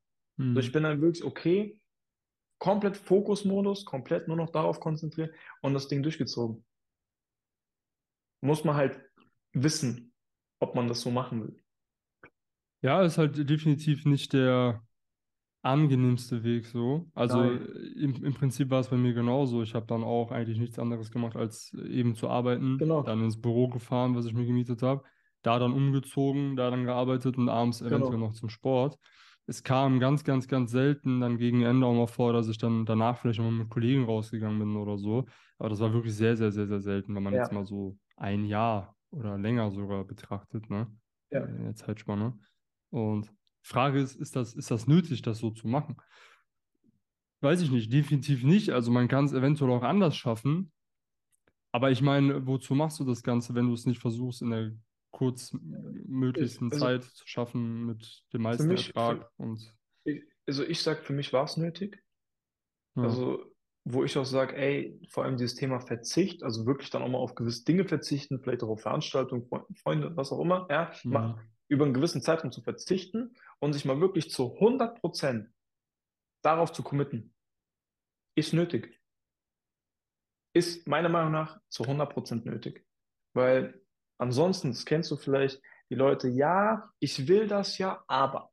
So, 0.54 0.60
ich 0.60 0.68
Mhm. 0.68 0.72
bin 0.72 0.82
dann 0.84 1.00
wirklich 1.00 1.24
okay, 1.24 1.80
komplett 2.58 2.96
Fokusmodus, 2.96 3.84
komplett 3.84 4.28
nur 4.28 4.36
noch 4.36 4.50
darauf 4.50 4.80
konzentriert 4.80 5.34
und 5.62 5.74
das 5.74 5.88
Ding 5.88 6.02
durchgezogen. 6.02 6.64
Muss 8.40 8.64
man 8.64 8.76
halt 8.76 9.00
wissen, 9.52 10.12
ob 10.60 10.74
man 10.74 10.88
das 10.88 11.00
so 11.00 11.10
machen 11.10 11.42
will. 11.42 11.62
Ja, 12.80 13.02
ist 13.02 13.18
halt 13.18 13.48
definitiv 13.50 14.04
nicht 14.04 14.32
der 14.32 14.82
angenehmste 15.62 16.44
Weg 16.44 16.66
so. 16.66 17.10
Also 17.14 17.52
im, 17.52 18.24
im 18.24 18.34
Prinzip 18.34 18.70
war 18.70 18.80
es 18.80 18.88
bei 18.88 18.96
mir 18.96 19.14
genauso. 19.14 19.62
Ich 19.62 19.74
habe 19.74 19.86
dann 19.86 20.04
auch 20.04 20.30
eigentlich 20.32 20.58
nichts 20.58 20.78
anderes 20.78 21.10
gemacht, 21.10 21.36
als 21.36 21.72
eben 21.74 22.14
zu 22.16 22.28
arbeiten, 22.28 22.78
genau, 22.78 23.02
dann 23.04 23.22
ins 23.24 23.40
Büro 23.40 23.68
gefahren, 23.68 24.14
was 24.16 24.26
ich 24.26 24.34
mir 24.34 24.46
gemietet 24.46 24.82
habe, 24.82 25.04
da 25.42 25.58
dann 25.58 25.72
umgezogen, 25.72 26.56
da 26.56 26.70
dann 26.70 26.84
gearbeitet 26.84 27.38
und 27.38 27.48
abends 27.48 27.82
eventuell 27.82 28.18
genau. 28.18 28.28
noch 28.28 28.32
zum 28.34 28.48
Sport. 28.48 28.98
Es 29.48 29.62
kam 29.64 29.98
ganz, 29.98 30.24
ganz, 30.24 30.46
ganz 30.46 30.70
selten 30.70 31.20
dann 31.20 31.38
gegen 31.38 31.62
Ende 31.62 31.86
auch 31.86 31.94
mal 31.94 32.06
vor, 32.06 32.34
dass 32.34 32.48
ich 32.48 32.58
dann 32.58 32.84
danach 32.84 33.18
vielleicht 33.18 33.40
mal 33.40 33.50
mit 33.50 33.70
Kollegen 33.70 34.04
rausgegangen 34.04 34.58
bin 34.58 34.76
oder 34.76 34.98
so. 34.98 35.26
Aber 35.58 35.70
das 35.70 35.80
war 35.80 35.92
wirklich 35.94 36.14
sehr, 36.14 36.36
sehr, 36.36 36.52
sehr, 36.52 36.66
sehr 36.68 36.80
selten, 36.80 37.14
wenn 37.14 37.22
man 37.22 37.34
jetzt 37.34 37.50
Ja, 37.50 37.52
mal 37.52 37.64
so 37.64 37.98
ein 38.16 38.44
Jahr 38.44 38.96
oder 39.10 39.38
länger 39.38 39.70
sogar 39.70 40.04
betrachtet, 40.04 40.68
ne? 40.68 40.94
Ja. 41.30 41.44
In 41.44 41.64
der 41.64 41.74
Zeitspanne. 41.76 42.38
Und 42.90 43.32
Frage 43.62 44.00
ist, 44.00 44.16
ist 44.16 44.36
das, 44.36 44.54
ist 44.54 44.70
das 44.70 44.86
nötig, 44.86 45.22
das 45.22 45.38
so 45.38 45.50
zu 45.50 45.68
machen? 45.68 45.96
Weiß 47.40 47.62
ich 47.62 47.70
nicht, 47.72 47.92
definitiv 47.92 48.44
nicht. 48.44 48.70
Also 48.70 48.92
man 48.92 49.08
kann 49.08 49.24
es 49.24 49.32
eventuell 49.32 49.72
auch 49.72 49.82
anders 49.82 50.16
schaffen. 50.16 50.72
Aber 51.72 51.90
ich 51.90 52.02
meine, 52.02 52.46
wozu 52.46 52.74
machst 52.74 52.98
du 53.00 53.04
das 53.04 53.22
Ganze, 53.22 53.54
wenn 53.54 53.66
du 53.66 53.74
es 53.74 53.86
nicht 53.86 54.00
versuchst, 54.00 54.42
in 54.42 54.50
der 54.50 54.72
kurzmöglichsten 55.10 56.72
also 56.72 56.84
Zeit 56.84 57.04
zu 57.04 57.26
schaffen 57.26 57.86
mit 57.86 58.24
dem 58.32 58.38
für 58.38 58.38
meisten 58.38 58.66
mich, 58.68 58.86
für, 58.86 58.96
Ertrag? 58.96 59.30
Und 59.36 59.74
ich, 60.04 60.22
also 60.46 60.64
ich 60.64 60.82
sag, 60.82 61.04
für 61.04 61.12
mich 61.12 61.32
war 61.32 61.44
es 61.44 61.56
nötig. 61.56 62.02
ja, 62.96 63.02
Also, 63.04 63.54
wo 63.84 64.04
ich 64.04 64.18
auch 64.18 64.26
sage, 64.26 64.56
ey, 64.56 65.00
vor 65.08 65.24
allem 65.24 65.36
dieses 65.38 65.54
Thema 65.54 65.80
Verzicht, 65.80 66.42
also 66.42 66.66
wirklich 66.66 66.90
dann 66.90 67.02
auch 67.02 67.08
mal 67.08 67.18
auf 67.18 67.34
gewisse 67.34 67.64
Dinge 67.64 67.86
verzichten, 67.86 68.40
vielleicht 68.40 68.62
auch 68.62 68.68
auf 68.68 68.82
Veranstaltungen, 68.82 69.48
Fre- 69.48 69.66
Freunde, 69.80 70.14
was 70.14 70.30
auch 70.30 70.40
immer, 70.40 70.66
ja, 70.70 70.92
mal 71.04 71.34
mhm. 71.34 71.40
über 71.68 71.84
einen 71.86 71.94
gewissen 71.94 72.20
Zeitraum 72.20 72.52
zu 72.52 72.60
verzichten 72.60 73.34
und 73.60 73.72
sich 73.72 73.86
mal 73.86 74.00
wirklich 74.00 74.30
zu 74.30 74.60
hundert 74.60 75.00
Prozent 75.00 75.50
darauf 76.42 76.72
zu 76.72 76.82
committen, 76.82 77.34
ist 78.36 78.52
nötig. 78.52 79.00
Ist 80.54 80.86
meiner 80.86 81.08
Meinung 81.08 81.32
nach 81.32 81.60
zu 81.68 81.84
hundert 81.84 82.12
Prozent 82.12 82.44
nötig. 82.44 82.86
Weil 83.34 83.80
ansonsten, 84.18 84.70
das 84.70 84.84
kennst 84.84 85.10
du 85.10 85.16
vielleicht, 85.16 85.60
die 85.90 85.94
Leute, 85.94 86.28
ja, 86.28 86.90
ich 86.98 87.28
will 87.28 87.46
das 87.46 87.78
ja, 87.78 88.04
aber 88.08 88.50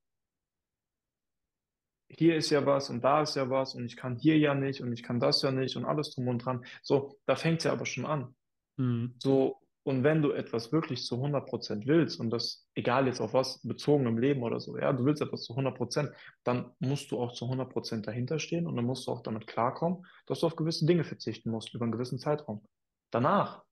hier 2.07 2.35
ist 2.37 2.49
ja 2.49 2.65
was 2.65 2.89
und 2.89 3.03
da 3.03 3.23
ist 3.23 3.35
ja 3.35 3.49
was 3.49 3.75
und 3.75 3.85
ich 3.85 3.97
kann 3.97 4.15
hier 4.15 4.37
ja 4.37 4.53
nicht 4.53 4.81
und 4.81 4.93
ich 4.93 5.03
kann 5.03 5.19
das 5.19 5.41
ja 5.41 5.51
nicht 5.51 5.75
und 5.75 5.85
alles 5.85 6.13
drum 6.13 6.27
und 6.27 6.45
dran. 6.45 6.63
So, 6.81 7.17
da 7.25 7.35
fängt 7.35 7.57
es 7.59 7.65
ja 7.65 7.73
aber 7.73 7.85
schon 7.85 8.05
an. 8.05 8.35
Mhm. 8.77 9.15
So, 9.21 9.59
und 9.83 10.03
wenn 10.03 10.21
du 10.21 10.31
etwas 10.31 10.71
wirklich 10.71 11.03
zu 11.03 11.17
hundert 11.17 11.47
Prozent 11.47 11.85
willst 11.85 12.19
und 12.19 12.29
das, 12.29 12.67
egal 12.73 13.07
jetzt 13.07 13.21
auf 13.21 13.33
was, 13.33 13.61
bezogen 13.61 14.07
im 14.07 14.17
Leben 14.17 14.43
oder 14.43 14.59
so, 14.59 14.77
ja, 14.77 14.93
du 14.93 15.05
willst 15.05 15.21
etwas 15.21 15.43
zu 15.43 15.55
hundert 15.55 15.77
Prozent, 15.77 16.11
dann 16.43 16.71
musst 16.79 17.11
du 17.11 17.19
auch 17.19 17.33
zu 17.33 17.47
hundert 17.47 17.71
Prozent 17.71 18.07
dahinter 18.07 18.39
stehen 18.39 18.65
und 18.65 18.75
dann 18.75 18.85
musst 18.85 19.07
du 19.07 19.11
auch 19.11 19.21
damit 19.21 19.45
klarkommen, 19.45 20.05
dass 20.25 20.39
du 20.39 20.47
auf 20.47 20.55
gewisse 20.55 20.85
Dinge 20.85 21.03
verzichten 21.03 21.51
musst 21.51 21.73
über 21.73 21.83
einen 21.83 21.91
gewissen 21.91 22.17
Zeitraum. 22.17 22.65
Danach 23.11 23.63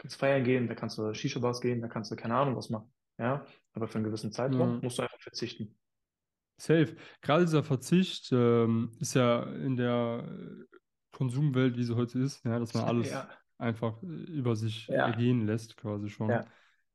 kannst 0.00 0.16
du 0.16 0.20
feiern 0.20 0.44
gehen, 0.44 0.68
da 0.68 0.74
kannst 0.74 0.98
du 0.98 1.14
Shisha-Bars 1.14 1.60
gehen, 1.60 1.80
da 1.82 1.88
kannst 1.88 2.10
du 2.10 2.16
keine 2.16 2.36
Ahnung 2.36 2.56
was 2.56 2.70
machen, 2.70 2.92
ja, 3.18 3.46
aber 3.74 3.88
für 3.88 3.96
einen 3.96 4.04
gewissen 4.06 4.32
Zeitraum 4.32 4.78
Ja. 4.78 4.82
musst 4.82 4.98
du 4.98 5.02
einfach 5.02 5.20
verzichten. 5.20 5.78
Safe. 6.58 6.94
Gerade 7.22 7.44
dieser 7.46 7.64
Verzicht 7.64 8.30
ähm, 8.32 8.92
ist 9.00 9.14
ja 9.14 9.42
in 9.44 9.76
der 9.76 10.28
Konsumwelt, 11.12 11.76
wie 11.76 11.84
sie 11.84 11.96
heute 11.96 12.18
ist, 12.18 12.44
ja, 12.44 12.58
dass 12.58 12.74
man 12.74 12.84
alles 12.86 13.10
Ja, 13.10 13.28
einfach 13.58 14.02
äh, 14.02 14.06
über 14.06 14.56
sich 14.56 14.94
ja, 14.94 15.04
ergehen 15.04 15.46
lässt, 15.46 15.76
quasi 15.76 16.10
schon. 16.10 16.44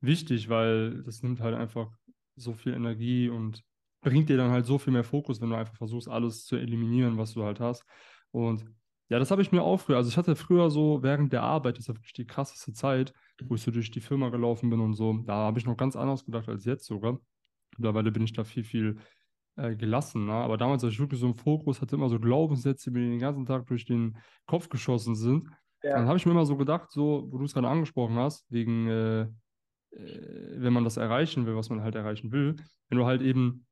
Wichtig, 0.01 0.49
weil 0.49 1.01
das 1.03 1.23
nimmt 1.23 1.39
halt 1.41 1.55
einfach 1.55 1.91
so 2.35 2.53
viel 2.53 2.73
Energie 2.73 3.29
und 3.29 3.63
bringt 4.01 4.29
dir 4.29 4.37
dann 4.37 4.51
halt 4.51 4.65
so 4.67 4.77
viel 4.77 4.93
mehr 4.93 5.03
Fokus, 5.03 5.41
wenn 5.41 5.49
du 5.49 5.55
einfach 5.55 5.75
versuchst, 5.75 6.07
alles 6.09 6.45
zu 6.45 6.57
eliminieren, 6.57 7.17
was 7.17 7.33
du 7.33 7.43
halt 7.43 7.59
hast. 7.59 7.85
Und 8.31 8.65
ja, 9.09 9.19
das 9.19 9.31
habe 9.31 9.41
ich 9.41 9.51
mir 9.51 9.61
auch 9.63 9.77
früher. 9.77 9.97
Also 9.97 10.09
ich 10.09 10.17
hatte 10.17 10.35
früher 10.35 10.69
so 10.71 11.03
während 11.03 11.31
der 11.33 11.43
Arbeit, 11.43 11.75
das 11.77 11.83
ist 11.83 11.87
ja 11.89 11.95
wirklich 11.95 12.13
die 12.13 12.25
krasseste 12.27 12.73
Zeit, 12.73 13.13
wo 13.43 13.55
ich 13.55 13.61
so 13.61 13.71
durch 13.71 13.91
die 13.91 14.01
Firma 14.01 14.29
gelaufen 14.29 14.69
bin 14.69 14.79
und 14.79 14.93
so. 14.95 15.13
Da 15.25 15.33
habe 15.35 15.59
ich 15.59 15.65
noch 15.65 15.77
ganz 15.77 15.95
anders 15.95 16.25
gedacht 16.25 16.49
als 16.49 16.65
jetzt 16.65 16.85
sogar. 16.85 17.19
Mittlerweile 17.77 18.11
bin 18.11 18.23
ich 18.23 18.33
da 18.33 18.43
viel, 18.43 18.63
viel 18.63 18.97
äh, 19.57 19.75
gelassen. 19.75 20.25
Ne? 20.25 20.33
Aber 20.33 20.57
damals 20.57 20.83
hatte 20.83 20.93
ich 20.93 20.99
wirklich 20.99 21.19
so 21.19 21.27
einen 21.27 21.35
Fokus, 21.35 21.81
hatte 21.81 21.95
immer 21.95 22.09
so 22.09 22.19
Glaubenssätze, 22.19 22.91
die 22.91 22.99
mir 22.99 23.09
den 23.09 23.19
ganzen 23.19 23.45
Tag 23.45 23.67
durch 23.67 23.85
den 23.85 24.17
Kopf 24.47 24.69
geschossen 24.69 25.15
sind. 25.15 25.47
Und 25.91 25.99
dann 25.99 26.07
Ja, 26.07 26.07
habe 26.07 26.17
ich 26.17 26.25
mir 26.25 26.31
immer 26.31 26.45
so 26.45 26.57
gedacht, 26.57 26.91
so, 26.91 27.27
wo 27.31 27.37
du 27.37 27.45
es 27.45 27.53
gerade 27.53 27.69
angesprochen 27.69 28.15
hast, 28.17 28.51
wegen, 28.51 28.87
äh, 28.87 29.21
äh, 29.21 29.27
wenn 29.91 30.73
man 30.73 30.83
das 30.83 30.97
erreichen 30.97 31.45
will, 31.45 31.55
was 31.55 31.69
man 31.69 31.81
halt 31.81 31.95
erreichen 31.95 32.31
will, 32.31 32.55
wenn 32.89 32.97
du 32.97 33.05
halt 33.05 33.21
eben 33.21 33.65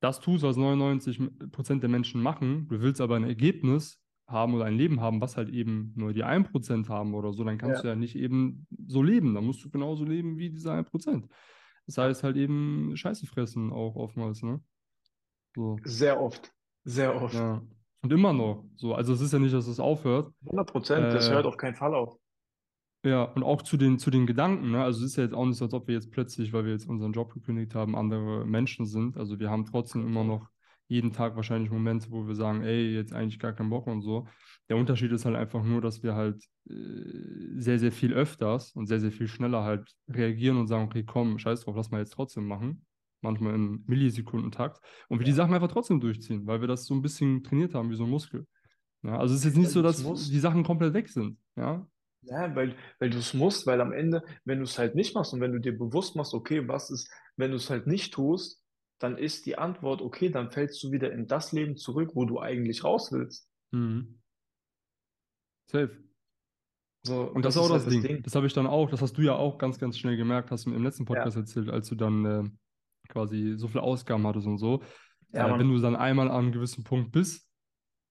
das 0.00 0.20
tust, 0.20 0.44
was 0.44 0.56
99% 0.56 1.82
der 1.82 1.90
Menschen 1.90 2.22
machen, 2.22 2.68
du 2.68 2.80
willst 2.80 3.00
aber 3.00 3.16
ein 3.16 3.24
Ergebnis 3.24 4.03
haben 4.26 4.54
oder 4.54 4.64
ein 4.64 4.76
Leben 4.76 5.00
haben, 5.00 5.20
was 5.20 5.36
halt 5.36 5.50
eben 5.50 5.92
nur 5.96 6.12
die 6.12 6.24
1% 6.24 6.88
haben 6.88 7.14
oder 7.14 7.32
so, 7.32 7.44
dann 7.44 7.58
kannst 7.58 7.82
du 7.84 7.88
ja, 7.88 7.94
ja 7.94 7.96
nicht 7.96 8.16
eben 8.16 8.66
so 8.86 9.02
leben. 9.02 9.34
Dann 9.34 9.44
musst 9.44 9.64
du 9.64 9.70
genauso 9.70 10.04
leben 10.04 10.38
wie 10.38 10.50
diese 10.50 10.72
1%. 10.72 11.28
Das 11.86 11.96
ja. 11.96 12.04
heißt 12.04 12.24
halt 12.24 12.36
eben 12.36 12.96
Scheiße 12.96 13.26
fressen 13.26 13.72
auch 13.72 13.96
oftmals, 13.96 14.42
ne? 14.42 14.62
So. 15.54 15.76
Sehr 15.84 16.20
oft. 16.20 16.52
Sehr 16.84 17.20
oft. 17.20 17.34
Ja. 17.34 17.62
Und 18.02 18.12
immer 18.12 18.32
noch. 18.32 18.64
So, 18.76 18.94
also 18.94 19.12
es 19.14 19.20
ist 19.20 19.32
ja 19.32 19.38
nicht, 19.38 19.54
dass 19.54 19.66
es 19.66 19.80
aufhört. 19.80 20.32
hundert 20.44 20.70
Prozent, 20.70 21.12
das 21.12 21.28
Äh, 21.28 21.32
hört 21.32 21.46
auf 21.46 21.56
keinen 21.56 21.74
Fall 21.74 21.94
auf. 21.94 22.18
ja, 23.04 23.24
und 23.24 23.42
auch 23.42 23.62
zu 23.62 23.76
den, 23.76 23.98
zu 23.98 24.10
den 24.10 24.26
Gedanken, 24.26 24.70
ne? 24.70 24.82
Also 24.82 25.00
es 25.04 25.10
ist 25.12 25.16
ja 25.16 25.24
jetzt 25.24 25.34
auch 25.34 25.44
nicht 25.46 25.58
so, 25.58 25.64
als 25.66 25.74
ob 25.74 25.86
wir 25.88 25.94
jetzt 25.94 26.10
plötzlich, 26.10 26.52
weil 26.52 26.64
wir 26.64 26.72
jetzt 26.72 26.88
unseren 26.88 27.12
Job 27.12 27.32
gekündigt 27.34 27.74
haben, 27.74 27.94
andere 27.96 28.46
Menschen 28.46 28.86
sind. 28.86 29.16
Also 29.18 29.38
wir 29.38 29.50
haben 29.50 29.66
trotzdem 29.66 30.06
immer 30.06 30.24
Fall. 30.24 30.26
noch 30.26 30.48
jeden 30.86 31.12
Tag 31.12 31.36
wahrscheinlich 31.36 31.70
Momente, 31.70 32.10
wo 32.10 32.26
wir 32.26 32.34
sagen, 32.34 32.62
ey, 32.62 32.94
jetzt 32.94 33.12
eigentlich 33.12 33.38
gar 33.38 33.52
keinen 33.52 33.70
Bock 33.70 33.86
und 33.86 34.02
so. 34.02 34.26
Der 34.68 34.76
Unterschied 34.76 35.12
ist 35.12 35.24
halt 35.24 35.36
einfach 35.36 35.62
nur, 35.62 35.80
dass 35.80 36.02
wir 36.02 36.14
halt 36.14 36.42
äh, 36.68 36.74
sehr, 37.56 37.78
sehr 37.78 37.92
viel 37.92 38.12
öfters 38.12 38.72
und 38.72 38.86
sehr, 38.86 39.00
sehr 39.00 39.12
viel 39.12 39.28
schneller 39.28 39.62
halt 39.64 39.90
reagieren 40.08 40.58
und 40.58 40.66
sagen, 40.66 40.84
okay, 40.84 41.04
komm, 41.04 41.38
scheiß 41.38 41.62
drauf, 41.62 41.76
lass 41.76 41.90
mal 41.90 42.00
jetzt 42.00 42.12
trotzdem 42.12 42.46
machen. 42.46 42.84
Manchmal 43.20 43.54
im 43.54 43.84
Millisekundentakt. 43.86 44.80
Und 45.08 45.18
wir 45.18 45.24
die. 45.24 45.32
Sachen 45.32 45.54
einfach 45.54 45.72
trotzdem 45.72 46.00
durchziehen, 46.00 46.46
weil 46.46 46.60
wir 46.60 46.68
das 46.68 46.84
so 46.84 46.94
ein 46.94 47.00
bisschen 47.02 47.42
trainiert 47.42 47.74
haben, 47.74 47.90
wie 47.90 47.96
so 47.96 48.04
ein 48.04 48.10
Muskel. 48.10 48.46
Ja, 49.02 49.18
also 49.18 49.34
es 49.34 49.40
ist 49.40 49.46
jetzt 49.46 49.56
nicht 49.56 49.70
so, 49.70 49.82
dass 49.82 50.02
die. 50.02 50.38
Sachen 50.38 50.62
komplett 50.62 50.92
weg 50.92 51.08
sind. 51.08 51.38
Ja, 51.56 51.86
Ja, 52.22 52.54
weil, 52.54 52.76
weil 52.98 53.10
du 53.10 53.18
es 53.18 53.34
musst, 53.34 53.66
weil 53.66 53.80
am 53.80 53.92
Ende, 53.92 54.22
wenn 54.44 54.58
du 54.58 54.64
es 54.64 54.78
halt 54.78 54.94
nicht 54.94 55.14
machst 55.14 55.32
und 55.32 55.40
wenn 55.40 55.52
du 55.52 55.58
dir 55.58 55.76
bewusst 55.76 56.16
machst, 56.16 56.34
okay, 56.34 56.66
was 56.68 56.90
ist, 56.90 57.10
wenn 57.36 57.50
du 57.50 57.56
es 57.56 57.70
halt 57.70 57.86
nicht 57.86 58.14
tust, 58.14 58.63
dann 58.98 59.18
ist 59.18 59.46
die 59.46 59.58
Antwort, 59.58 60.02
okay, 60.02 60.30
dann 60.30 60.50
fällst 60.50 60.82
du 60.82 60.90
wieder 60.92 61.12
in 61.12 61.26
das 61.26 61.52
Leben 61.52 61.76
zurück, 61.76 62.12
wo 62.14 62.24
du 62.24 62.40
eigentlich 62.40 62.84
raus 62.84 63.12
willst. 63.12 63.48
mhm. 63.72 64.18
Safe. 65.66 66.04
So, 67.02 67.22
Und 67.32 67.44
das, 67.44 67.54
das 67.54 67.56
ist 67.56 67.62
auch 67.62 67.68
das 67.70 67.84
halt 67.84 67.86
das 67.86 68.00
Ding. 68.00 68.00
Ding. 68.00 68.22
Das 68.22 68.34
habe 68.34 68.46
ich 68.46 68.52
dann 68.54 68.66
auch, 68.66 68.88
das 68.90 69.02
hast 69.02 69.14
du 69.18 69.22
ja 69.22 69.34
auch 69.34 69.58
ganz, 69.58 69.78
ganz 69.78 69.98
schnell 69.98 70.16
gemerkt, 70.16 70.50
hast 70.50 70.64
du 70.66 70.70
mir 70.70 70.76
im 70.76 70.84
letzten 70.84 71.04
Ja, 71.08 71.24
Podcast 71.24 71.36
erzählt, 71.36 71.68
als 71.68 71.88
du 71.88 71.94
dann 71.96 72.24
äh, 72.24 72.44
quasi 73.08 73.54
so 73.56 73.68
viele 73.68 73.82
Ausgaben 73.82 74.26
hattest 74.26 74.46
und 74.46 74.58
so. 74.58 74.82
ja, 75.32 75.46
Äh, 75.46 75.58
wenn 75.58 75.68
du 75.68 75.78
dann 75.80 75.96
einmal 75.96 76.30
an 76.30 76.36
einem 76.38 76.52
gewissen 76.52 76.84
Punkt 76.84 77.12
bist, 77.12 77.48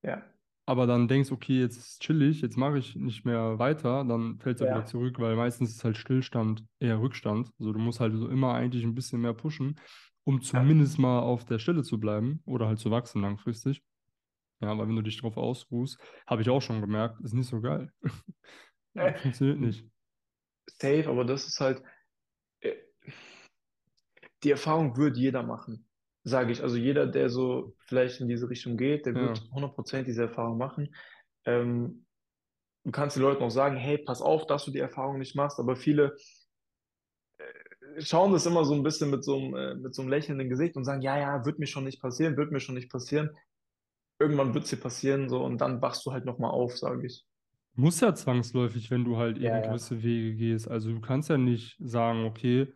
Ja, 0.04 0.34
aber 0.66 0.88
dann 0.88 1.08
denkst, 1.08 1.32
okay, 1.32 1.60
jetzt 1.60 1.78
ist 1.78 2.02
chillig, 2.02 2.42
jetzt 2.42 2.58
mache 2.58 2.78
ich 2.78 2.96
nicht 2.96 3.26
mehr 3.26 3.60
weiter, 3.60 4.06
dann 4.06 4.40
fällt 4.40 4.56
es 4.56 4.62
ja 4.62 4.70
wieder 4.70 4.86
ja, 4.86 4.86
zurück, 4.86 5.20
weil 5.20 5.36
meistens 5.36 5.72
ist 5.72 5.84
halt 5.84 5.98
Stillstand 5.98 6.66
eher 6.80 7.02
Rückstand. 7.02 7.52
Also 7.60 7.74
du 7.74 7.80
musst 7.80 8.00
halt 8.00 8.14
so 8.16 8.30
immer 8.30 8.54
eigentlich 8.54 8.84
ein 8.84 8.96
bisschen 8.96 9.20
mehr 9.22 9.34
pushen, 9.34 9.80
um 10.26 10.36
ja. 10.36 10.42
zumindest 10.42 11.00
mal 11.00 11.20
auf 11.20 11.46
der 11.46 11.60
Stelle 11.60 11.84
zu 11.84 12.00
bleiben 12.00 12.42
oder 12.46 12.68
halt 12.68 12.80
zu 12.80 12.92
wachsen 12.92 13.22
langfristig. 13.22 13.84
Ja, 14.62 14.78
weil 14.78 14.88
wenn 14.88 14.96
du 14.96 15.02
dich 15.02 15.20
drauf 15.20 15.36
ausruhst, 15.38 16.00
habe 16.26 16.42
ich 16.42 16.50
auch 16.50 16.62
schon 16.62 16.82
gemerkt, 16.82 17.20
ist 17.22 17.34
nicht 17.34 17.48
so 17.48 17.62
geil. 17.62 17.92
Äh, 18.96 19.18
Funktioniert 19.18 19.60
nicht. 19.60 19.90
safe, 20.80 21.10
aber 21.10 21.26
das 21.26 21.48
ist 21.48 21.60
halt, 21.60 21.82
äh, 22.62 22.76
die 24.44 24.52
Erfahrung 24.52 24.96
wird 24.98 25.18
jeder 25.18 25.42
machen, 25.44 25.90
sage 26.24 26.52
ich. 26.52 26.62
Also 26.62 26.78
jeder, 26.78 27.08
der 27.08 27.30
so 27.30 27.76
vielleicht 27.80 28.22
in 28.22 28.28
diese 28.28 28.50
Richtung 28.50 28.78
geht, 28.78 29.06
der 29.08 29.16
Ja. 29.16 29.22
wird 29.22 29.40
100% 29.52 30.08
diese 30.08 30.24
Erfahrung 30.24 30.58
machen. 30.60 30.94
Ähm, 31.46 32.06
du 32.84 32.92
kannst 32.92 33.16
den 33.16 33.24
Leuten 33.24 33.44
auch 33.44 33.50
sagen, 33.50 33.78
hey, 33.78 33.98
pass 33.98 34.22
auf, 34.22 34.46
dass 34.46 34.66
du 34.66 34.72
die 34.72 34.80
Erfahrung 34.80 35.18
nicht 35.18 35.36
machst, 35.36 35.60
aber 35.60 35.76
viele 35.76 36.16
schauen 38.00 38.32
das 38.34 38.46
immer 38.46 38.66
so 38.66 38.74
ein 38.74 38.84
bisschen 38.84 39.10
mit 39.10 39.24
so 39.24 39.38
einem, 39.38 39.56
äh, 39.56 39.76
mit 39.76 39.96
so 39.96 40.02
einem 40.02 40.12
lächelnden 40.12 40.50
Gesicht 40.50 40.76
und 40.78 40.86
sagen, 40.86 41.02
ja, 41.02 41.18
ja, 41.20 41.46
wird 41.46 41.60
mir 41.60 41.68
schon 41.68 41.84
nicht 41.86 42.02
passieren, 42.02 42.38
wird 42.38 42.52
mir 42.52 42.60
schon 42.60 42.76
nicht 42.76 42.92
passieren. 42.92 43.32
Irgendwann 44.20 44.54
wird 44.56 44.66
es 44.66 44.72
dir 44.72 44.78
passieren, 44.78 45.30
so, 45.30 45.44
und 45.46 45.60
dann 45.62 45.82
wachst 45.82 46.06
du 46.06 46.14
halt 46.14 46.26
nochmal 46.26 46.52
auf, 46.52 46.78
sage 46.78 47.08
ich. 47.08 47.26
Muss 47.76 48.00
ja 48.02 48.14
zwangsläufig, 48.14 48.92
wenn 48.92 49.04
du 49.04 49.18
halt 49.18 49.38
Ja, 49.38 49.50
eben 49.50 49.62
ja. 49.64 49.64
gewisse 49.64 50.04
Wege 50.04 50.36
gehst. 50.36 50.68
Also 50.70 50.92
du 50.92 51.02
kannst 51.02 51.30
ja 51.30 51.38
nicht 51.38 51.76
sagen, 51.80 52.26
okay, 52.26 52.72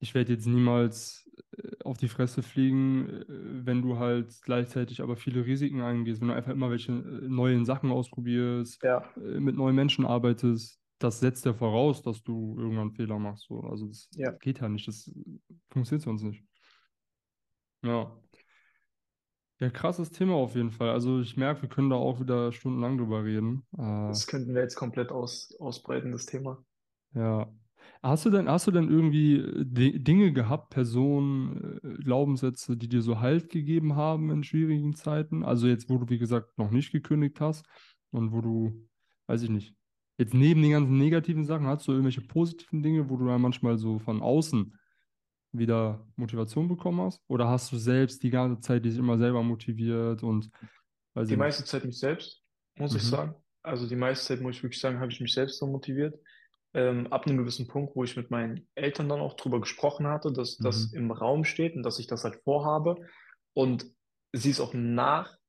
ich 0.00 0.14
werde 0.14 0.32
jetzt 0.34 0.46
niemals 0.46 1.30
äh, 1.58 1.70
auf 1.84 1.98
die 1.98 2.08
Fresse 2.08 2.42
fliegen, 2.42 3.08
äh, 3.08 3.26
wenn 3.66 3.82
du 3.82 3.98
halt 3.98 4.40
gleichzeitig 4.42 5.02
aber 5.02 5.16
viele 5.16 5.46
Risiken 5.46 5.82
eingehst, 5.82 6.20
wenn 6.22 6.28
du 6.28 6.34
einfach 6.34 6.52
immer 6.52 6.70
welche 6.70 6.92
neuen 6.92 7.66
Sachen 7.66 7.92
ausprobierst, 7.92 8.82
Ja, 8.82 9.12
mit 9.16 9.56
neuen 9.56 9.76
Menschen 9.76 10.06
arbeitest, 10.06 10.81
das 11.02 11.20
setzt 11.20 11.44
ja 11.44 11.54
voraus, 11.54 12.02
dass 12.02 12.22
du 12.22 12.56
irgendwann 12.58 12.92
Fehler 12.92 13.18
machst. 13.18 13.46
So. 13.48 13.60
Also 13.60 13.86
das 13.86 14.08
ja. 14.14 14.32
geht 14.32 14.60
ja 14.60 14.68
nicht, 14.68 14.86
das 14.88 15.10
funktioniert 15.70 16.02
sonst 16.02 16.22
nicht. 16.22 16.44
Ja. 17.82 18.16
Ja, 19.60 19.70
krasses 19.70 20.10
Thema 20.10 20.34
auf 20.34 20.56
jeden 20.56 20.72
Fall. 20.72 20.90
Also 20.90 21.20
ich 21.20 21.36
merke, 21.36 21.62
wir 21.62 21.68
können 21.68 21.90
da 21.90 21.96
auch 21.96 22.20
wieder 22.20 22.50
stundenlang 22.52 22.98
drüber 22.98 23.24
reden. 23.24 23.64
Äh, 23.74 24.08
Das 24.08 24.26
könnten 24.26 24.54
wir 24.54 24.62
jetzt 24.62 24.74
komplett 24.74 25.12
aus, 25.12 25.54
ausbreiten, 25.60 26.10
das 26.10 26.26
Thema. 26.26 26.64
Ja. 27.14 27.52
Hast 28.02 28.24
du 28.24 28.30
denn, 28.30 28.48
hast 28.48 28.66
du 28.66 28.72
denn 28.72 28.90
irgendwie 28.90 29.36
äh, 29.36 29.64
Di- 29.64 30.02
Dinge 30.02 30.32
gehabt, 30.32 30.70
Personen, 30.70 31.78
äh, 31.82 32.02
Glaubenssätze, 32.02 32.76
die 32.76 32.88
dir 32.88 33.02
so 33.02 33.20
Halt 33.20 33.50
gegeben 33.50 33.94
haben 33.94 34.30
in 34.30 34.42
schwierigen 34.42 34.94
Zeiten? 34.94 35.44
Also 35.44 35.68
jetzt, 35.68 35.88
wo 35.88 35.98
du, 35.98 36.08
wie 36.08 36.18
gesagt, 36.18 36.58
noch 36.58 36.72
nicht 36.72 36.90
gekündigt 36.90 37.40
hast 37.40 37.64
und 38.10 38.32
wo 38.32 38.40
du, 38.40 38.88
weiß 39.28 39.42
ich 39.42 39.50
nicht, 39.50 39.76
jetzt 40.18 40.34
neben 40.34 40.62
den 40.62 40.72
ganzen 40.72 40.98
negativen 40.98 41.44
Sachen, 41.44 41.66
hast 41.66 41.86
du 41.88 41.92
irgendwelche 41.92 42.22
positiven 42.22 42.82
Dinge, 42.82 43.08
wo 43.10 43.16
du 43.16 43.26
dann 43.26 43.40
manchmal 43.40 43.78
so 43.78 43.98
von 43.98 44.22
außen 44.22 44.78
wieder 45.52 46.06
Motivation 46.16 46.68
bekommen 46.68 47.00
hast? 47.00 47.22
Oder 47.28 47.48
hast 47.48 47.72
du 47.72 47.76
selbst 47.76 48.22
die 48.22 48.30
ganze 48.30 48.60
Zeit 48.60 48.84
dich 48.84 48.96
immer 48.96 49.18
selber 49.18 49.42
motiviert 49.42 50.22
und, 50.22 50.50
Die 51.16 51.32
ich 51.32 51.38
meiste 51.38 51.64
Zeit 51.64 51.84
mich 51.84 51.98
selbst, 51.98 52.42
muss 52.76 52.94
ich 52.94 53.02
Mhm. 53.02 53.06
sagen. 53.10 53.34
Also 53.62 53.86
die 53.86 53.96
meiste 53.96 54.26
Zeit, 54.26 54.40
muss 54.40 54.56
ich 54.56 54.62
wirklich 54.62 54.80
sagen, 54.80 54.98
habe 54.98 55.12
ich 55.12 55.20
mich 55.20 55.32
selbst 55.34 55.58
so 55.58 55.66
motiviert. 55.66 56.18
Ähm, 56.74 57.06
ab 57.12 57.26
einem 57.26 57.36
gewissen 57.36 57.68
Punkt, 57.68 57.94
wo 57.94 58.02
ich 58.02 58.16
mit 58.16 58.30
meinen 58.30 58.66
Eltern 58.74 59.08
dann 59.08 59.20
auch 59.20 59.34
drüber 59.34 59.60
gesprochen 59.60 60.06
hatte, 60.06 60.32
dass 60.32 60.56
das 60.58 60.90
Mhm. 60.90 60.96
im 60.96 61.10
Raum 61.10 61.44
steht 61.44 61.76
und 61.76 61.82
dass 61.82 61.98
ich 61.98 62.06
das 62.06 62.24
halt 62.24 62.36
vorhabe 62.44 63.06
und 63.52 63.86
sie 64.32 64.50
es 64.50 64.58
auch 64.60 64.72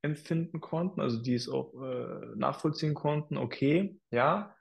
nachempfinden 0.04 0.60
konnten, 0.62 1.02
also 1.02 1.22
die 1.22 1.34
es 1.34 1.50
auch 1.50 1.74
äh, 1.82 2.36
nachvollziehen 2.36 2.94
konnten, 2.94 3.38
okay, 3.38 4.00
ja, 4.12 4.56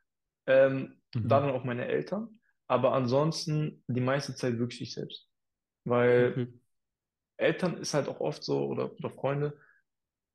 ähm, 0.46 1.00
dann 1.22 1.44
Mhm. 1.44 1.50
auch 1.50 1.64
meine 1.64 1.86
Eltern, 1.86 2.40
aber 2.68 2.92
ansonsten 2.92 3.84
die 3.88 4.00
meiste 4.00 4.34
Zeit 4.34 4.58
wirklich 4.58 4.82
ich 4.82 4.92
selbst, 4.94 5.28
weil 5.84 6.32
Okay. 6.32 6.52
Eltern 7.38 7.78
ist 7.78 7.94
halt 7.94 8.08
auch 8.08 8.20
oft 8.20 8.44
so 8.44 8.66
oder, 8.66 8.92
oder 8.92 9.10
Freunde, 9.10 9.58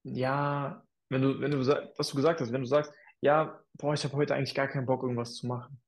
ja, 0.03 0.83
wenn 1.09 1.21
du, 1.21 1.39
wenn 1.41 1.51
du, 1.51 1.59
was 1.59 2.09
du 2.09 2.15
gesagt 2.15 2.41
hast, 2.41 2.51
wenn 2.53 2.61
du 2.61 2.67
sagst, 2.67 2.93
ja, 3.21 3.61
boah, 3.75 3.93
ich 3.93 4.03
habe 4.03 4.15
heute 4.15 4.35
eigentlich 4.35 4.55
gar 4.55 4.67
keinen 4.67 4.85
Bock, 4.87 5.03
irgendwas 5.03 5.35
zu 5.35 5.47
machen. 5.47 5.81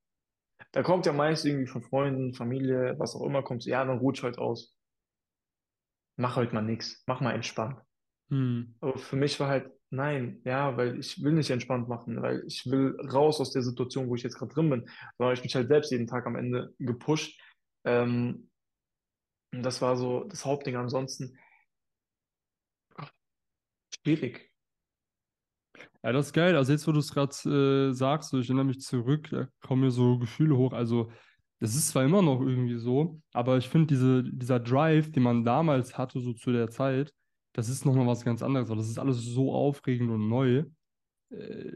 Da 0.74 0.84
kommt 0.84 1.06
ja 1.06 1.14
meist 1.14 1.46
irgendwie 1.46 1.68
von 1.68 1.84
Freunden, 1.84 2.34
Familie, 2.34 2.96
was 3.00 3.16
auch 3.16 3.26
immer, 3.26 3.44
kommt 3.44 3.64
so, 3.64 3.70
ja, 3.72 3.86
dann 3.86 4.00
ruhig 4.00 4.24
heute 4.24 4.42
aus. 4.42 4.76
Mach 6.18 6.36
heute 6.36 6.54
mal 6.54 6.62
nichts. 6.62 7.04
Mach 7.08 7.20
mal 7.20 7.34
entspannt. 7.34 7.82
Mhm. 8.30 8.76
Aber 8.80 8.98
für 8.98 9.16
mich 9.16 9.40
war 9.40 9.50
halt, 9.50 9.72
nein, 9.90 10.42
ja, 10.46 10.78
weil 10.78 11.00
ich 11.00 11.22
will 11.24 11.34
nicht 11.34 11.50
entspannt 11.50 11.88
machen, 11.88 12.22
weil 12.22 12.44
ich 12.46 12.66
will 12.66 12.96
raus 13.12 13.40
aus 13.42 13.52
der 13.52 13.64
Situation, 13.64 14.08
wo 14.08 14.16
ich 14.16 14.24
jetzt 14.24 14.38
gerade 14.38 14.54
drin 14.54 14.70
bin. 14.70 14.90
Da 15.18 15.26
habe 15.26 15.34
ich 15.34 15.44
mich 15.44 15.56
halt 15.56 15.68
selbst 15.68 15.92
jeden 15.92 16.08
Tag 16.08 16.26
am 16.28 16.36
Ende 16.36 16.74
gepusht. 16.80 17.40
Ähm, 17.86 18.50
und 19.52 19.64
das 19.64 19.82
war 19.82 19.98
so 19.98 20.26
das 20.26 20.46
Hauptding. 20.46 20.76
Ansonsten 20.76 21.38
schwierig. 24.04 24.52
Ja, 26.04 26.12
das 26.14 26.28
ist 26.28 26.34
geil. 26.34 26.56
Also 26.56 26.72
jetzt, 26.72 26.88
wo 26.88 26.92
du 26.92 27.00
es 27.00 27.12
gerade 27.12 27.90
äh, 27.90 27.94
sagst, 27.94 28.30
so, 28.30 28.40
ich 28.40 28.48
erinnere 28.48 28.66
mich 28.66 28.80
zurück, 28.80 29.30
da 29.32 29.48
kommen 29.62 29.82
mir 29.82 29.92
so 29.92 30.18
Gefühle 30.18 30.56
hoch. 30.56 30.74
Also 30.74 31.12
das 31.60 31.76
ist 31.76 31.90
zwar 31.90 32.06
immer 32.06 32.22
noch 32.22 32.40
irgendwie 32.40 32.78
so, 32.78 33.22
aber 33.34 33.58
ich 33.58 33.68
finde 33.68 33.88
diese, 33.88 34.24
dieser 34.24 34.60
Drive, 34.62 35.12
den 35.12 35.24
man 35.24 35.44
damals 35.44 35.98
hatte, 35.98 36.22
so 36.22 36.34
zu 36.34 36.54
der 36.54 36.70
Zeit, 36.70 37.14
das 37.60 37.70
ist 37.70 37.86
nochmal 37.86 38.08
was 38.08 38.24
ganz 38.26 38.42
anderes. 38.42 38.70
weil 38.70 38.78
Das 38.78 38.90
ist 38.90 39.00
alles 39.00 39.18
so 39.24 39.54
aufregend 39.54 40.10
und 40.12 40.30
neu. 40.30 40.66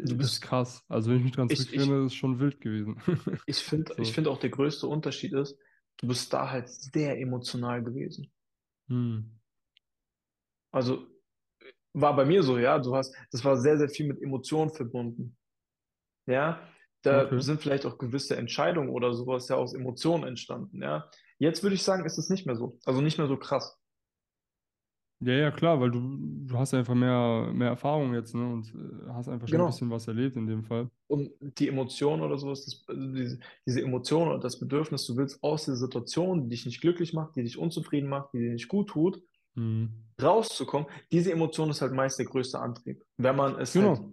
Du 0.02 0.16
Äh, 0.16 0.18
das 0.18 0.32
ist 0.34 0.42
bist, 0.42 0.42
krass. 0.42 0.84
Also 0.88 1.10
wenn 1.10 1.18
ich 1.18 1.24
mich 1.24 1.32
dran 1.34 1.50
zurückerinnere, 1.50 2.06
ist 2.06 2.16
schon 2.16 2.40
wild 2.40 2.60
gewesen. 2.62 2.98
ich 3.46 3.58
finde, 3.64 3.94
ich 4.00 4.12
So. 4.12 4.14
finde 4.14 4.30
auch 4.32 4.40
der 4.40 4.50
größte 4.50 4.88
Unterschied 4.88 5.34
ist, 5.34 5.58
du 5.98 6.08
bist 6.08 6.34
da 6.34 6.50
halt 6.50 6.68
sehr 6.70 7.18
emotional 7.20 7.84
gewesen. 7.84 8.32
Hm. 8.90 9.40
Also 10.72 11.08
war 11.94 12.16
bei 12.16 12.26
mir 12.26 12.44
so, 12.44 12.58
ja, 12.58 12.80
du 12.80 12.96
hast, 12.96 13.16
das 13.32 13.46
war 13.46 13.58
sehr, 13.58 13.78
sehr 13.78 13.90
viel 13.90 14.08
mit 14.08 14.22
Emotionen 14.22 14.72
verbunden. 14.72 15.38
Ja, 16.28 16.68
da 17.04 17.28
Okay. 17.28 17.42
sind 17.42 17.62
vielleicht 17.62 17.86
auch 17.86 17.98
gewisse 17.98 18.38
Entscheidungen 18.38 18.90
oder 18.90 19.14
sowas 19.14 19.50
ja 19.50 19.58
aus 19.58 19.74
Emotionen 19.76 20.26
entstanden, 20.26 20.82
ja. 20.82 21.10
Jetzt 21.40 21.64
würde 21.64 21.76
ich 21.76 21.84
sagen, 21.84 22.06
ist 22.06 22.18
es 22.18 22.30
nicht 22.30 22.46
mehr 22.46 22.56
so. 22.56 22.80
Also 22.86 23.02
nicht 23.02 23.18
mehr 23.18 23.28
so 23.28 23.38
krass. 23.38 23.78
Ja, 25.26 25.34
ja, 25.34 25.52
klar, 25.52 25.80
weil 25.80 25.92
du, 25.92 26.18
du 26.46 26.58
hast 26.58 26.74
einfach 26.74 26.96
mehr, 26.96 27.52
mehr 27.54 27.70
Erfahrung 27.70 28.14
jetzt, 28.14 28.36
ne? 28.36 28.46
Und 28.46 28.68
äh, 28.76 29.10
hast 29.10 29.30
einfach 29.30 29.48
schon 29.48 29.56
ein 29.56 29.60
Genau. 29.60 29.66
bisschen 29.68 29.90
was 29.90 30.08
erlebt 30.08 30.36
in 30.36 30.48
dem 30.48 30.64
Fall. 30.64 30.90
Und 31.08 31.32
die 31.40 31.68
Emotion 31.68 32.22
oder 32.22 32.38
sowas, 32.38 32.66
das, 32.66 32.84
also 32.88 33.14
diese, 33.14 33.40
diese 33.66 33.82
Emotion 33.82 34.28
oder 34.30 34.40
das 34.40 34.60
Bedürfnis, 34.60 35.06
du 35.06 35.16
willst 35.18 35.44
aus 35.44 35.66
der 35.66 35.76
Situation, 35.76 36.44
die 36.44 36.50
dich 36.50 36.66
nicht 36.66 36.82
glücklich 36.82 37.14
macht, 37.14 37.36
die 37.36 37.44
dich 37.44 37.58
unzufrieden 37.58 38.10
macht, 38.10 38.34
die 38.34 38.40
dir 38.40 38.52
nicht 38.54 38.68
gut 38.68 38.90
tut, 38.90 39.22
Hm. 39.56 39.90
rauszukommen, 40.22 40.88
diese 41.12 41.32
Emotion 41.32 41.70
ist 41.70 41.82
halt 41.82 41.94
meist 41.94 42.18
der 42.20 42.26
größte 42.26 42.60
Antrieb. 42.60 43.04
Wenn 43.18 43.36
man 43.36 43.60
es 43.60 43.76
halt 43.76 43.98
Genau. 43.98 44.12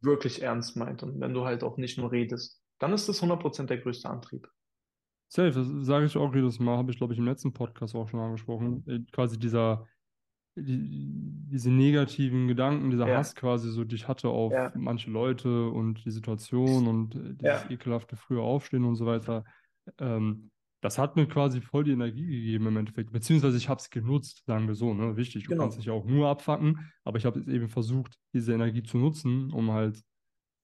wirklich 0.00 0.42
ernst 0.42 0.76
meint 0.76 1.02
und 1.02 1.20
wenn 1.20 1.34
du 1.34 1.44
halt 1.44 1.62
auch 1.62 1.76
nicht 1.76 1.98
nur 1.98 2.10
redest, 2.10 2.62
dann 2.78 2.92
ist 2.92 3.08
das 3.08 3.20
100% 3.20 3.68
der 3.70 3.78
größte 3.78 4.08
Antrieb. 4.08 4.48
Safe, 5.28 5.52
das 5.52 5.66
sage 5.86 6.06
ich 6.06 6.16
auch 6.16 6.34
jedes 6.34 6.58
Mal, 6.58 6.76
habe 6.76 6.90
ich, 6.90 6.96
glaube 6.98 7.12
ich, 7.12 7.18
im 7.18 7.26
letzten 7.26 7.52
Podcast 7.52 7.94
auch 7.94 8.08
schon 8.08 8.18
angesprochen. 8.20 8.82
Äh, 8.88 9.00
Quasi 9.12 9.38
dieser, 9.38 9.86
die, 10.56 10.88
diese 11.50 11.70
negativen 11.70 12.48
Gedanken, 12.48 12.90
dieser 12.90 13.08
Ja, 13.08 13.18
Hass 13.18 13.34
quasi 13.34 13.70
so, 13.70 13.84
die 13.84 13.94
ich 13.96 14.08
hatte 14.08 14.28
auf 14.28 14.52
ja, 14.52 14.72
manche 14.76 15.10
Leute 15.10 15.68
und 15.68 16.04
die 16.04 16.10
Situation 16.10 16.86
und 16.86 17.14
äh, 17.14 17.34
dieses 17.34 17.64
ja, 17.64 17.70
ekelhafte 17.70 18.16
frühe 18.16 18.42
Aufstehen 18.42 18.84
und 18.84 18.96
so 18.96 19.06
weiter. 19.06 19.44
Ähm, 19.98 20.50
das 20.82 20.98
hat 20.98 21.16
mir 21.16 21.26
quasi 21.26 21.60
voll 21.60 21.84
die 21.84 21.92
Energie 21.92 22.26
gegeben 22.26 22.66
im 22.66 22.76
Endeffekt. 22.78 23.12
Beziehungsweise 23.12 23.56
ich 23.56 23.68
habe 23.68 23.80
es 23.80 23.90
genutzt, 23.90 24.44
sagen 24.46 24.66
wir 24.66 24.74
so, 24.74 24.94
ne? 24.94 25.16
Wichtig, 25.16 25.44
du 25.44 25.50
kannst 25.50 25.76
genau. 25.76 25.76
dich 25.76 25.86
ja 25.86 25.92
auch 25.92 26.06
nur 26.06 26.28
abfacken, 26.28 26.90
aber 27.04 27.18
ich 27.18 27.26
habe 27.26 27.38
es 27.38 27.48
eben 27.48 27.68
versucht, 27.68 28.18
diese 28.32 28.54
Energie 28.54 28.82
zu 28.82 28.96
nutzen, 28.96 29.52
um 29.52 29.72
halt 29.72 30.02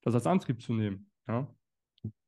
das 0.02 0.14
als 0.14 0.26
Antrieb 0.26 0.62
zu 0.62 0.72
nehmen. 0.72 1.10
Ja, 1.28 1.48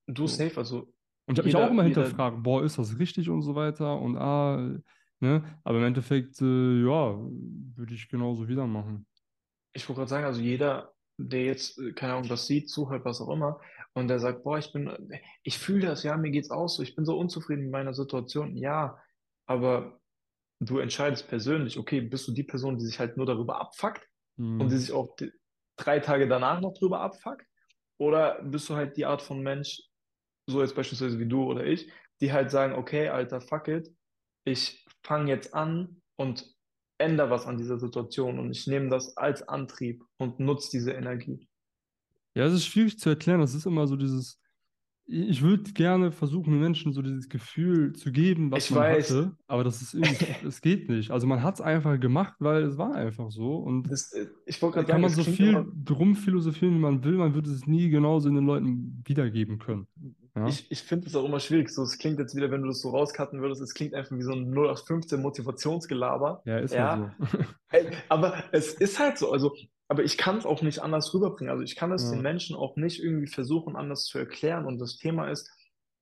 Du 0.07 0.27
so. 0.27 0.37
safe, 0.37 0.57
also 0.57 0.93
Und 1.27 1.35
ich 1.35 1.39
habe 1.39 1.47
mich 1.47 1.57
auch 1.57 1.71
immer 1.71 1.83
hinterfragt, 1.83 2.43
boah, 2.43 2.63
ist 2.65 2.79
das 2.79 2.99
richtig 2.99 3.29
und 3.29 3.43
so 3.43 3.55
weiter 3.55 4.01
und 4.01 4.17
ah, 4.17 4.79
ne? 5.21 5.61
Aber 5.65 5.79
im 5.79 5.85
Endeffekt, 5.85 6.41
äh, 6.41 6.83
ja, 6.83 7.19
würde 7.77 7.95
ich 7.95 8.09
genauso 8.09 8.49
wieder 8.49 8.67
machen. 8.67 9.07
ich 9.73 9.89
wollte 9.89 10.01
gerade 10.01 10.11
sagen, 10.11 10.25
also 10.25 10.41
jeder, 10.41 10.95
der 11.19 11.45
jetzt, 11.45 11.79
äh, 11.79 11.93
keine 11.93 12.15
Ahnung, 12.15 12.29
das 12.29 12.47
sieht, 12.47 12.71
zuhört, 12.71 13.05
was 13.05 13.21
auch 13.21 13.31
immer, 13.31 13.61
und 13.95 14.09
der 14.09 14.21
sagt, 14.21 14.45
boah, 14.45 14.59
ich 14.59 14.73
bin, 14.73 14.91
ich 15.43 15.59
fühle 15.59 15.87
das, 15.87 16.03
ja, 16.05 16.17
mir 16.17 16.31
geht's 16.31 16.51
auch 16.51 16.69
so, 16.69 16.83
ich 16.83 16.95
bin 16.95 17.05
so 17.05 17.19
unzufrieden 17.19 17.65
mit 17.65 17.73
meiner 17.73 17.95
Situation, 17.95 18.57
ja, 18.57 18.99
aber 19.47 20.01
du 20.61 20.79
entscheidest 20.79 21.29
persönlich, 21.29 21.79
okay, 21.79 22.01
bist 22.01 22.29
du 22.29 22.33
die 22.33 22.45
Person, 22.45 22.79
die 22.79 22.85
sich 22.85 22.99
halt 22.99 23.17
nur 23.17 23.27
darüber 23.27 23.61
abfuckt 23.61 24.07
und 24.61 24.69
die 24.71 24.77
sich 24.77 24.93
auch 24.93 25.17
die, 25.17 25.33
drei 25.77 26.01
Tage 26.01 26.29
danach 26.29 26.61
noch 26.61 26.75
drüber 26.75 27.01
abfuckt? 27.01 27.47
Oder 27.99 28.43
bist 28.43 28.69
du 28.69 28.75
halt 28.75 28.97
die 28.97 29.07
Art 29.07 29.23
von 29.23 29.41
Mensch, 29.41 29.83
so 30.47 30.61
jetzt 30.63 30.75
beispielsweise 30.77 31.19
wie 31.19 31.29
du 31.29 31.45
oder 31.45 31.65
ich, 31.65 31.91
die 32.21 32.33
halt 32.33 32.51
sagen, 32.51 32.75
okay, 32.75 33.09
Alter, 33.09 33.41
fuck 33.41 33.69
it, 33.69 33.89
ich 34.45 34.85
fange 35.03 35.31
jetzt 35.31 35.55
an 35.55 36.01
und 36.17 36.55
ändere 36.99 37.31
was 37.31 37.47
an 37.47 37.59
dieser 37.59 37.79
Situation 37.79 38.39
und 38.39 38.51
ich 38.51 38.67
nehme 38.67 38.89
das 38.89 39.17
als 39.17 39.47
Antrieb 39.49 40.05
und 40.19 40.41
nutze 40.41 40.71
diese 40.73 40.93
Energie. 40.93 41.49
Ja, 42.35 42.45
es 42.45 42.55
ist 42.55 42.67
schwierig 42.67 42.99
zu 42.99 43.09
erklären. 43.09 43.41
Das 43.41 43.55
ist 43.55 43.67
immer 43.67 43.87
so 43.87 43.97
dieses, 43.97 44.41
ich 45.07 45.41
würde 45.41 45.73
gerne 45.73 46.13
versuchen, 46.13 46.53
den 46.53 46.61
Menschen 46.61 46.93
so 46.93 47.01
dieses 47.01 47.29
Gefühl 47.29 47.95
zu 47.95 48.13
geben, 48.13 48.51
was 48.51 48.67
Ich 48.67 48.71
man 48.71 48.81
weiß, 48.81 49.11
hatte, 49.11 49.37
aber 49.47 49.65
das 49.65 49.81
ist 49.81 49.95
irgendwie, 49.95 50.27
es 50.47 50.61
geht 50.61 50.89
nicht. 50.89 51.11
Also 51.11 51.27
man 51.27 51.43
hat 51.43 51.55
es 51.55 51.61
einfach 51.61 51.99
gemacht, 51.99 52.35
weil 52.41 52.65
es 52.65 52.77
war 52.77 52.95
einfach 52.95 53.31
so. 53.31 53.57
Und 53.57 53.91
das, 53.91 54.13
ich 54.45 54.61
wollte 54.61 54.75
gerade 54.75 54.93
kann 54.93 55.03
sagen, 55.03 55.15
man 55.15 55.25
so 55.25 55.25
viel 55.25 55.67
drum 55.85 56.15
philosophieren, 56.15 56.75
wie 56.75 56.81
man 56.81 57.03
will, 57.05 57.15
man 57.15 57.35
wird 57.35 57.47
es 57.47 57.67
nie 57.67 57.89
genauso 57.89 58.29
in 58.29 58.35
den 58.35 58.45
Leuten 58.45 59.03
wiedergeben 59.07 59.59
können. 59.59 59.87
Ja, 60.39 60.45
ich, 60.45 60.71
ich 60.71 60.83
finde 60.83 61.07
es 61.09 61.17
auch 61.17 61.25
immer 61.25 61.41
schwierig. 61.41 61.71
So, 61.71 61.83
es 61.83 61.99
klingt 61.99 62.19
jetzt 62.19 62.35
wieder, 62.37 62.51
wenn 62.51 62.63
du 62.63 62.69
das 62.69 62.81
so 62.81 62.91
rauscutten 62.91 63.41
würdest, 63.43 63.61
es 63.63 63.75
klingt 63.75 63.95
einfach 63.95 64.17
wie 64.17 64.23
so 64.23 64.33
ein 64.33 64.51
0815 64.51 65.21
Motivationsgelaber. 65.23 66.45
ja, 66.45 66.59
ist 66.59 66.79
halt 66.79 66.91
Ja, 66.91 66.93
so. 66.93 67.17
Ey, 67.71 67.93
aber 68.09 68.45
es 68.53 68.75
ist 68.75 68.99
halt 68.99 69.19
so. 69.19 69.33
Also, 69.33 69.55
aber 69.89 70.05
ich 70.05 70.19
kann 70.19 70.39
es 70.39 70.47
auch 70.47 70.63
nicht 70.63 70.81
anders 70.81 71.15
rüberbringen. 71.15 71.51
Also 71.53 71.65
ich 71.65 71.77
kann 71.77 71.93
es 71.93 72.09
den 72.11 72.21
Ja. 72.21 72.23
Menschen 72.23 72.57
auch 72.57 72.77
nicht 72.77 73.01
irgendwie 73.03 73.27
versuchen, 73.29 73.77
anders 73.77 74.05
zu 74.07 74.19
erklären. 74.19 74.67
Und 74.67 74.79
das 74.81 74.97
Thema 74.99 75.31
ist, 75.31 75.51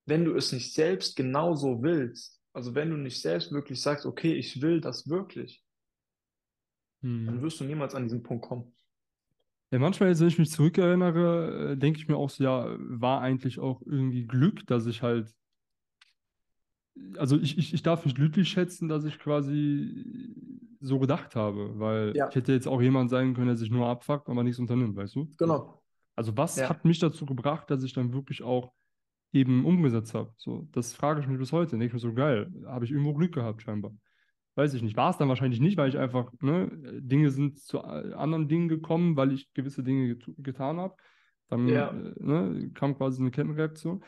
wenn 0.06 0.24
du 0.24 0.34
es 0.36 0.52
nicht 0.52 0.74
selbst 0.74 1.16
genauso 1.16 1.82
willst, 1.82 2.40
also 2.52 2.74
wenn 2.74 2.90
du 2.90 2.96
nicht 2.96 3.20
selbst 3.20 3.52
wirklich 3.52 3.80
sagst, 3.82 4.06
okay, 4.06 4.34
ich 4.34 4.62
will 4.62 4.80
das 4.80 5.08
wirklich, 5.08 5.64
dann 7.24 7.40
Hm. 7.40 7.42
wirst 7.42 7.60
du 7.60 7.64
niemals 7.64 7.94
an 7.94 8.04
diesen 8.04 8.22
Punkt 8.22 8.46
kommen. 8.46 8.74
Ja, 9.72 9.78
manchmal, 9.80 10.10
jetzt, 10.10 10.20
wenn 10.20 10.28
ich 10.28 10.38
mich 10.38 10.50
zurückerinnere, 10.50 11.72
äh, 11.72 11.76
denke 11.76 11.98
ich 11.98 12.08
mir 12.08 12.16
auch 12.16 12.30
so, 12.30 12.44
ja, 12.44 12.76
war 12.78 13.20
eigentlich 13.20 13.58
auch 13.58 13.82
irgendwie 13.84 14.26
Glück, 14.26 14.66
dass 14.66 14.86
ich 14.86 15.02
halt, 15.02 15.34
also 17.18 17.38
ich, 17.38 17.58
ich, 17.58 17.74
ich 17.74 17.82
darf 17.82 18.04
mich 18.04 18.14
glücklich 18.14 18.48
schätzen, 18.48 18.88
dass 18.88 19.04
ich 19.04 19.18
quasi 19.18 20.34
so 20.80 20.98
gedacht 20.98 21.36
habe, 21.36 21.78
weil 21.78 22.18
Ja, 22.18 22.26
ich 22.28 22.36
hätte 22.36 22.52
jetzt 22.52 22.68
auch 22.68 22.80
jemand 22.82 23.10
sein 23.10 23.34
können, 23.34 23.48
der 23.48 23.56
sich 23.56 23.70
nur 23.70 23.86
abfuckt, 23.88 24.28
aber 24.28 24.42
nichts 24.44 24.58
unternimmt, 24.58 24.96
weißt 24.96 25.16
du? 25.16 25.34
Genau. 25.38 25.82
Also 26.16 26.36
was 26.36 26.62
Ja, 26.62 26.68
hat 26.68 26.84
mich 26.84 27.00
dazu 27.00 27.26
gebracht, 27.26 27.70
dass 27.70 27.84
ich 27.84 27.92
dann 27.94 28.12
wirklich 28.14 28.42
auch 28.42 28.72
eben 29.32 29.64
umgesetzt 29.66 30.14
habe? 30.14 30.32
So, 30.38 30.68
das 30.72 30.94
frage 30.94 31.20
ich 31.20 31.28
mich 31.28 31.38
bis 31.38 31.52
heute. 31.52 31.72
Denke 31.72 31.86
ich 31.88 31.92
mir 31.94 31.98
so, 32.00 32.14
geil, 32.14 32.52
habe 32.66 32.84
ich 32.86 32.92
irgendwo 32.92 33.14
Glück 33.14 33.34
gehabt 33.34 33.62
scheinbar. 33.62 33.92
Weiß 34.56 34.72
ich 34.72 34.82
nicht. 34.82 34.96
War 34.96 35.10
es 35.10 35.18
dann 35.18 35.28
wahrscheinlich 35.28 35.60
nicht, 35.60 35.76
weil 35.76 35.90
ich 35.90 35.98
einfach, 35.98 36.32
ne, 36.40 36.70
Dinge 37.00 37.30
sind 37.30 37.60
zu 37.60 37.78
äh, 37.78 38.14
anderen 38.14 38.48
Dingen 38.48 38.68
gekommen, 38.68 39.14
weil 39.14 39.32
ich 39.32 39.52
gewisse 39.52 39.84
Dinge 39.84 40.16
get 40.16 40.34
getan 40.38 40.78
habe. 40.78 40.96
Dann 41.48 41.68
ja, 41.68 41.90
äh, 41.90 42.14
ne, 42.18 42.70
kam 42.72 42.96
quasi 42.96 43.20
eine 43.20 43.30
Kettenreaktion. 43.30 44.02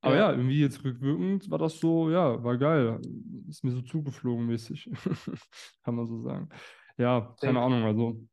Aber 0.00 0.14
ja, 0.14 0.30
ja. 0.30 0.30
irgendwie 0.30 0.60
jetzt 0.60 0.82
rückwirkend 0.84 1.50
war 1.50 1.58
das 1.58 1.80
so, 1.80 2.08
ja, 2.08 2.42
war 2.42 2.56
geil. 2.56 3.00
Ist 3.48 3.64
mir 3.64 3.72
so 3.72 3.82
zugeflogen 3.82 4.46
mäßig. 4.46 4.88
Kann 5.84 5.96
man 5.96 6.06
so 6.06 6.22
sagen. 6.22 6.48
Ja, 6.96 7.34
keine 7.40 7.54
Safe. 7.54 7.66
Ahnung, 7.66 7.82
also 7.82 8.26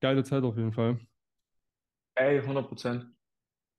geile 0.00 0.22
Zeit 0.22 0.44
auf 0.44 0.56
jeden 0.56 0.72
Fall. 0.72 1.00
Ey, 2.14 2.38
100 2.38 2.68
Prozent. 2.68 3.06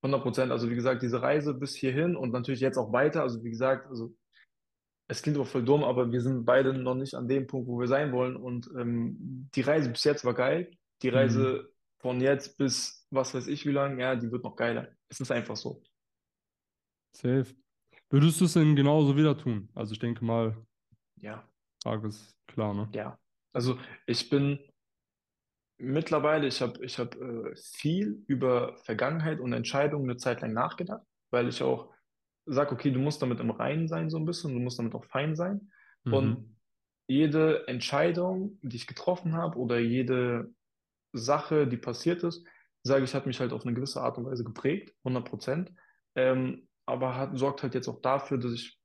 100 0.02 0.22
Prozent. 0.22 0.52
Also 0.52 0.70
wie 0.70 0.76
gesagt, 0.76 1.02
diese 1.02 1.22
Reise 1.22 1.54
bis 1.54 1.74
hierhin 1.76 2.18
und 2.18 2.32
natürlich 2.32 2.60
jetzt 2.60 2.78
auch 2.78 2.92
weiter. 2.92 3.22
Also 3.22 3.42
wie 3.44 3.50
gesagt, 3.50 3.88
also 3.88 4.14
es 5.10 5.24
klingt 5.24 5.38
auch 5.40 5.48
voll 5.48 5.66
dumm, 5.66 5.84
aber 5.86 6.12
wir 6.14 6.22
sind 6.22 6.46
beide 6.46 6.74
noch 6.74 6.96
nicht 6.96 7.16
an 7.16 7.28
dem 7.30 7.48
Punkt, 7.48 7.68
wo 7.70 7.80
wir 7.80 7.88
sein 7.90 8.14
wollen. 8.14 8.38
Und 8.38 8.70
ähm, 8.78 9.50
die 9.56 9.62
Reise 9.62 9.92
bis 9.92 10.06
jetzt 10.06 10.26
war 10.26 10.36
geil. 10.36 10.72
Die 11.04 11.12
Mhm. 11.12 11.16
Reise 11.18 11.74
von 12.00 12.22
jetzt 12.22 12.58
bis 12.58 13.08
was 13.12 13.34
weiß 13.36 13.48
ich 13.48 13.66
wie 13.68 13.72
lang, 13.72 14.00
ja, 14.00 14.16
die 14.16 14.32
wird 14.32 14.44
noch 14.46 14.56
geiler. 14.56 14.90
Es 15.10 15.20
ist 15.22 15.32
einfach 15.32 15.58
so. 15.58 15.84
Safe. 17.16 17.56
Würdest 18.10 18.42
du 18.42 18.46
es 18.46 18.54
denn 18.54 18.76
genauso 18.76 19.16
wieder 19.18 19.38
tun? 19.38 19.70
Also 19.76 19.94
ich 19.94 20.00
denke 20.00 20.26
mal, 20.26 20.66
Ja, 21.16 21.50
Frage 21.84 22.08
ist 22.08 22.38
klar, 22.48 22.74
ne? 22.74 22.90
ja. 22.94 23.20
Also 23.54 23.80
ich 24.06 24.30
bin 24.30 24.60
mittlerweile, 25.78 26.48
ich 26.48 26.62
habe 26.62 26.84
ich 26.86 27.00
hab, 27.00 27.16
äh, 27.16 27.56
viel 27.56 28.24
über 28.28 28.78
Vergangenheit 28.78 29.40
und 29.40 29.54
Entscheidungen 29.54 30.10
eine 30.10 30.18
Zeit 30.18 30.42
lang 30.42 30.54
nachgedacht, 30.54 31.06
weil 31.32 31.48
ich 31.48 31.64
auch 31.64 31.94
sage, 32.52 32.72
okay, 32.72 32.92
du 32.92 33.00
musst 33.00 33.22
damit 33.22 33.40
im 33.40 33.52
Reinen 33.52 33.88
sein 33.88 34.10
so 34.10 34.18
ein 34.18 34.26
bisschen, 34.26 34.54
du 34.54 34.60
musst 34.60 34.80
damit 34.80 34.96
auch 34.96 35.06
fein 35.06 35.36
sein. 35.36 35.72
Mhm. 36.04 36.14
Und 36.14 36.58
jede 37.08 37.68
Entscheidung, 37.68 38.60
die 38.62 38.76
ich 38.76 38.88
getroffen 38.88 39.34
habe 39.34 39.58
oder 39.58 39.80
jede 39.80 40.54
Sache, 41.14 41.68
die 41.68 41.78
passiert 41.78 42.24
ist, 42.24 42.46
sage 42.84 43.04
ich, 43.04 43.16
hat 43.16 43.26
mich 43.26 43.40
halt 43.40 43.52
auf 43.52 43.66
eine 43.66 43.74
gewisse 43.74 44.02
Art 44.02 44.18
und 44.18 44.26
Weise 44.26 44.44
geprägt, 44.44 44.94
100 45.04 45.26
Prozent. 45.26 45.74
Ähm, 46.16 46.68
aber 46.86 47.16
hat, 47.16 47.38
sorgt 47.38 47.64
halt 47.64 47.76
jetzt 47.76 47.88
auch 47.88 48.02
dafür, 48.02 48.38
dass 48.38 48.54
ich 48.54 48.80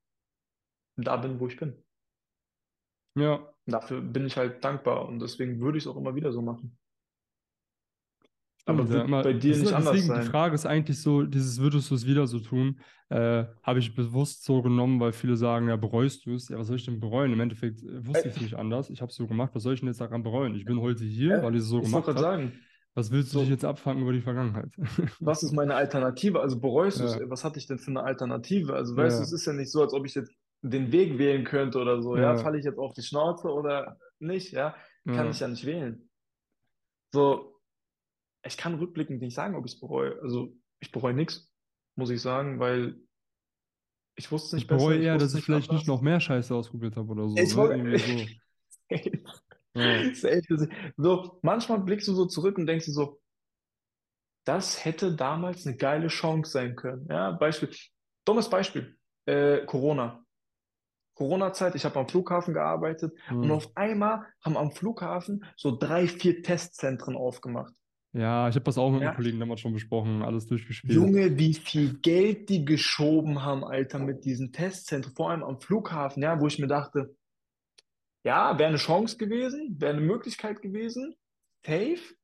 da 0.97 1.17
bin, 1.17 1.41
wo 1.41 1.47
ich 1.49 1.57
bin. 1.57 1.83
Ja, 3.17 3.55
Dafür 3.67 4.03
bin 4.03 4.27
ich 4.27 4.37
halt 4.37 4.63
dankbar 4.63 5.09
und 5.09 5.21
deswegen 5.21 5.61
würde 5.61 5.79
ich 5.79 5.85
es 5.85 5.91
auch 5.91 5.97
immer 5.97 6.15
wieder 6.15 6.33
so 6.33 6.43
machen. 6.43 6.79
Aber 8.67 8.89
Ja, 8.91 9.03
immer, 9.03 9.23
bei 9.23 9.33
das 9.33 9.35
dir 9.35 9.57
ist, 9.57 9.61
nicht 9.61 9.73
anders 9.73 9.93
deswegen, 9.93 10.13
die 10.15 10.23
sein. 10.23 10.23
Frage 10.23 10.55
ist 10.55 10.65
eigentlich 10.67 11.01
so, 11.01 11.23
dieses 11.25 11.61
würdest 11.61 11.91
du 11.91 11.95
es 11.95 12.07
wieder 12.07 12.27
so 12.27 12.41
tun, 12.41 12.81
äh, 13.11 13.45
habe 13.63 13.79
ich 13.79 13.95
bewusst 13.95 14.45
so 14.45 14.63
genommen, 14.63 15.01
weil 15.01 15.13
viele 15.13 15.37
sagen, 15.37 15.69
ja, 15.69 15.77
bereust 15.77 16.25
du 16.25 16.35
es? 16.35 16.49
Ja, 16.49 16.59
was 16.59 16.69
soll 16.69 16.77
ich 16.77 16.85
denn 16.87 16.99
bereuen? 16.99 17.33
Im 17.33 17.41
Endeffekt 17.41 17.83
äh, 17.83 18.07
wusste 18.07 18.29
ich 18.29 18.35
es 18.35 18.41
Äh, 18.41 18.41
nicht 18.41 18.55
anders. 18.55 18.89
Ich 18.91 19.03
habe 19.03 19.11
es 19.11 19.17
so 19.17 19.27
gemacht. 19.27 19.51
Was 19.55 19.63
soll 19.65 19.75
ich 19.75 19.81
denn 19.81 19.89
jetzt 19.89 20.01
daran 20.01 20.23
bereuen? 20.23 20.55
Ich 20.55 20.67
bin 20.67 20.81
heute 20.81 21.05
hier, 21.05 21.41
äh, 21.41 21.43
weil 21.43 21.55
ich 21.55 21.61
es 21.63 21.69
so 21.69 21.83
ich 21.83 21.93
gemacht 21.93 22.07
gerade 22.07 22.17
habe. 22.17 22.21
sagen, 22.21 22.67
Was 22.95 23.11
willst 23.11 23.35
du 23.35 23.41
dich 23.41 23.49
jetzt 23.51 23.65
abfangen 23.65 24.03
über 24.03 24.13
die 24.13 24.21
Vergangenheit? 24.23 24.71
was 25.19 25.43
ist 25.43 25.53
meine 25.53 25.75
Alternative? 25.75 26.41
Also 26.41 26.61
bereust 26.61 27.03
du 27.03 27.07
es? 27.07 27.17
Ja, 27.17 27.31
Was 27.31 27.45
hatte 27.45 27.59
ich 27.59 27.67
denn 27.67 27.79
für 27.79 27.91
eine 27.91 28.03
Alternative? 28.03 28.75
Also 28.75 28.97
weißt 28.97 29.19
du, 29.21 29.23
ja, 29.23 29.25
es 29.25 29.33
ist 29.33 29.47
ja 29.47 29.53
nicht 29.53 29.71
so, 29.71 29.83
als 29.83 29.93
ob 29.95 30.07
ich 30.07 30.15
jetzt 30.15 30.33
den 30.63 30.93
Weg 30.93 31.19
wählen 31.19 31.45
könnte 31.45 31.79
oder 31.79 32.03
so, 32.03 32.17
ja, 32.17 32.37
ja, 32.37 32.37
falle 32.37 32.59
ich 32.59 32.65
jetzt 32.65 32.79
auf 32.79 32.95
die 32.95 33.03
Schnauze 33.03 33.49
oder 33.49 33.99
nicht, 34.19 34.53
ja, 34.53 34.77
kann 35.11 35.31
ich 35.31 35.41
ja. 35.41 35.41
ja 35.41 35.49
nicht 35.49 35.65
wählen. 35.67 36.11
So, 37.13 37.54
ich 38.45 38.57
kann 38.57 38.75
rückblickend 38.75 39.21
nicht 39.21 39.35
sagen, 39.35 39.55
ob 39.55 39.67
ich 39.67 39.73
es 39.73 39.81
bereue. 39.81 40.21
Also 40.23 40.55
ich 40.81 40.93
bereue 40.93 41.15
nichts, 41.15 41.51
muss 41.97 42.11
ich 42.11 42.21
sagen, 42.21 42.61
weil 42.61 43.01
ich 44.17 44.31
wusste 44.31 44.49
es 44.49 44.53
Ich 44.53 44.63
nicht 44.63 44.69
besser, 44.69 44.79
bereue 44.79 44.99
ich 44.99 45.05
eher, 45.05 45.19
dass 45.19 45.35
ich 45.35 45.45
vielleicht 45.45 45.73
nicht 45.73 45.87
noch 45.87 45.95
anders. 45.99 46.05
mehr 46.05 46.21
Scheiße 46.21 46.55
ausprobiert 46.55 46.97
habe 46.97 47.11
oder 47.11 47.29
so, 47.29 47.37
Ich 47.37 47.55
ne? 47.57 47.99
so. 47.99 48.27
Ja. 49.77 50.05
So, 50.97 51.41
manchmal 51.43 51.81
blickst 51.81 52.07
du 52.07 52.15
so 52.15 52.27
zurück 52.27 52.59
und 52.59 52.67
denkst 52.67 52.85
dir 52.87 52.93
so, 52.93 53.21
das 54.45 54.85
hätte 54.85 55.17
damals 55.17 55.67
eine 55.67 55.77
geile 55.77 56.07
Chance 56.07 56.53
sein 56.53 56.77
können. 56.77 57.09
Ja, 57.11 57.33
Beispiel, 57.33 57.71
dummes 58.25 58.49
Beispiel, 58.49 58.97
äh, 59.27 59.65
Corona. 59.67 60.25
Corona-Zeit, 61.15 61.75
ich 61.75 61.85
habe 61.85 61.99
am 61.99 62.09
Flughafen 62.09 62.55
gearbeitet 62.55 63.17
und 63.31 63.45
hm. 63.45 63.51
auf 63.53 63.77
einmal 63.77 64.27
haben 64.45 64.57
am 64.57 64.73
Flughafen 64.73 65.45
so 65.57 65.77
drei, 65.77 66.07
vier 66.07 66.43
Testzentren 66.43 67.17
aufgemacht. 67.17 67.73
Ja, 68.15 68.49
ich 68.49 68.55
habe 68.55 68.65
das 68.65 68.79
auch 68.79 68.91
mit 68.91 69.01
einem 69.01 69.07
Ja, 69.07 69.15
Kollegen 69.15 69.41
damals 69.41 69.61
schon 69.61 69.73
besprochen, 69.73 70.23
alles 70.23 70.47
durchgespielt. 70.47 70.95
Junge, 70.95 71.39
wie 71.39 71.55
viel 71.55 71.95
Geld 71.99 72.49
die 72.49 72.65
geschoben 72.65 73.43
haben, 73.43 73.65
Alter, 73.65 73.99
mit 73.99 74.25
diesen 74.25 74.53
Testzentren, 74.53 75.13
vor 75.15 75.31
allem 75.31 75.43
am 75.43 75.61
Flughafen, 75.61 76.23
ja, 76.23 76.41
wo 76.41 76.47
ich 76.47 76.59
mir 76.59 76.67
dachte, 76.69 77.17
ja, 78.25 78.59
wäre 78.59 78.69
eine 78.69 78.79
Chance 78.79 79.17
gewesen, 79.17 79.77
wäre 79.81 79.93
eine 79.97 80.01
Möglichkeit 80.01 80.63
gewesen, 80.63 81.15
safe, 81.67 82.15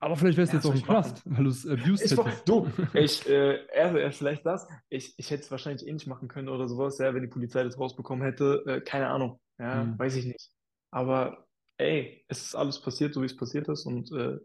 Aber 0.00 0.16
vielleicht 0.16 0.36
wärst 0.36 0.52
du 0.52 0.56
ja, 0.56 0.62
jetzt 0.62 0.66
auch 0.66 0.74
im? 0.74 0.82
Knast, 0.82 1.22
weil 1.24 1.44
du 1.44 1.50
es 1.50 1.66
abused 1.66 2.04
Ich, 2.04 2.10
hättest. 2.10 2.48
du, 2.48 2.68
ich, 2.94 3.26
äh, 3.26 3.66
erst, 3.72 3.96
erst 3.96 4.18
vielleicht 4.18 4.46
das, 4.46 4.68
ich, 4.90 5.14
ich 5.16 5.30
hätte 5.30 5.42
es 5.44 5.50
wahrscheinlich 5.50 5.86
eh 5.86 5.92
nicht 5.92 6.06
machen 6.06 6.28
können 6.28 6.48
oder 6.48 6.68
sowas, 6.68 6.98
ja, 6.98 7.14
wenn 7.14 7.22
die 7.22 7.28
Polizei 7.28 7.64
das 7.64 7.78
rausbekommen 7.78 8.22
hätte, 8.24 8.62
äh, 8.66 8.80
keine 8.82 9.08
Ahnung, 9.08 9.40
ja, 9.58 9.84
Hm. 9.84 9.98
weiß 9.98 10.16
ich 10.16 10.26
nicht. 10.26 10.50
Aber, 10.90 11.46
ey, 11.78 12.24
es 12.28 12.42
ist 12.46 12.54
alles 12.54 12.80
passiert, 12.80 13.14
so 13.14 13.22
wie 13.22 13.26
es 13.26 13.36
passiert 13.36 13.68
ist 13.68 13.86
und 13.86 14.12
äh, 14.12 14.38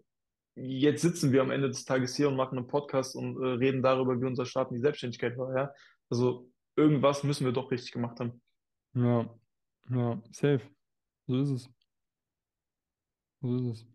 jetzt 0.62 1.02
sitzen 1.02 1.32
wir 1.32 1.42
am 1.42 1.52
Ende 1.52 1.68
des 1.68 1.86
Tages 1.86 2.16
hier 2.16 2.28
und 2.28 2.36
machen 2.36 2.58
einen 2.58 2.68
Podcast 2.68 3.16
und 3.16 3.42
äh, 3.42 3.48
reden 3.48 3.82
darüber, 3.82 4.20
wie 4.20 4.26
unser 4.26 4.46
Start 4.46 4.72
in 4.72 4.76
die 4.76 4.82
Selbstständigkeit 4.82 5.38
war, 5.38 5.56
ja. 5.56 5.74
Also 6.10 6.50
irgendwas 6.76 7.24
müssen 7.24 7.46
wir 7.46 7.54
doch 7.54 7.72
richtig 7.72 7.92
gemacht 7.92 8.20
haben. 8.20 8.42
Ja, 8.94 9.30
ja, 9.90 10.22
safe. 10.32 10.62
So 11.28 11.42
ist 11.42 11.50
es. 11.50 11.70
So 13.42 13.56
ist 13.56 13.64
es. 13.64 13.86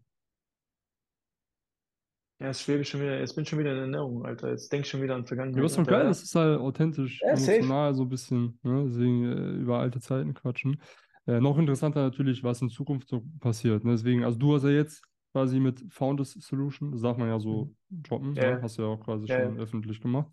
Ja, 2.41 2.53
schwebe 2.53 2.83
ich 2.83 2.89
schon 2.89 3.01
wieder, 3.01 3.19
jetzt 3.19 3.35
bin 3.35 3.43
ich 3.43 3.49
schon 3.49 3.59
wieder 3.59 3.73
in 3.73 3.79
Erinnerung, 3.79 4.27
Alter. 4.27 4.51
Jetzt 4.51 4.71
denke 4.71 4.85
ich 4.85 4.91
schon 4.91 5.03
wieder 5.03 5.15
an 5.15 5.25
Vergangenheit, 5.25 5.65
ist 5.65 5.75
doch 5.75 5.79
Alter. 5.81 5.91
geil, 5.91 6.07
das 6.07 6.23
ist 6.23 6.35
halt 6.35 6.59
authentisch, 6.61 7.23
ja 7.23 7.37
safe. 7.37 7.59
emotional 7.59 7.95
so 7.95 8.03
ein 8.03 8.09
bisschen, 8.09 8.59
ne? 8.62 8.85
Deswegen 8.87 9.25
äh, 9.25 9.51
über 9.62 9.79
alte 9.79 10.01
Zeiten 10.01 10.35
quatschen. 10.35 10.81
Äh, 11.27 11.41
noch 11.41 11.57
interessanter 11.59 12.03
natürlich, 12.03 12.43
was 12.43 12.61
in 12.61 12.69
Zukunft 12.69 13.09
so 13.09 13.25
passiert. 13.41 13.85
Ne? 13.85 13.93
Deswegen, 13.93 14.25
also 14.25 14.39
du 14.39 14.55
hast 14.55 14.65
ja 14.65 14.71
jetzt 14.71 15.03
quasi 15.35 15.59
mit 15.59 15.85
Founders 15.93 16.30
Solution, 16.32 16.93
das 16.93 17.01
darf 17.01 17.16
man 17.16 17.28
ja 17.28 17.41
so 17.41 17.74
Mhm. 17.89 18.03
droppen, 18.05 18.32
ne? 18.35 18.41
Ja, 18.43 18.62
Hast 18.62 18.78
du 18.78 18.82
ja 18.82 18.89
auch 18.89 19.01
quasi 19.01 19.26
ja, 19.26 19.43
schon 19.45 19.57
ja. 19.57 19.62
öffentlich 19.62 20.01
gemacht. 20.01 20.30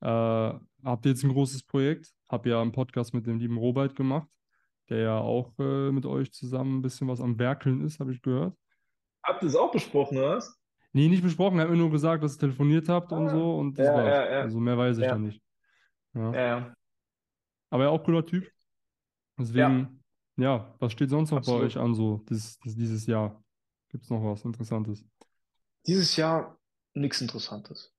Äh, 0.00 0.06
habt 0.84 1.04
ihr 1.04 1.10
jetzt 1.10 1.24
ein 1.24 1.32
großes 1.32 1.64
Projekt? 1.64 2.12
Hab 2.28 2.46
ja 2.46 2.62
einen 2.62 2.70
Podcast 2.70 3.12
mit 3.12 3.26
dem 3.26 3.38
lieben 3.40 3.58
Robert 3.58 3.96
gemacht, 3.96 4.28
der 4.88 4.98
ja 4.98 5.18
auch 5.18 5.52
äh, 5.58 5.90
mit 5.90 6.06
euch 6.06 6.32
zusammen 6.32 6.78
ein 6.78 6.82
bisschen 6.82 7.08
was 7.08 7.20
am 7.20 7.36
Werkeln 7.40 7.80
ist, 7.84 7.98
habe 7.98 8.12
ich 8.12 8.22
gehört. 8.22 8.56
Habt 9.24 9.42
ihr 9.42 9.48
es 9.48 9.56
auch 9.56 9.72
besprochen, 9.72 10.18
oder 10.18 10.36
was? 10.36 10.56
Nee, 10.92 11.08
nicht 11.08 11.24
besprochen. 11.24 11.58
Er 11.58 11.64
hat 11.64 11.70
mir 11.70 11.76
nur 11.76 11.90
gesagt, 11.90 12.22
dass 12.22 12.36
ihr 12.36 12.40
telefoniert 12.40 12.88
habt 12.88 13.10
und 13.10 13.26
Ah, 13.26 13.30
so 13.30 13.58
und 13.58 13.76
das 13.76 13.86
ja, 13.86 13.94
war's. 13.94 14.06
ja, 14.06 14.30
ja. 14.32 14.40
Also 14.42 14.60
mehr 14.60 14.78
weiß 14.78 14.98
ich 14.98 15.04
Ja. 15.04 15.10
da 15.10 15.18
nicht. 15.18 15.42
Ja. 16.14 16.32
Ja, 16.32 16.46
ja, 16.46 16.74
Aber 17.70 17.82
er 17.84 17.90
auch 17.90 18.02
cooler 18.04 18.24
Typ. 18.24 18.48
Deswegen, 19.38 20.02
ja, 20.36 20.74
was 20.78 20.92
steht 20.92 21.10
sonst 21.10 21.30
noch 21.32 21.38
bei 21.38 21.52
Absolut. 21.52 21.62
euch 21.64 21.76
an 21.76 21.94
so 21.94 22.22
dieses, 22.28 22.58
dieses 22.60 23.06
Jahr? 23.06 23.42
Gibt 23.96 24.04
es 24.04 24.10
noch 24.10 24.22
was 24.22 24.44
Interessantes? 24.44 25.06
Dieses 25.86 26.16
Jahr 26.16 26.58
nichts 26.92 27.22
Interessantes. 27.22 27.94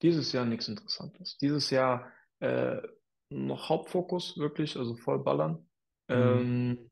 Dieses 0.00 0.32
Jahr 0.32 0.46
nichts 0.46 0.68
Interessantes. 0.68 1.36
Dieses 1.36 1.68
Jahr 1.68 2.10
äh, 2.40 2.80
noch 3.28 3.68
Hauptfokus 3.68 4.38
wirklich, 4.38 4.78
also 4.78 4.96
voll 4.96 5.22
ballern, 5.22 5.68
Mhm. 6.08 6.14
ähm, 6.14 6.90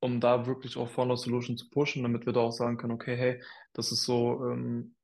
um 0.00 0.20
da 0.20 0.46
wirklich 0.46 0.76
auch 0.76 0.88
Founder 0.88 1.16
Solution 1.16 1.56
zu 1.56 1.70
pushen, 1.70 2.02
damit 2.02 2.26
wir 2.26 2.32
da 2.32 2.40
auch 2.40 2.50
sagen 2.50 2.76
können, 2.76 2.94
okay, 2.94 3.16
hey, 3.16 3.40
das 3.72 3.92
ist 3.92 4.02
so 4.02 4.44
ähm, 4.50 4.96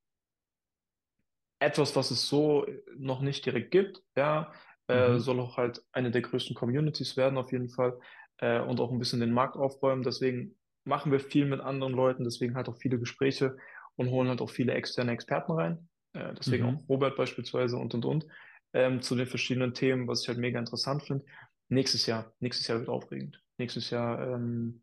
etwas, 1.61 1.95
was 1.95 2.11
es 2.11 2.27
so 2.29 2.67
noch 2.97 3.21
nicht 3.21 3.47
direkt 3.47 3.71
gibt, 3.71 4.03
ja, 4.17 4.53
äh, 4.89 5.19
Mhm. 5.19 5.21
soll 5.21 5.39
auch 5.39 5.57
halt 5.57 5.85
eine 5.93 6.11
der 6.11 6.23
größten 6.23 6.57
Communities 6.57 7.17
werden 7.17 7.39
auf 7.39 7.53
jeden 7.53 7.69
Fall 7.69 7.97
äh, 8.39 8.59
und 8.59 8.81
auch 8.81 8.91
ein 8.91 8.99
bisschen 8.99 9.21
den 9.21 9.33
Markt 9.33 9.55
aufräumen. 9.55 10.03
Deswegen 10.03 10.57
machen 10.87 11.13
wir 11.13 11.21
viel 11.21 11.47
mit 11.47 11.61
anderen 11.61 11.93
Leuten, 11.93 12.25
deswegen 12.25 12.55
halt 12.57 12.69
auch 12.69 12.77
viele 12.79 12.99
Gespräche 12.99 13.57
und 13.97 14.11
holen 14.11 14.29
halt 14.29 14.41
auch 14.41 14.51
viele 14.51 14.75
externe 14.75 15.13
Experten 15.13 15.53
rein. 15.53 15.89
Äh, 16.13 16.35
deswegen 16.35 16.65
Mhm. 16.65 16.77
auch 16.77 16.89
Robert 16.89 17.17
beispielsweise 17.17 17.77
und 17.77 17.95
und 17.95 18.05
und 18.05 18.27
ähm, 18.73 19.03
zu 19.03 19.17
den 19.17 19.27
verschiedenen 19.27 19.75
Themen, 19.75 20.09
was 20.09 20.23
ich 20.23 20.29
halt 20.29 20.39
mega 20.39 20.59
interessant 20.59 21.03
finde. 21.03 21.25
Nächstes 21.69 22.07
Jahr, 22.07 22.33
nächstes 22.41 22.67
Jahr 22.69 22.79
wird 22.79 22.89
aufregend. 22.89 23.43
Nächstes 23.59 23.91
Jahr 23.91 24.35
ähm, 24.35 24.83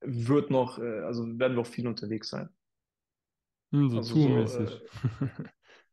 wird 0.00 0.50
noch, 0.50 0.78
äh, 0.78 1.00
also 1.00 1.24
werden 1.38 1.56
wir 1.56 1.62
auch 1.62 1.66
viel 1.66 1.86
unterwegs 1.86 2.28
sein. 2.28 2.48
Hm, 3.72 3.90
so 3.90 3.98
Also 3.98 4.14
so, 4.14 4.22
tourmäßig. 4.22 4.80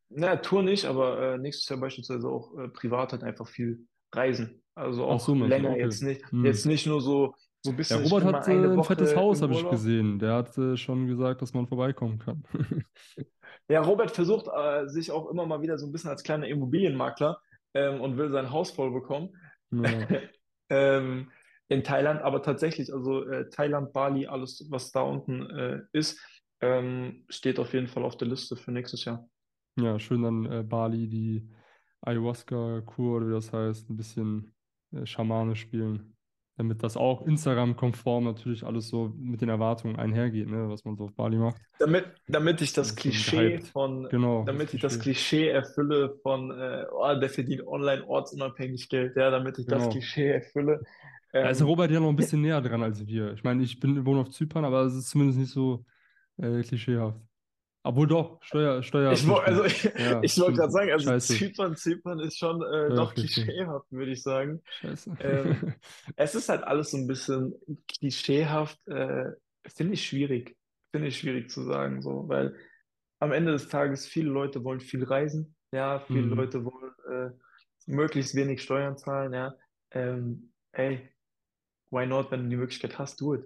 Na, 0.10 0.38
Tour 0.38 0.64
nicht, 0.64 0.86
aber 0.86 1.34
äh, 1.34 1.38
nächstes 1.38 1.70
Jahr 1.70 1.80
beispielsweise 1.80 2.28
auch 2.28 2.58
äh, 2.58 2.68
privat 2.70 3.12
halt 3.12 3.24
einfach 3.24 3.48
viel 3.48 3.88
reisen. 4.12 4.64
Also 4.76 5.02
so, 5.02 5.06
auch 5.06 5.28
du, 5.28 5.46
länger 5.46 5.72
okay. 5.72 5.80
jetzt 5.82 6.02
nicht, 6.02 6.32
Hm. 6.32 6.46
jetzt 6.46 6.66
nicht 6.66 6.88
nur 6.88 7.02
so, 7.02 7.36
so 7.62 7.74
ich 7.78 7.92
Robert 7.92 8.24
hat 8.24 8.48
ein 8.48 8.78
Woche 8.78 8.96
fettes 8.96 9.16
Haus, 9.16 9.42
habe 9.42 9.54
ich 9.54 9.70
gesehen. 9.70 10.20
Der 10.20 10.34
hat 10.34 10.58
äh, 10.58 10.78
schon 10.78 11.08
gesagt, 11.08 11.42
dass 11.42 11.54
man 11.54 11.68
vorbeikommen 11.68 12.20
kann. 12.20 12.44
Ja, 13.72 13.82
Robert 13.82 14.10
versucht 14.10 14.48
äh, 14.48 14.88
sich 14.88 15.12
auch 15.12 15.30
immer 15.30 15.46
mal 15.46 15.62
wieder 15.62 15.78
so 15.78 15.86
ein 15.86 15.92
bisschen 15.92 16.10
als 16.10 16.24
kleiner 16.24 16.48
Immobilienmakler 16.48 17.40
ähm, 17.76 18.02
und 18.02 18.18
will 18.18 18.32
sein 18.32 18.50
Haus 18.50 18.72
voll 18.72 18.92
bekommen 18.92 19.30
Ja. 19.72 20.08
ähm, 20.70 21.32
in 21.68 21.84
Thailand. 21.84 22.22
Aber 22.24 22.42
tatsächlich, 22.42 22.92
also 22.92 23.28
äh, 23.30 23.48
Thailand, 23.50 23.94
Bali, 23.94 24.26
alles, 24.26 24.66
was 24.70 24.92
da 24.92 25.02
unten 25.02 25.50
äh, 25.52 25.82
ist, 25.94 26.20
ähm, 26.62 27.26
steht 27.30 27.60
auf 27.60 27.74
jeden 27.74 27.88
Fall 27.88 28.04
auf 28.04 28.18
der 28.18 28.28
Liste 28.28 28.56
für 28.56 28.72
nächstes 28.72 29.06
Jahr. 29.06 29.30
Ja, 29.80 30.00
schön 30.00 30.24
dann 30.24 30.46
äh, 30.46 30.64
Bali, 30.64 31.08
die 31.08 31.48
Ayahuasca-Kur 32.02 33.18
oder 33.18 33.28
wie 33.28 33.34
das 33.34 33.54
heißt, 33.54 33.90
ein 33.90 33.98
bisschen 33.98 34.52
äh, 34.92 35.06
Schamane 35.06 35.56
spielen. 35.56 36.16
Damit 36.60 36.84
das 36.84 36.96
auch 36.98 37.24
Instagram-konform 37.26 38.24
natürlich 38.26 38.64
alles 38.66 38.90
so 38.90 39.14
mit 39.18 39.42
den 39.42 39.50
Erwartungen 39.50 39.96
einhergeht, 39.98 40.48
ne, 40.50 40.70
was 40.70 40.86
man 40.86 40.96
so 40.98 41.06
auf 41.06 41.16
Bali 41.16 41.38
macht. 41.38 41.62
Damit, 41.80 42.06
damit 42.28 42.62
ich 42.62 42.74
das 42.74 42.96
So 42.96 42.96
Klischee 42.96 43.62
gehypt. 43.62 43.68
von, 43.72 44.10
Genau, 44.10 44.52
das 44.52 44.58
damit 44.58 44.74
ich 44.74 44.82
das 44.82 45.00
Klischee. 45.00 45.00
Klischee 45.00 45.48
erfülle 45.50 46.18
von, 46.24 46.52
äh, 46.52 46.86
oh, 46.92 47.16
der 47.20 47.30
verdient 47.30 47.66
online 47.68 48.06
ortsunabhängig 48.08 48.90
Geld, 48.90 49.16
ja, 49.16 49.32
damit 49.32 49.60
ich 49.60 49.68
das 49.68 49.88
Genau. 49.88 49.90
Klischee 49.90 50.28
erfülle. 50.30 50.82
Da 51.42 51.50
ist 51.50 51.62
Ähm, 51.62 51.68
Robert 51.68 51.92
ja 51.92 52.00
noch 52.00 52.10
ein 52.10 52.16
bisschen 52.16 52.42
näher 52.42 52.62
dran 52.62 52.84
als 52.84 53.06
wir. 53.08 53.34
Ich 53.34 53.44
meine, 53.44 53.64
ich 53.64 53.80
bin, 53.80 54.06
wohne 54.06 54.22
auf 54.22 54.30
Zypern, 54.30 54.66
aber 54.66 54.82
es 54.84 54.94
ist 54.96 55.10
zumindest 55.10 55.40
nicht 55.40 55.52
so 55.52 55.86
äh, 56.38 56.62
klischeehaft. 56.64 57.20
Obwohl 57.90 58.08
doch, 58.08 58.40
Steuer, 58.44 58.80
ich 59.10 59.28
wollte, 59.28 59.48
Steuerpflichtig. 59.48 59.48
also 59.48 59.64
ich, 59.66 59.84
Ja, 60.06 60.22
ich 60.22 60.38
wollte 60.40 60.58
gerade 60.60 60.72
sagen, 60.72 60.92
also 60.92 61.10
Scheiße. 61.10 61.34
Zypern, 61.34 61.76
Zypern 61.76 62.20
ist 62.20 62.38
schon 62.38 62.62
äh, 62.62 62.94
doch 62.94 63.16
klischeehaft, 63.16 63.92
würde 63.92 64.12
ich 64.12 64.22
sagen. 64.22 64.62
Ähm, 65.20 65.74
es 66.16 66.36
ist 66.36 66.50
halt 66.50 66.64
alles 66.64 66.92
so 66.92 66.98
ein 66.98 67.08
bisschen 67.08 67.56
klischeehaft, 67.88 68.78
äh, 68.88 69.32
finde 69.68 69.94
ich 69.94 70.06
schwierig, 70.06 70.56
finde 70.92 71.08
ich 71.08 71.18
schwierig 71.18 71.50
zu 71.50 71.64
sagen, 71.64 72.04
so, 72.04 72.26
weil 72.28 72.56
am 73.20 73.32
Ende 73.32 73.54
des 73.54 73.68
Tages 73.70 74.06
viele 74.06 74.30
Leute 74.30 74.64
wollen 74.64 74.82
viel 74.82 75.04
reisen, 75.04 75.56
ja, 75.74 76.00
viele 76.00 76.28
Mhm. 76.28 76.34
Leute 76.36 76.64
wollen 76.64 76.94
äh, 77.12 77.36
möglichst 77.88 78.36
wenig 78.36 78.62
Steuern 78.62 78.98
zahlen, 78.98 79.34
ja. 79.34 79.56
Ähm, 79.92 80.54
ey, 80.74 81.10
why 81.90 82.06
not, 82.06 82.30
wenn 82.30 82.44
du 82.44 82.50
die 82.50 82.56
Möglichkeit 82.58 83.00
hast, 83.00 83.20
do 83.20 83.34
it. 83.34 83.44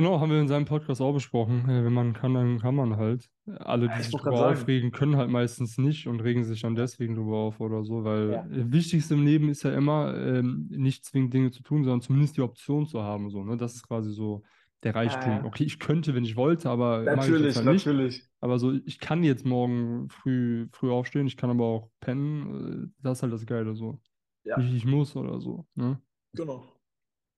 Genau, 0.00 0.18
haben 0.20 0.30
wir 0.30 0.40
in 0.40 0.48
seinem 0.48 0.64
Podcast 0.64 1.00
auch 1.02 1.12
besprochen. 1.12 1.68
Äh, 1.68 1.84
Wenn 1.84 1.92
man 1.92 2.12
kann, 2.14 2.32
dann 2.34 2.58
kann 2.58 2.74
man 2.74 2.96
halt. 2.96 3.28
Alle, 3.58 3.88
die 3.88 3.98
Ich 4.00 4.06
sich 4.06 4.14
drüber 4.16 4.36
sagen, 4.36 4.54
aufregen, 4.54 4.92
können 4.92 5.16
halt 5.16 5.28
meistens 5.30 5.76
nicht 5.76 6.06
und 6.06 6.20
regen 6.20 6.44
sich 6.44 6.62
dann 6.62 6.74
ja, 6.74 6.82
deswegen 6.82 7.16
drüber 7.16 7.36
auf 7.36 7.60
oder 7.60 7.84
so, 7.84 8.04
weil 8.04 8.30
ja, 8.32 8.44
äh, 8.44 8.72
Wichtigste 8.72 9.14
im 9.14 9.24
Leben 9.24 9.48
ist 9.50 9.62
ja 9.62 9.74
immer, 9.74 10.16
ähm, 10.16 10.68
nicht 10.70 11.04
zwingend 11.04 11.34
Dinge 11.34 11.50
zu 11.50 11.62
tun, 11.62 11.84
sondern 11.84 12.00
zumindest 12.00 12.36
die 12.36 12.40
Option 12.42 12.86
zu 12.86 13.02
haben. 13.02 13.30
So, 13.30 13.44
ne? 13.44 13.56
Das 13.56 13.74
ist 13.74 13.86
quasi 13.86 14.12
so 14.12 14.42
der 14.82 14.94
Reichtum. 14.94 15.44
äh, 15.44 15.46
Okay, 15.46 15.64
ich 15.64 15.78
könnte, 15.78 16.14
wenn 16.14 16.24
ich 16.24 16.36
wollte, 16.36 16.70
aber 16.70 17.02
ich 17.02 17.06
natürlich, 17.16 17.56
halt 17.56 17.66
nicht. 17.66 17.84
natürlich, 17.86 18.24
Aber 18.40 18.58
so, 18.58 18.72
ich 18.72 19.00
kann 19.00 19.22
jetzt 19.22 19.44
morgen 19.44 20.08
früh, 20.08 20.68
früh 20.72 20.90
aufstehen, 20.90 21.26
ich 21.26 21.36
kann 21.36 21.50
aber 21.50 21.64
auch 21.66 21.90
pennen. 22.00 22.86
äh, 22.86 23.02
Das 23.02 23.18
ist 23.18 23.22
halt 23.22 23.32
das 23.34 23.44
Geile 23.44 23.74
so. 23.74 24.00
ja, 24.44 24.56
Nicht, 24.58 24.74
ich 24.74 24.84
muss 24.86 25.14
oder 25.16 25.40
so. 25.40 25.66
Ne? 25.74 26.00
genau. 26.34 26.79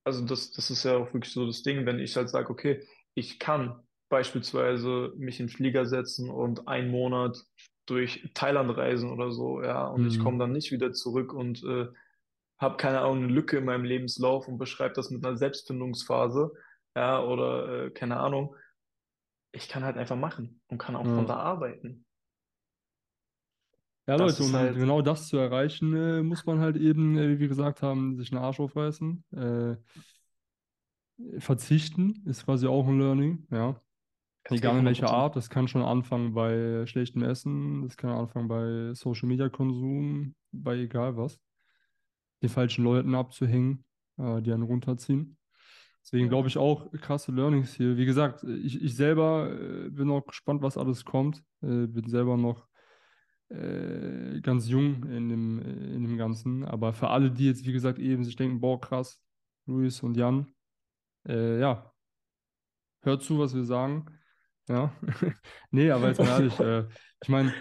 Also 0.04 0.24
das, 0.24 0.50
das 0.52 0.70
ist 0.70 0.84
ja 0.84 0.96
auch 0.96 1.12
wirklich 1.14 1.32
so 1.32 1.46
das 1.46 1.62
Ding, 1.62 1.86
wenn 1.86 1.98
ich 2.00 2.16
halt 2.16 2.28
sage, 2.28 2.50
okay, 2.50 2.86
ich 3.14 3.38
kann 3.38 3.82
beispielsweise 4.08 5.12
mich 5.16 5.40
in 5.40 5.46
den 5.46 5.52
Flieger 5.52 5.86
setzen 5.86 6.30
und 6.30 6.68
einen 6.68 6.90
Monat 6.90 7.44
durch 7.86 8.30
Thailand 8.34 8.76
reisen 8.76 9.10
oder 9.10 9.30
so, 9.32 9.62
ja, 9.62 9.86
und 9.86 10.04
ich 10.06 10.18
komme 10.18 10.36
Mhm. 10.36 10.38
dann 10.38 10.52
nicht 10.52 10.70
wieder 10.72 10.92
zurück 10.92 11.32
und 11.32 11.62
äh, 11.64 11.88
habe 12.58 12.76
keine 12.76 13.00
Ahnung, 13.00 13.24
eine 13.24 13.32
Lücke 13.32 13.58
in 13.58 13.64
meinem 13.64 13.84
Lebenslauf 13.84 14.48
und 14.48 14.58
beschreibe 14.58 14.94
das 14.94 15.10
mit 15.10 15.24
einer 15.24 15.36
Selbstfindungsphase, 15.36 16.52
ja, 16.96 17.22
oder 17.24 17.86
äh, 17.86 17.90
keine 17.90 18.18
Ahnung. 18.18 18.56
Ich 19.52 19.68
kann 19.68 19.84
halt 19.84 19.96
einfach 19.96 20.16
machen 20.16 20.62
und 20.68 20.78
kann 20.78 20.96
auch 20.96 21.06
von 21.08 21.26
Ja. 21.26 21.34
da 21.34 21.36
arbeiten. 21.36 22.06
Ja, 24.06 24.16
Das 24.16 24.38
Leute, 24.38 24.50
um 24.50 24.52
halt, 24.56 24.74
genau 24.76 25.00
das 25.00 25.28
zu 25.28 25.36
erreichen, 25.36 25.94
äh, 25.94 26.22
muss 26.22 26.44
man 26.44 26.58
halt 26.58 26.76
eben, 26.76 27.16
äh, 27.16 27.28
wie 27.28 27.38
wir 27.40 27.48
gesagt 27.48 27.82
haben, 27.82 28.16
sich 28.16 28.32
einen 28.32 28.42
Arsch 28.42 28.58
aufreißen. 28.58 29.24
Äh, 29.32 29.76
verzichten 31.38 32.22
ist 32.26 32.44
quasi 32.44 32.66
auch 32.66 32.86
ein 32.86 32.98
Learning, 32.98 33.46
ja. 33.50 33.80
safe 34.44 34.56
Egal 34.56 34.72
in 34.72 34.86
100 34.86 35.02
welcher. 35.02 35.10
Art, 35.10 35.36
das 35.36 35.50
kann 35.50 35.68
schon 35.68 35.82
anfangen 35.82 36.34
bei 36.34 36.84
schlechtem 36.86 37.22
Essen, 37.22 37.82
das 37.82 37.96
kann 37.96 38.10
anfangen 38.10 38.48
bei 38.48 38.92
Social 38.94 39.28
Media 39.28 39.48
Konsum, 39.48 40.34
bei 40.50 40.78
egal 40.78 41.16
was. 41.16 41.38
Den 42.42 42.48
falschen 42.48 42.82
Leuten 42.82 43.14
abzuhängen, 43.14 43.84
äh, 44.18 44.42
die 44.42 44.52
einen 44.52 44.64
runterziehen. 44.64 45.36
Deswegen 46.02 46.28
glaube 46.28 46.48
ich 46.48 46.58
auch 46.58 46.90
krasse 47.00 47.30
Learnings 47.30 47.74
hier. 47.74 47.96
Wie 47.96 48.04
gesagt, 48.04 48.42
ich, 48.42 48.82
ich 48.82 48.96
selber 48.96 49.52
äh, 49.52 49.88
bin 49.90 50.10
auch 50.10 50.26
gespannt, 50.26 50.60
was 50.60 50.76
alles 50.76 51.04
kommt. 51.04 51.44
Äh, 51.62 51.86
bin 51.86 52.08
selber 52.08 52.36
noch 52.36 52.66
äh, 53.52 54.40
ganz 54.40 54.68
jung 54.68 55.04
in 55.04 55.28
dem, 55.28 55.58
äh, 55.60 55.94
in 55.94 56.02
dem 56.02 56.16
Ganzen. 56.16 56.64
Aber 56.64 56.92
für 56.92 57.08
alle, 57.08 57.30
die 57.30 57.46
jetzt, 57.46 57.66
wie 57.66 57.72
gesagt, 57.72 57.98
eben 57.98 58.24
sich 58.24 58.36
denken, 58.36 58.60
boah, 58.60 58.80
krass, 58.80 59.20
Luis 59.66 60.02
und 60.02 60.16
Jan, 60.16 60.46
äh, 61.28 61.60
ja, 61.60 61.92
hört 63.02 63.22
zu, 63.22 63.38
was 63.38 63.54
wir 63.54 63.64
sagen. 63.64 64.06
Ja. 64.68 64.92
Nee, 65.70 65.90
aber 65.90 66.08
jetzt 66.08 66.18
mal 66.18 66.28
ehrlich, 66.28 66.58
äh, 66.60 66.86
ich 67.22 67.28
meine, 67.28 67.52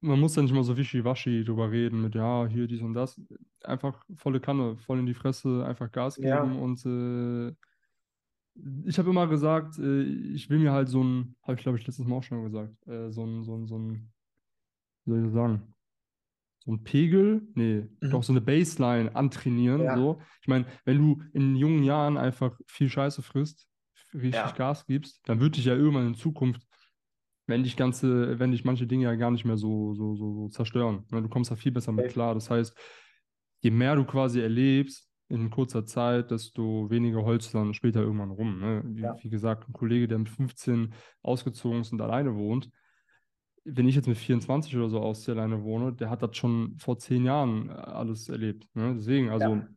man 0.00 0.18
muss 0.18 0.34
da 0.34 0.42
nicht 0.42 0.54
mal 0.54 0.64
so 0.64 0.76
wischiwaschi 0.76 1.44
drüber 1.44 1.70
reden 1.70 2.02
mit, 2.02 2.14
ja, 2.14 2.46
hier 2.46 2.66
dies 2.66 2.82
und 2.82 2.94
das. 2.94 3.20
Einfach 3.62 4.04
volle 4.16 4.40
Kanne, 4.40 4.76
voll 4.76 4.98
in 4.98 5.06
die 5.06 5.14
Fresse, 5.14 5.64
einfach 5.64 5.90
Gas 5.92 6.16
geben 6.16 6.28
ja, 6.28 6.42
und 6.42 6.84
äh, 6.86 7.54
ich 8.84 8.98
habe 8.98 9.10
immer 9.10 9.26
gesagt, 9.28 9.78
ich 9.78 10.50
will 10.50 10.58
mir 10.58 10.72
halt 10.72 10.88
so 10.88 11.02
ein, 11.02 11.36
habe 11.42 11.54
ich 11.54 11.62
glaube 11.62 11.78
ich 11.78 11.86
letztes 11.86 12.06
Mal 12.06 12.16
auch 12.16 12.22
schon 12.22 12.42
gesagt, 12.44 12.74
so 12.84 13.24
ein, 13.24 13.44
so 13.44 13.56
ein, 13.56 13.66
so 13.66 13.78
ein, 13.78 14.12
wie 15.04 15.10
soll 15.10 15.18
ich 15.20 15.24
das 15.26 15.34
sagen, 15.34 15.74
so 16.64 16.72
ein 16.72 16.84
Pegel, 16.84 17.42
nee, 17.54 17.88
doch 18.00 18.20
mhm. 18.20 18.22
so 18.22 18.32
eine 18.32 18.40
Baseline 18.40 19.14
antrainieren, 19.16 19.82
Ja, 19.82 19.96
so. 19.96 20.20
Ich 20.40 20.48
meine, 20.48 20.66
wenn 20.84 20.98
du 20.98 21.22
in 21.32 21.56
jungen 21.56 21.82
Jahren 21.82 22.16
einfach 22.16 22.56
viel 22.66 22.88
Scheiße 22.88 23.22
frisst, 23.22 23.68
richtig 24.14 24.34
ja, 24.34 24.52
Gas 24.52 24.86
gibst, 24.86 25.20
dann 25.24 25.40
wird 25.40 25.56
dich 25.56 25.64
ja 25.64 25.74
irgendwann 25.74 26.06
in 26.06 26.14
Zukunft, 26.14 26.62
wenn 27.46 27.64
dich 27.64 27.76
ganze, 27.76 28.38
wenn 28.38 28.52
dich 28.52 28.64
manche 28.64 28.86
Dinge 28.86 29.04
ja 29.04 29.14
gar 29.16 29.30
nicht 29.30 29.44
mehr 29.44 29.56
so, 29.56 29.94
so, 29.94 30.14
so, 30.14 30.34
so 30.34 30.48
zerstören. 30.48 31.04
Ne? 31.10 31.22
Du 31.22 31.28
kommst 31.28 31.50
da 31.50 31.56
viel 31.56 31.72
besser 31.72 31.92
mit 31.92 32.10
klar. 32.10 32.34
Das 32.34 32.48
heißt, 32.48 32.76
je 33.60 33.70
mehr 33.70 33.96
du 33.96 34.04
quasi 34.04 34.40
erlebst 34.40 35.08
in 35.28 35.50
kurzer 35.50 35.84
Zeit, 35.84 36.30
desto 36.30 36.90
weniger 36.90 37.24
holst 37.24 37.52
du 37.52 37.58
dann 37.58 37.74
später 37.74 38.00
irgendwann 38.00 38.30
rum. 38.30 38.60
Ne? 38.60 38.82
Wie, 38.86 39.00
Ja, 39.00 39.16
wie 39.20 39.30
gesagt, 39.30 39.68
ein 39.68 39.72
Kollege, 39.72 40.06
der 40.06 40.18
mit 40.18 40.28
15 40.28 40.94
ausgezogen 41.22 41.80
ist 41.80 41.92
und 41.92 42.00
alleine 42.00 42.34
wohnt, 42.36 42.70
wenn 43.64 43.88
ich 43.88 43.94
jetzt 43.94 44.08
mit 44.08 44.16
24 44.18 44.76
oder 44.76 44.88
so 44.88 45.00
ausziehe, 45.00 45.34
alleine 45.36 45.62
wohne, 45.62 45.92
der 45.92 46.10
hat 46.10 46.22
das 46.22 46.36
schon 46.36 46.76
vor 46.78 46.98
zehn 46.98 47.24
Jahren 47.24 47.68
äh, 47.70 47.72
alles 47.72 48.28
erlebt. 48.28 48.68
Ne? 48.74 48.94
Deswegen, 48.96 49.30
also 49.30 49.44
ja, 49.44 49.68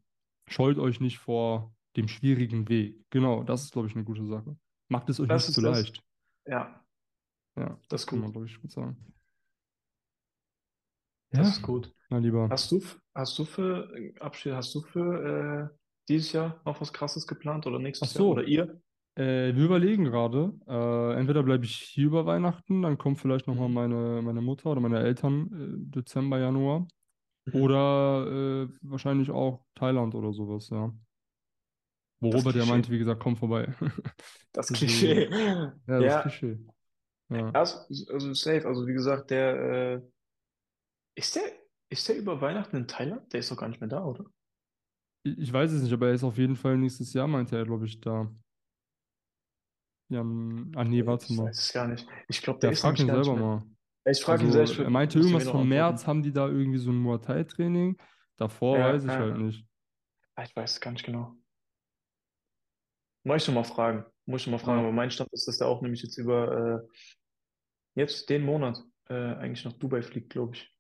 scheut 0.48 0.78
euch 0.78 1.00
nicht 1.00 1.20
vor 1.20 1.74
dem 1.96 2.08
schwierigen 2.08 2.68
Weg. 2.70 3.00
Genau, 3.10 3.44
das 3.44 3.64
ist, 3.64 3.74
glaube 3.74 3.88
ich, 3.88 3.96
eine 3.96 4.04
gute 4.04 4.26
Sache. 4.26 4.58
Macht 4.90 5.10
es 5.10 5.20
euch 5.20 5.28
das 5.28 5.48
nicht 5.48 5.56
zu 5.56 5.62
das. 5.62 5.78
leicht. 5.78 6.04
Ja, 6.46 6.86
Ja, 7.58 7.80
Das 7.90 8.02
ist 8.02 8.08
kann 8.08 8.20
man, 8.20 8.28
gut. 8.28 8.34
glaube 8.34 8.48
ich, 8.48 8.62
gut 8.62 8.72
sagen. 8.72 8.98
Das 11.32 11.48
Ja, 11.48 11.54
ist 11.54 11.62
gut. 11.64 11.94
mein 12.10 12.24
Lieber. 12.24 12.50
Hast 12.50 12.72
du, 12.72 12.82
hast 13.14 13.38
du 13.40 13.46
für 13.46 13.90
Abschied, 14.20 14.54
hast 14.54 14.74
du 14.76 14.82
für 14.82 15.72
äh, 15.72 15.78
dieses 16.08 16.32
Jahr 16.32 16.62
noch 16.66 16.80
was 16.82 16.94
Krasses 16.94 17.28
geplant 17.28 17.66
oder 17.68 17.80
nächstes 17.80 18.14
Jahr? 18.14 18.26
Oder 18.26 18.44
so, 18.44 18.48
ihr? 18.48 18.82
Äh, 19.16 19.56
wir 19.56 19.66
überlegen 19.66 20.06
gerade, 20.06 20.54
äh, 20.68 21.14
entweder 21.20 21.44
bleibe 21.44 21.66
ich 21.66 21.76
hier 21.78 22.08
über 22.08 22.26
Weihnachten, 22.26 22.82
dann 22.82 22.98
kommt 22.98 23.20
vielleicht 23.20 23.48
nochmal 23.48 23.70
Mhm. 23.70 23.74
meine, 23.74 24.22
meine 24.24 24.42
Mutter 24.42 24.72
oder 24.72 24.82
meine 24.82 25.00
Eltern 25.00 25.48
äh, 25.92 25.92
Dezember, 25.96 26.40
Januar. 26.40 26.88
Mhm. 27.46 27.52
Oder 27.52 28.66
äh, 28.66 28.70
wahrscheinlich 28.82 29.32
auch 29.32 29.66
Thailand 29.76 30.16
oder 30.16 30.34
sowas, 30.34 30.70
ja. 30.70 30.94
Wo 32.20 32.30
Das 32.30 32.44
Robert 32.44 32.56
ja 32.56 32.66
meinte, 32.66 32.92
wie 32.92 32.98
gesagt, 33.00 33.22
komm 33.22 33.36
vorbei. 33.38 33.74
Das 34.54 34.72
Klischee. 34.74 35.30
Ja, 35.88 36.02
das 36.02 36.18
Ja, 36.18 36.20
Klischee. 36.20 36.58
Ja. 37.30 37.54
also, 37.54 37.80
also 38.14 38.34
safe. 38.34 38.68
Also 38.68 38.88
wie 38.88 38.94
gesagt, 38.94 39.32
der 39.32 39.56
äh, 39.96 40.02
ist 41.16 41.36
der 41.36 41.44
ist 41.90 42.08
der 42.08 42.16
über 42.18 42.40
Weihnachten 42.42 42.78
in 42.78 42.88
Thailand? 42.88 43.32
Der 43.34 43.40
ist 43.42 43.52
doch 43.52 43.58
gar 43.58 43.68
nicht 43.70 43.80
mehr 43.82 43.90
da, 43.90 44.04
oder? 44.06 44.26
Ich 45.24 45.52
weiß 45.52 45.72
es 45.72 45.82
nicht, 45.84 45.94
aber 45.94 46.08
er 46.08 46.14
ist 46.14 46.24
auf 46.24 46.38
jeden 46.38 46.56
Fall 46.56 46.78
nächstes 46.78 47.14
Jahr, 47.14 47.28
meinte 47.28 47.56
er, 47.58 47.66
glaube 47.66 47.86
ich, 47.86 48.00
da. 48.00 48.32
Jan, 50.10 50.72
ah 50.76 50.84
nee, 50.84 51.06
warte 51.06 51.26
Ich 51.32 51.38
mal. 51.38 51.46
weiß 51.46 51.58
es 51.60 51.74
gar 51.74 51.88
nicht. 51.88 52.08
Ich 52.28 52.42
glaube, 52.42 52.60
der 52.60 52.70
Ja, 52.70 52.74
ist 52.74 52.82
frag 52.82 53.00
ihn 53.00 53.08
selber 53.08 53.36
mal. 53.36 53.64
Ja, 54.06 54.12
Ich 54.12 54.22
frage 54.22 54.44
ihn 54.44 54.48
Also, 54.48 54.58
selbst. 54.66 54.80
er 54.80 54.90
meinte 54.90 55.18
irgendwas 55.20 55.48
vom. 55.50 55.68
März 55.68 56.06
haben 56.06 56.22
die 56.22 56.32
da 56.32 56.48
irgendwie 56.48 56.78
so 56.78 56.92
ein 56.92 56.98
Muay 56.98 57.20
Thai-Training. 57.20 57.98
Davor 58.38 58.78
Ja, 58.78 58.94
weiß 58.94 59.04
ich 59.04 59.10
ja. 59.10 59.18
halt 59.18 59.38
nicht. 59.38 59.66
Ah, 60.36 60.44
Ich 60.44 60.56
weiß 60.56 60.74
es 60.74 60.82
gar 60.82 60.92
nicht 60.92 61.06
genau. 61.06 61.36
Muss 63.24 63.42
ich 63.42 63.48
noch 63.48 63.56
mal 63.56 63.64
fragen. 63.64 64.06
Muss 64.26 64.42
ich 64.42 64.48
mal 64.48 64.60
fragen. 64.60 64.80
Ja. 64.80 64.84
Aber 64.84 64.94
mein 64.94 65.10
Stand 65.10 65.32
ist, 65.34 65.48
dass 65.48 65.58
der 65.58 65.68
auch 65.68 65.82
nämlich 65.82 66.04
jetzt 66.04 66.18
über 66.18 66.84
äh, 66.84 66.88
jetzt 67.96 68.30
den 68.30 68.44
Monat 68.46 68.84
äh, 69.10 69.14
eigentlich 69.14 69.66
nach 69.66 69.74
Dubai 69.74 70.02
fliegt, 70.04 70.30
glaube 70.32 70.56
ich. 70.56 70.72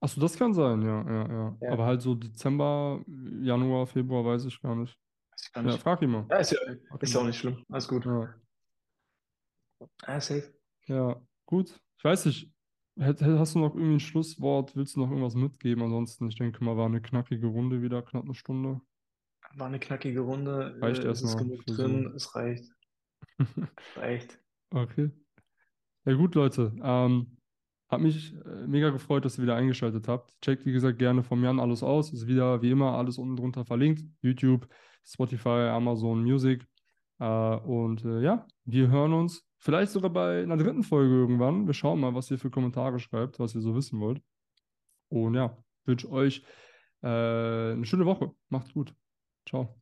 Achso, 0.00 0.20
das 0.20 0.36
kann 0.36 0.52
sein, 0.52 0.82
ja, 0.82 1.02
ja, 1.08 1.28
ja. 1.32 1.56
Ja. 1.60 1.72
Aber 1.72 1.86
halt 1.86 2.02
so 2.02 2.14
Dezember, 2.14 3.02
Januar, 3.40 3.86
Februar 3.86 4.24
weiß 4.24 4.44
ich 4.46 4.60
gar 4.60 4.74
nicht. 4.74 4.98
Weiß 5.30 5.42
ich 5.46 5.52
gar 5.52 5.64
Ja, 5.64 5.70
nicht. 5.70 5.80
frag 5.82 6.02
ihn 6.02 6.10
mal. 6.10 6.26
Ja, 6.30 6.38
ist 6.38 6.50
ja, 6.50 6.58
ist 7.00 7.10
ihn 7.10 7.14
ja 7.14 7.20
auch 7.20 7.24
nicht 7.26 7.38
schlimm. 7.38 7.64
Alles 7.70 7.86
gut. 7.88 8.04
Ja, 8.04 8.34
Ah, 10.06 10.20
safe. 10.20 10.52
ja, 10.86 11.20
gut. 11.46 11.80
Ich 11.98 12.04
weiß 12.04 12.26
nicht. 12.26 12.52
Hast 13.00 13.54
du 13.54 13.60
noch 13.60 13.74
irgendwie 13.76 13.94
ein 13.94 14.00
Schlusswort? 14.00 14.74
Willst 14.74 14.96
du 14.96 15.00
noch 15.00 15.08
irgendwas 15.10 15.36
mitgeben? 15.36 15.84
Ansonsten, 15.84 16.28
ich 16.28 16.36
denke 16.36 16.64
mal, 16.64 16.76
war 16.76 16.86
eine 16.86 17.00
knackige 17.00 17.46
Runde 17.46 17.80
wieder, 17.80 18.02
knapp 18.02 18.24
eine 18.24 18.34
Stunde. 18.34 18.80
War 19.54 19.68
eine 19.68 19.78
knackige 19.78 20.20
Runde. 20.20 20.76
Reicht 20.80 21.04
Äh, 21.04 21.08
es 21.08 21.22
erstmal 21.22 21.44
genug 21.44 21.64
drin. 21.66 22.04
so. 22.10 22.14
Es 22.16 22.34
reicht. 22.34 22.64
Reicht. 23.96 24.40
Okay. 24.70 25.10
Ja 26.04 26.14
gut, 26.14 26.34
Leute. 26.34 26.72
Ähm, 26.82 27.36
hat 27.88 28.00
mich 28.00 28.34
äh, 28.34 28.66
mega 28.66 28.90
gefreut, 28.90 29.24
dass 29.24 29.38
ihr 29.38 29.42
wieder 29.44 29.54
eingeschaltet 29.56 30.08
habt. 30.08 30.34
Checkt, 30.42 30.66
wie 30.66 30.72
gesagt, 30.72 30.98
gerne 30.98 31.22
vom 31.22 31.42
Jan 31.44 31.60
alles 31.60 31.82
aus. 31.82 32.12
Ist 32.12 32.26
wieder, 32.26 32.62
wie 32.62 32.70
immer, 32.70 32.96
alles 32.98 33.18
unten 33.18 33.36
drunter 33.36 33.64
verlinkt. 33.64 34.02
YouTube, 34.22 34.68
Spotify, 35.06 35.68
Amazon 35.70 36.22
Music. 36.22 36.66
Äh, 37.20 37.56
und 37.56 38.04
äh, 38.04 38.20
ja, 38.22 38.46
wir 38.64 38.88
hören 38.88 39.12
uns 39.12 39.47
vielleicht 39.58 39.92
sogar 39.92 40.10
bei 40.10 40.42
einer 40.42 40.56
dritten 40.56 40.82
Folge 40.82 41.14
irgendwann. 41.14 41.66
Wir 41.66 41.74
schauen 41.74 42.00
mal, 42.00 42.14
was 42.14 42.30
ihr 42.30 42.38
für 42.38 42.50
Kommentare 42.50 42.98
schreibt, 42.98 43.38
was 43.38 43.54
ihr 43.54 43.60
so 43.60 43.74
wissen 43.74 44.00
wollt. 44.00 44.22
Und 45.08 45.34
ja, 45.34 45.56
wünsche 45.84 46.10
euch 46.10 46.44
äh, 47.02 47.06
eine 47.72 47.84
schöne 47.84 48.06
Woche. 48.06 48.32
Macht's 48.48 48.72
gut. 48.72 48.94
Ciao. 49.48 49.77